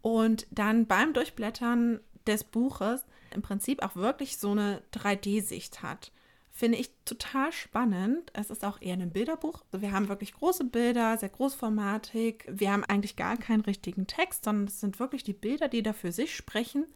Und 0.00 0.46
dann 0.50 0.86
beim 0.86 1.12
Durchblättern 1.12 2.00
des 2.26 2.44
Buches 2.44 3.04
im 3.34 3.42
Prinzip 3.42 3.82
auch 3.82 3.96
wirklich 3.96 4.38
so 4.38 4.52
eine 4.52 4.82
3D-Sicht 4.94 5.82
hat. 5.82 6.12
Finde 6.50 6.78
ich 6.78 6.90
total 7.04 7.52
spannend. 7.52 8.30
Es 8.32 8.48
ist 8.48 8.64
auch 8.64 8.80
eher 8.80 8.94
ein 8.94 9.12
Bilderbuch. 9.12 9.62
Also 9.70 9.82
wir 9.82 9.92
haben 9.92 10.08
wirklich 10.08 10.32
große 10.32 10.64
Bilder, 10.64 11.18
sehr 11.18 11.28
großformatig. 11.28 12.44
Wir 12.48 12.72
haben 12.72 12.84
eigentlich 12.84 13.16
gar 13.16 13.36
keinen 13.36 13.60
richtigen 13.60 14.06
Text, 14.06 14.44
sondern 14.44 14.68
es 14.68 14.80
sind 14.80 14.98
wirklich 14.98 15.22
die 15.22 15.34
Bilder, 15.34 15.68
die 15.68 15.82
da 15.82 15.92
für 15.92 16.12
sich 16.12 16.34
sprechen. 16.34 16.86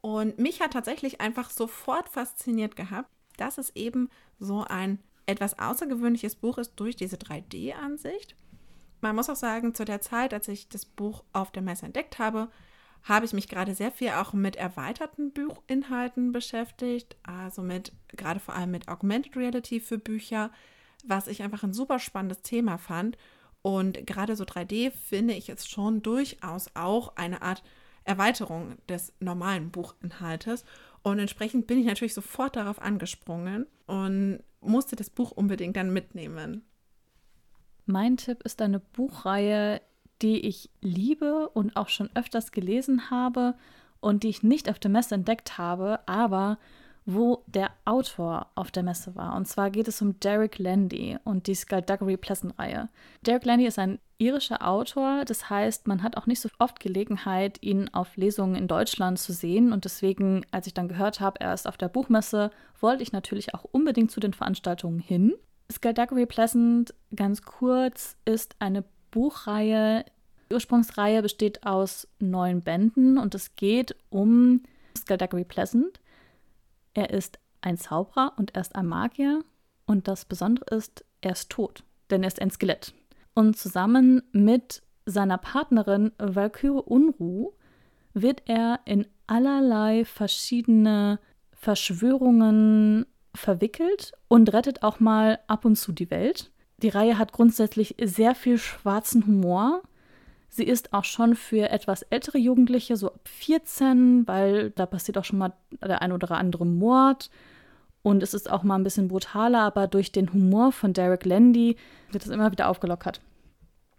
Und 0.00 0.38
mich 0.38 0.62
hat 0.62 0.72
tatsächlich 0.72 1.20
einfach 1.20 1.50
sofort 1.50 2.08
fasziniert 2.08 2.76
gehabt, 2.76 3.10
dass 3.40 3.58
es 3.58 3.74
eben 3.76 4.08
so 4.38 4.64
ein 4.64 4.98
etwas 5.26 5.58
außergewöhnliches 5.58 6.34
Buch 6.36 6.58
ist 6.58 6.74
durch 6.76 6.96
diese 6.96 7.16
3D-Ansicht. 7.16 8.34
Man 9.00 9.16
muss 9.16 9.30
auch 9.30 9.36
sagen, 9.36 9.74
zu 9.74 9.84
der 9.84 10.00
Zeit, 10.00 10.34
als 10.34 10.48
ich 10.48 10.68
das 10.68 10.84
Buch 10.84 11.24
auf 11.32 11.50
der 11.52 11.62
Messe 11.62 11.86
entdeckt 11.86 12.18
habe, 12.18 12.48
habe 13.04 13.24
ich 13.24 13.32
mich 13.32 13.48
gerade 13.48 13.74
sehr 13.74 13.92
viel 13.92 14.10
auch 14.10 14.34
mit 14.34 14.56
erweiterten 14.56 15.32
Buchinhalten 15.32 16.32
beschäftigt, 16.32 17.16
also 17.22 17.62
mit 17.62 17.92
gerade 18.08 18.40
vor 18.40 18.54
allem 18.54 18.72
mit 18.72 18.88
Augmented 18.88 19.36
Reality 19.36 19.80
für 19.80 19.98
Bücher, 19.98 20.50
was 21.04 21.26
ich 21.26 21.42
einfach 21.42 21.62
ein 21.62 21.72
super 21.72 21.98
spannendes 21.98 22.42
Thema 22.42 22.76
fand. 22.76 23.16
Und 23.62 24.06
gerade 24.06 24.36
so 24.36 24.44
3D 24.44 24.90
finde 24.90 25.34
ich 25.34 25.48
es 25.48 25.66
schon 25.66 26.02
durchaus 26.02 26.70
auch 26.74 27.16
eine 27.16 27.40
Art 27.40 27.62
Erweiterung 28.04 28.76
des 28.88 29.12
normalen 29.20 29.70
Buchinhaltes. 29.70 30.64
Und 31.02 31.18
entsprechend 31.18 31.66
bin 31.66 31.78
ich 31.78 31.86
natürlich 31.86 32.14
sofort 32.14 32.56
darauf 32.56 32.80
angesprungen 32.80 33.66
und 33.86 34.40
musste 34.60 34.96
das 34.96 35.10
Buch 35.10 35.30
unbedingt 35.30 35.76
dann 35.76 35.92
mitnehmen. 35.92 36.62
Mein 37.86 38.16
Tipp 38.16 38.42
ist 38.44 38.60
eine 38.60 38.80
Buchreihe, 38.80 39.80
die 40.22 40.46
ich 40.46 40.70
liebe 40.80 41.48
und 41.48 41.76
auch 41.76 41.88
schon 41.88 42.10
öfters 42.14 42.52
gelesen 42.52 43.10
habe 43.10 43.54
und 44.00 44.22
die 44.22 44.28
ich 44.28 44.42
nicht 44.42 44.68
auf 44.68 44.78
der 44.78 44.90
Messe 44.90 45.14
entdeckt 45.14 45.58
habe, 45.58 46.06
aber 46.06 46.58
wo 47.14 47.42
der 47.46 47.70
Autor 47.84 48.46
auf 48.54 48.70
der 48.70 48.82
Messe 48.82 49.14
war. 49.16 49.36
Und 49.36 49.46
zwar 49.46 49.70
geht 49.70 49.88
es 49.88 50.00
um 50.02 50.18
Derek 50.20 50.58
Landy 50.58 51.18
und 51.24 51.46
die 51.46 51.54
Skullduggery 51.54 52.16
Pleasant-Reihe. 52.16 52.88
Derek 53.26 53.44
Landy 53.44 53.66
ist 53.66 53.78
ein 53.78 53.98
irischer 54.18 54.66
Autor, 54.66 55.24
das 55.24 55.48
heißt, 55.48 55.88
man 55.88 56.02
hat 56.02 56.16
auch 56.16 56.26
nicht 56.26 56.40
so 56.40 56.48
oft 56.58 56.78
Gelegenheit, 56.78 57.58
ihn 57.62 57.88
auf 57.92 58.16
Lesungen 58.16 58.54
in 58.54 58.68
Deutschland 58.68 59.18
zu 59.18 59.32
sehen. 59.32 59.72
Und 59.72 59.84
deswegen, 59.84 60.44
als 60.50 60.66
ich 60.66 60.74
dann 60.74 60.88
gehört 60.88 61.20
habe, 61.20 61.40
er 61.40 61.54
ist 61.54 61.66
auf 61.66 61.78
der 61.78 61.88
Buchmesse, 61.88 62.50
wollte 62.80 63.02
ich 63.02 63.12
natürlich 63.12 63.54
auch 63.54 63.64
unbedingt 63.64 64.10
zu 64.10 64.20
den 64.20 64.34
Veranstaltungen 64.34 65.00
hin. 65.00 65.34
Skullduggery 65.72 66.26
Pleasant, 66.26 66.94
ganz 67.14 67.42
kurz, 67.42 68.16
ist 68.24 68.56
eine 68.58 68.84
Buchreihe. 69.10 70.04
Die 70.50 70.54
Ursprungsreihe 70.54 71.22
besteht 71.22 71.64
aus 71.64 72.08
neun 72.18 72.60
Bänden 72.60 73.18
und 73.18 73.34
es 73.34 73.54
geht 73.54 73.94
um 74.10 74.62
Skullduggery 74.98 75.44
Pleasant. 75.44 75.99
Er 76.94 77.10
ist 77.10 77.38
ein 77.60 77.76
Zauberer 77.76 78.34
und 78.36 78.54
er 78.54 78.62
ist 78.62 78.74
ein 78.74 78.86
Magier. 78.86 79.44
Und 79.86 80.08
das 80.08 80.24
Besondere 80.24 80.76
ist, 80.76 81.04
er 81.20 81.32
ist 81.32 81.50
tot, 81.50 81.84
denn 82.10 82.22
er 82.22 82.28
ist 82.28 82.40
ein 82.40 82.50
Skelett. 82.50 82.94
Und 83.34 83.56
zusammen 83.56 84.22
mit 84.32 84.82
seiner 85.06 85.38
Partnerin 85.38 86.12
Valkyrie 86.18 86.82
Unruh 86.84 87.52
wird 88.12 88.42
er 88.46 88.80
in 88.84 89.06
allerlei 89.26 90.04
verschiedene 90.04 91.18
Verschwörungen 91.52 93.06
verwickelt 93.34 94.12
und 94.28 94.52
rettet 94.52 94.82
auch 94.82 95.00
mal 95.00 95.38
ab 95.46 95.64
und 95.64 95.76
zu 95.76 95.92
die 95.92 96.10
Welt. 96.10 96.50
Die 96.82 96.88
Reihe 96.88 97.18
hat 97.18 97.32
grundsätzlich 97.32 97.94
sehr 98.02 98.34
viel 98.34 98.58
schwarzen 98.58 99.26
Humor. 99.26 99.82
Sie 100.50 100.64
ist 100.64 100.92
auch 100.92 101.04
schon 101.04 101.36
für 101.36 101.70
etwas 101.70 102.02
ältere 102.02 102.38
Jugendliche, 102.38 102.96
so 102.96 103.06
ab 103.12 103.28
14, 103.28 104.26
weil 104.26 104.70
da 104.70 104.84
passiert 104.84 105.16
auch 105.16 105.24
schon 105.24 105.38
mal 105.38 105.52
der 105.80 106.02
ein 106.02 106.12
oder 106.12 106.32
andere 106.32 106.66
Mord. 106.66 107.30
Und 108.02 108.22
es 108.22 108.34
ist 108.34 108.50
auch 108.50 108.64
mal 108.64 108.74
ein 108.74 108.82
bisschen 108.82 109.08
brutaler, 109.08 109.60
aber 109.60 109.86
durch 109.86 110.10
den 110.10 110.32
Humor 110.32 110.72
von 110.72 110.92
Derek 110.92 111.24
Landy 111.24 111.76
wird 112.10 112.24
es 112.24 112.30
immer 112.30 112.50
wieder 112.50 112.68
aufgelockert. 112.68 113.20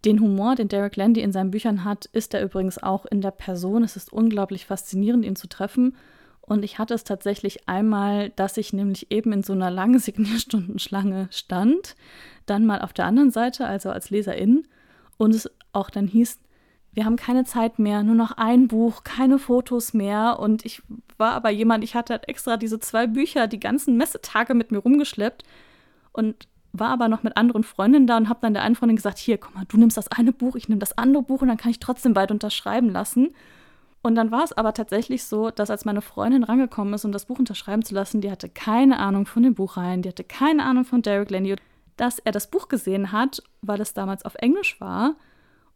Den 0.04 0.20
Humor, 0.20 0.56
den 0.56 0.68
Derek 0.68 0.98
Landy 0.98 1.22
in 1.22 1.32
seinen 1.32 1.52
Büchern 1.52 1.86
hat, 1.86 2.06
ist 2.06 2.34
er 2.34 2.44
übrigens 2.44 2.82
auch 2.82 3.06
in 3.06 3.22
der 3.22 3.32
Person. 3.32 3.84
Es 3.84 3.96
ist 3.96 4.12
unglaublich 4.12 4.66
faszinierend, 4.66 5.24
ihn 5.24 5.36
zu 5.38 5.48
treffen. 5.48 5.96
Und 6.42 6.66
ich 6.66 6.80
hatte 6.80 6.96
es 6.96 7.06
tatsächlich 7.06 7.70
einmal, 7.70 8.32
dass 8.32 8.58
ich 8.58 8.74
nämlich 8.74 9.12
eben 9.12 9.32
in 9.32 9.44
so 9.44 9.54
einer 9.54 9.72
langen 9.72 10.00
Signierstundenschlange 10.00 11.30
stand, 11.32 11.96
dann 12.46 12.66
mal 12.66 12.82
auf 12.82 12.92
der 12.92 13.06
anderen 13.06 13.32
Seite, 13.32 13.68
also 13.68 13.90
als 13.90 14.10
Leserin, 14.10 14.68
und 15.22 15.36
es 15.36 15.50
auch 15.72 15.92
dann 15.92 16.08
hieß, 16.08 16.40
wir 16.94 17.06
haben 17.06 17.16
keine 17.16 17.46
Zeit 17.46 17.78
mehr, 17.78 18.02
nur 18.02 18.16
noch 18.16 18.32
ein 18.32 18.68
Buch, 18.68 19.04
keine 19.04 19.38
Fotos 19.38 19.94
mehr. 19.94 20.40
Und 20.40 20.66
ich 20.66 20.82
war 21.18 21.34
aber 21.34 21.52
jemand, 21.52 21.84
ich 21.84 21.94
hatte 21.96 22.14
halt 22.14 22.28
extra 22.28 22.58
diese 22.58 22.80
zwei 22.80 23.06
Bücher 23.06 23.48
die 23.48 23.60
ganzen 23.60 23.98
Messetage 23.98 24.56
mit 24.56 24.72
mir 24.72 24.80
rumgeschleppt 24.80 25.44
und 26.12 26.48
war 26.74 26.90
aber 26.90 27.08
noch 27.08 27.22
mit 27.22 27.38
anderen 27.38 27.64
Freundinnen 27.64 28.08
da 28.08 28.18
und 28.18 28.30
habe 28.30 28.40
dann 28.42 28.54
der 28.54 28.64
einen 28.64 28.76
Freundin 28.76 28.96
gesagt, 28.96 29.20
hier, 29.20 29.38
guck 29.38 29.54
mal, 29.54 29.66
du 29.68 29.78
nimmst 29.78 29.96
das 29.96 30.08
eine 30.08 30.32
Buch, 30.32 30.56
ich 30.56 30.70
nehme 30.70 30.80
das 30.80 30.98
andere 30.98 31.24
Buch 31.24 31.44
und 31.44 31.50
dann 31.50 31.58
kann 31.58 31.72
ich 31.72 31.80
trotzdem 31.80 32.14
bald 32.14 32.32
unterschreiben 32.32 32.90
lassen. 32.90 33.36
Und 34.02 34.16
dann 34.16 34.32
war 34.32 34.44
es 34.44 34.54
aber 34.54 34.74
tatsächlich 34.74 35.24
so, 35.26 35.52
dass 35.52 35.70
als 35.70 35.86
meine 35.86 36.02
Freundin 36.02 36.44
rangekommen 36.44 36.96
ist, 36.96 37.06
um 37.06 37.12
das 37.12 37.26
Buch 37.26 37.38
unterschreiben 37.38 37.84
zu 37.84 37.94
lassen, 37.94 38.22
die 38.22 38.32
hatte 38.32 38.50
keine 38.50 38.98
Ahnung 38.98 39.28
von 39.28 39.44
den 39.44 39.54
Buchreihen, 39.54 40.02
die 40.02 40.10
hatte 40.10 40.24
keine 40.24 40.64
Ahnung 40.64 40.86
von 40.86 41.04
Derek 41.04 41.30
Landy, 41.30 41.56
dass 42.02 42.18
er 42.18 42.32
das 42.32 42.50
Buch 42.50 42.68
gesehen 42.68 43.12
hat, 43.12 43.44
weil 43.62 43.80
es 43.80 43.94
damals 43.94 44.26
auf 44.26 44.34
Englisch 44.36 44.82
war 44.82 45.16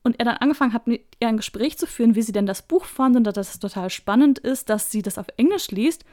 und 0.01 0.19
er 0.19 0.25
dann 0.25 0.37
angefangen 0.37 0.73
hat, 0.73 0.87
mit 0.87 1.03
ihr 1.19 1.27
ein 1.27 1.37
Gespräch 1.37 1.77
zu 1.77 1.85
führen, 1.85 2.15
wie 2.15 2.23
sie 2.23 2.31
denn 2.31 2.47
das 2.47 2.63
Buch 2.63 2.85
fand 2.85 3.15
und 3.15 3.25
dass 3.25 3.37
es 3.37 3.59
total 3.59 3.91
spannend 3.91 4.39
ist, 4.39 4.69
dass 4.69 4.89
sie 4.89 5.03
das 5.03 5.19
auf 5.19 5.27
Englisch 5.37 5.69
liest 5.69 6.03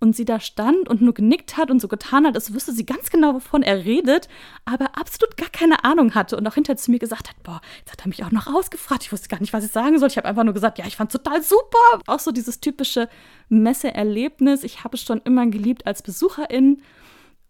und 0.00 0.16
sie 0.16 0.24
da 0.24 0.40
stand 0.40 0.88
und 0.88 1.02
nur 1.02 1.14
genickt 1.14 1.56
hat 1.56 1.70
und 1.70 1.80
so 1.80 1.86
getan 1.86 2.26
hat, 2.26 2.34
als 2.34 2.52
wüsste 2.52 2.72
sie 2.72 2.84
ganz 2.84 3.10
genau, 3.10 3.34
wovon 3.34 3.62
er 3.62 3.84
redet, 3.84 4.28
aber 4.64 4.98
absolut 4.98 5.36
gar 5.36 5.50
keine 5.50 5.84
Ahnung 5.84 6.16
hatte 6.16 6.36
und 6.36 6.44
auch 6.48 6.54
hinterher 6.54 6.76
zu 6.76 6.90
mir 6.90 6.98
gesagt 6.98 7.28
hat, 7.28 7.40
boah, 7.44 7.60
jetzt 7.78 7.92
hat 7.92 8.00
er 8.00 8.08
mich 8.08 8.24
auch 8.24 8.32
noch 8.32 8.48
ausgefragt, 8.48 9.04
ich 9.04 9.12
wusste 9.12 9.28
gar 9.28 9.40
nicht, 9.40 9.52
was 9.52 9.64
ich 9.64 9.70
sagen 9.70 10.00
soll. 10.00 10.08
Ich 10.08 10.16
habe 10.16 10.26
einfach 10.26 10.42
nur 10.42 10.54
gesagt, 10.54 10.78
ja, 10.78 10.86
ich 10.86 10.96
fand 10.96 11.14
es 11.14 11.22
total 11.22 11.44
super. 11.44 12.00
Auch 12.08 12.18
so 12.18 12.32
dieses 12.32 12.58
typische 12.60 13.08
Messeerlebnis. 13.50 14.64
Ich 14.64 14.82
habe 14.82 14.96
es 14.96 15.02
schon 15.04 15.20
immer 15.20 15.46
geliebt 15.46 15.86
als 15.86 16.02
Besucherin 16.02 16.82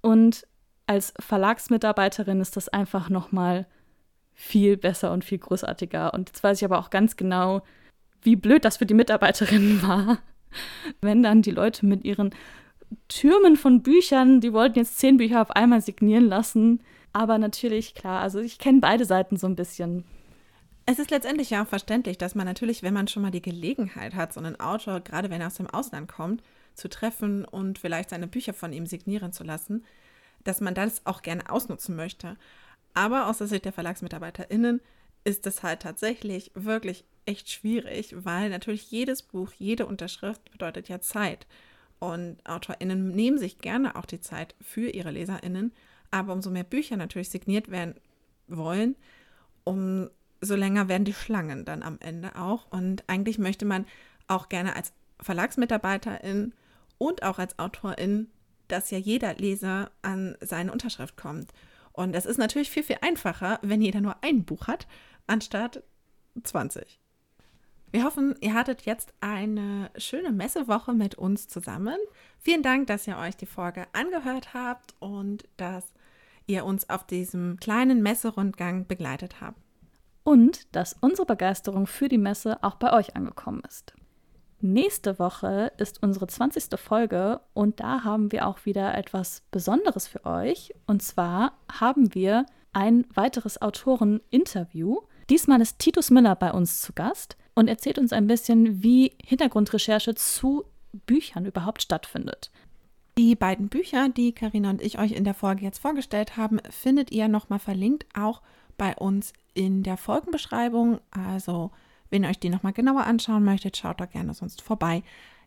und 0.02 0.46
als 0.90 1.14
Verlagsmitarbeiterin 1.20 2.40
ist 2.40 2.56
das 2.56 2.68
einfach 2.68 3.08
noch 3.10 3.32
mal 3.32 3.66
viel 4.34 4.76
besser 4.76 5.12
und 5.12 5.24
viel 5.24 5.38
großartiger. 5.38 6.12
Und 6.14 6.30
jetzt 6.30 6.42
weiß 6.42 6.58
ich 6.58 6.64
aber 6.64 6.78
auch 6.78 6.90
ganz 6.90 7.16
genau, 7.16 7.62
wie 8.22 8.36
blöd 8.36 8.64
das 8.64 8.78
für 8.78 8.86
die 8.86 8.94
Mitarbeiterinnen 8.94 9.82
war 9.86 10.18
wenn 11.00 11.22
dann 11.22 11.42
die 11.42 11.50
Leute 11.50 11.86
mit 11.86 12.04
ihren 12.04 12.30
Türmen 13.08 13.56
von 13.56 13.82
Büchern, 13.82 14.40
die 14.40 14.52
wollten 14.52 14.78
jetzt 14.78 14.98
zehn 14.98 15.16
Bücher 15.16 15.42
auf 15.42 15.50
einmal 15.52 15.80
signieren 15.80 16.26
lassen. 16.26 16.80
Aber 17.12 17.38
natürlich, 17.38 17.94
klar, 17.94 18.20
also 18.20 18.40
ich 18.40 18.58
kenne 18.58 18.80
beide 18.80 19.04
Seiten 19.04 19.36
so 19.36 19.46
ein 19.46 19.56
bisschen. 19.56 20.04
Es 20.86 20.98
ist 20.98 21.10
letztendlich 21.10 21.50
ja 21.50 21.62
auch 21.62 21.68
verständlich, 21.68 22.18
dass 22.18 22.34
man 22.34 22.46
natürlich, 22.46 22.82
wenn 22.82 22.94
man 22.94 23.06
schon 23.06 23.22
mal 23.22 23.30
die 23.30 23.42
Gelegenheit 23.42 24.14
hat, 24.14 24.32
so 24.32 24.40
einen 24.40 24.58
Autor, 24.58 25.00
gerade 25.00 25.30
wenn 25.30 25.40
er 25.40 25.48
aus 25.48 25.54
dem 25.54 25.68
Ausland 25.68 26.10
kommt, 26.10 26.42
zu 26.74 26.88
treffen 26.88 27.44
und 27.44 27.78
vielleicht 27.78 28.10
seine 28.10 28.26
Bücher 28.26 28.54
von 28.54 28.72
ihm 28.72 28.86
signieren 28.86 29.32
zu 29.32 29.44
lassen, 29.44 29.84
dass 30.44 30.60
man 30.60 30.74
das 30.74 31.06
auch 31.06 31.22
gerne 31.22 31.50
ausnutzen 31.50 31.96
möchte. 31.96 32.36
Aber 32.94 33.28
aus 33.28 33.38
der 33.38 33.46
Sicht 33.46 33.64
der 33.64 33.72
VerlagsmitarbeiterInnen 33.72 34.80
ist 35.24 35.46
es 35.46 35.62
halt 35.62 35.82
tatsächlich 35.82 36.50
wirklich 36.54 37.04
echt 37.26 37.50
schwierig, 37.50 38.14
weil 38.16 38.50
natürlich 38.50 38.90
jedes 38.90 39.22
Buch, 39.22 39.52
jede 39.58 39.86
Unterschrift 39.86 40.50
bedeutet 40.50 40.88
ja 40.88 41.00
Zeit. 41.00 41.46
Und 41.98 42.38
AutorInnen 42.48 43.10
nehmen 43.10 43.38
sich 43.38 43.58
gerne 43.58 43.94
auch 43.96 44.06
die 44.06 44.20
Zeit 44.20 44.54
für 44.60 44.88
ihre 44.88 45.10
LeserInnen, 45.10 45.72
aber 46.10 46.32
umso 46.32 46.50
mehr 46.50 46.64
Bücher 46.64 46.96
natürlich 46.96 47.28
signiert 47.28 47.70
werden 47.70 47.94
wollen, 48.48 48.96
umso 49.64 50.54
länger 50.56 50.88
werden 50.88 51.04
die 51.04 51.12
Schlangen 51.12 51.64
dann 51.64 51.82
am 51.82 51.98
Ende 52.00 52.36
auch. 52.36 52.72
Und 52.72 53.04
eigentlich 53.06 53.38
möchte 53.38 53.66
man 53.66 53.86
auch 54.26 54.48
gerne 54.48 54.74
als 54.74 54.92
Verlagsmitarbeiterin 55.20 56.54
und 56.96 57.22
auch 57.22 57.38
als 57.38 57.58
Autorin, 57.58 58.28
dass 58.70 58.90
ja 58.90 58.98
jeder 58.98 59.34
Leser 59.34 59.90
an 60.02 60.36
seine 60.40 60.72
Unterschrift 60.72 61.16
kommt. 61.16 61.52
Und 61.92 62.12
das 62.14 62.26
ist 62.26 62.38
natürlich 62.38 62.70
viel, 62.70 62.82
viel 62.82 62.98
einfacher, 63.00 63.58
wenn 63.62 63.82
jeder 63.82 64.00
nur 64.00 64.16
ein 64.22 64.44
Buch 64.44 64.66
hat, 64.66 64.86
anstatt 65.26 65.82
20. 66.42 67.00
Wir 67.92 68.04
hoffen, 68.04 68.36
ihr 68.40 68.54
hattet 68.54 68.82
jetzt 68.82 69.12
eine 69.20 69.90
schöne 69.96 70.30
Messewoche 70.30 70.94
mit 70.94 71.16
uns 71.16 71.48
zusammen. 71.48 71.96
Vielen 72.38 72.62
Dank, 72.62 72.86
dass 72.86 73.08
ihr 73.08 73.18
euch 73.18 73.36
die 73.36 73.46
Folge 73.46 73.86
angehört 73.92 74.54
habt 74.54 74.94
und 75.00 75.48
dass 75.56 75.92
ihr 76.46 76.64
uns 76.64 76.88
auf 76.88 77.04
diesem 77.04 77.58
kleinen 77.58 78.00
Messerundgang 78.02 78.86
begleitet 78.86 79.40
habt. 79.40 79.58
Und 80.22 80.74
dass 80.76 80.96
unsere 81.00 81.26
Begeisterung 81.26 81.86
für 81.86 82.08
die 82.08 82.18
Messe 82.18 82.62
auch 82.62 82.76
bei 82.76 82.92
euch 82.92 83.16
angekommen 83.16 83.62
ist. 83.68 83.94
Nächste 84.62 85.18
Woche 85.18 85.72
ist 85.78 86.02
unsere 86.02 86.26
20. 86.26 86.78
Folge 86.78 87.40
und 87.54 87.80
da 87.80 88.04
haben 88.04 88.30
wir 88.30 88.46
auch 88.46 88.66
wieder 88.66 88.94
etwas 88.94 89.42
Besonderes 89.50 90.06
für 90.06 90.26
euch. 90.26 90.74
Und 90.86 91.02
zwar 91.02 91.54
haben 91.72 92.14
wir 92.14 92.44
ein 92.74 93.06
weiteres 93.14 93.62
Autoren-Interview. 93.62 95.00
Diesmal 95.30 95.62
ist 95.62 95.78
Titus 95.78 96.10
Miller 96.10 96.36
bei 96.36 96.52
uns 96.52 96.82
zu 96.82 96.92
Gast 96.92 97.38
und 97.54 97.68
erzählt 97.68 97.98
uns 97.98 98.12
ein 98.12 98.26
bisschen, 98.26 98.82
wie 98.82 99.12
Hintergrundrecherche 99.24 100.14
zu 100.14 100.64
Büchern 101.06 101.46
überhaupt 101.46 101.80
stattfindet. 101.80 102.50
Die 103.16 103.34
beiden 103.36 103.68
Bücher, 103.68 104.10
die 104.10 104.32
Karina 104.32 104.70
und 104.70 104.82
ich 104.82 104.98
euch 104.98 105.12
in 105.12 105.24
der 105.24 105.34
Folge 105.34 105.64
jetzt 105.64 105.78
vorgestellt 105.78 106.36
haben, 106.36 106.60
findet 106.68 107.12
ihr 107.12 107.28
nochmal 107.28 107.58
verlinkt 107.60 108.06
auch 108.14 108.42
bei 108.76 108.94
uns 108.94 109.32
in 109.54 109.82
der 109.82 109.96
Folgenbeschreibung. 109.96 111.00
Also, 111.10 111.70
wenn 112.10 112.24
ihr 112.24 112.30
euch 112.30 112.38
die 112.38 112.50
nochmal 112.50 112.72
genauer 112.72 113.04
anschauen 113.04 113.44
möchtet, 113.44 113.76
schaut 113.76 114.00
da 114.00 114.06
gerne 114.06 114.34
sonst 114.34 114.62
vorbei. 114.62 115.02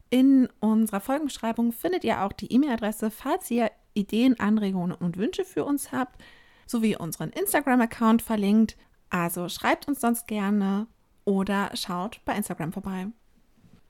In 0.10 0.48
unserer 0.60 1.00
Folgenbeschreibung 1.00 1.72
findet 1.72 2.04
ihr 2.04 2.22
auch 2.22 2.32
die 2.32 2.52
E-Mail-Adresse, 2.52 3.12
falls 3.12 3.50
ihr 3.52 3.72
Ideen, 3.94 4.40
Anregungen 4.40 4.92
und 4.92 5.18
Wünsche 5.18 5.46
für 5.46 5.66
uns 5.66 5.92
habt, 5.92 6.22
sowie 6.66 6.96
unseren 6.96 7.30
Instagram-Account 7.30 8.22
verlinkt. 8.22 8.78
Also 9.10 9.50
schreibt 9.50 9.88
uns 9.88 10.02
sonst 10.02 10.28
gerne 10.28 10.88
oder 11.26 11.72
schaut 11.76 12.22
bei 12.26 12.36
Instagram 12.36 12.74
vorbei. 12.74 13.08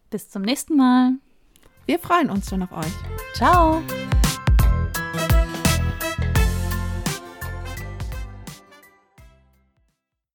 Bis 0.10 0.30
zum 0.30 0.44
nächsten 0.44 0.76
Mal. 0.76 1.14
Wir 1.86 2.00
freuen 2.00 2.30
uns 2.30 2.50
schon 2.50 2.64
auf 2.64 2.72
euch. 2.72 2.94
Ciao. 3.34 3.82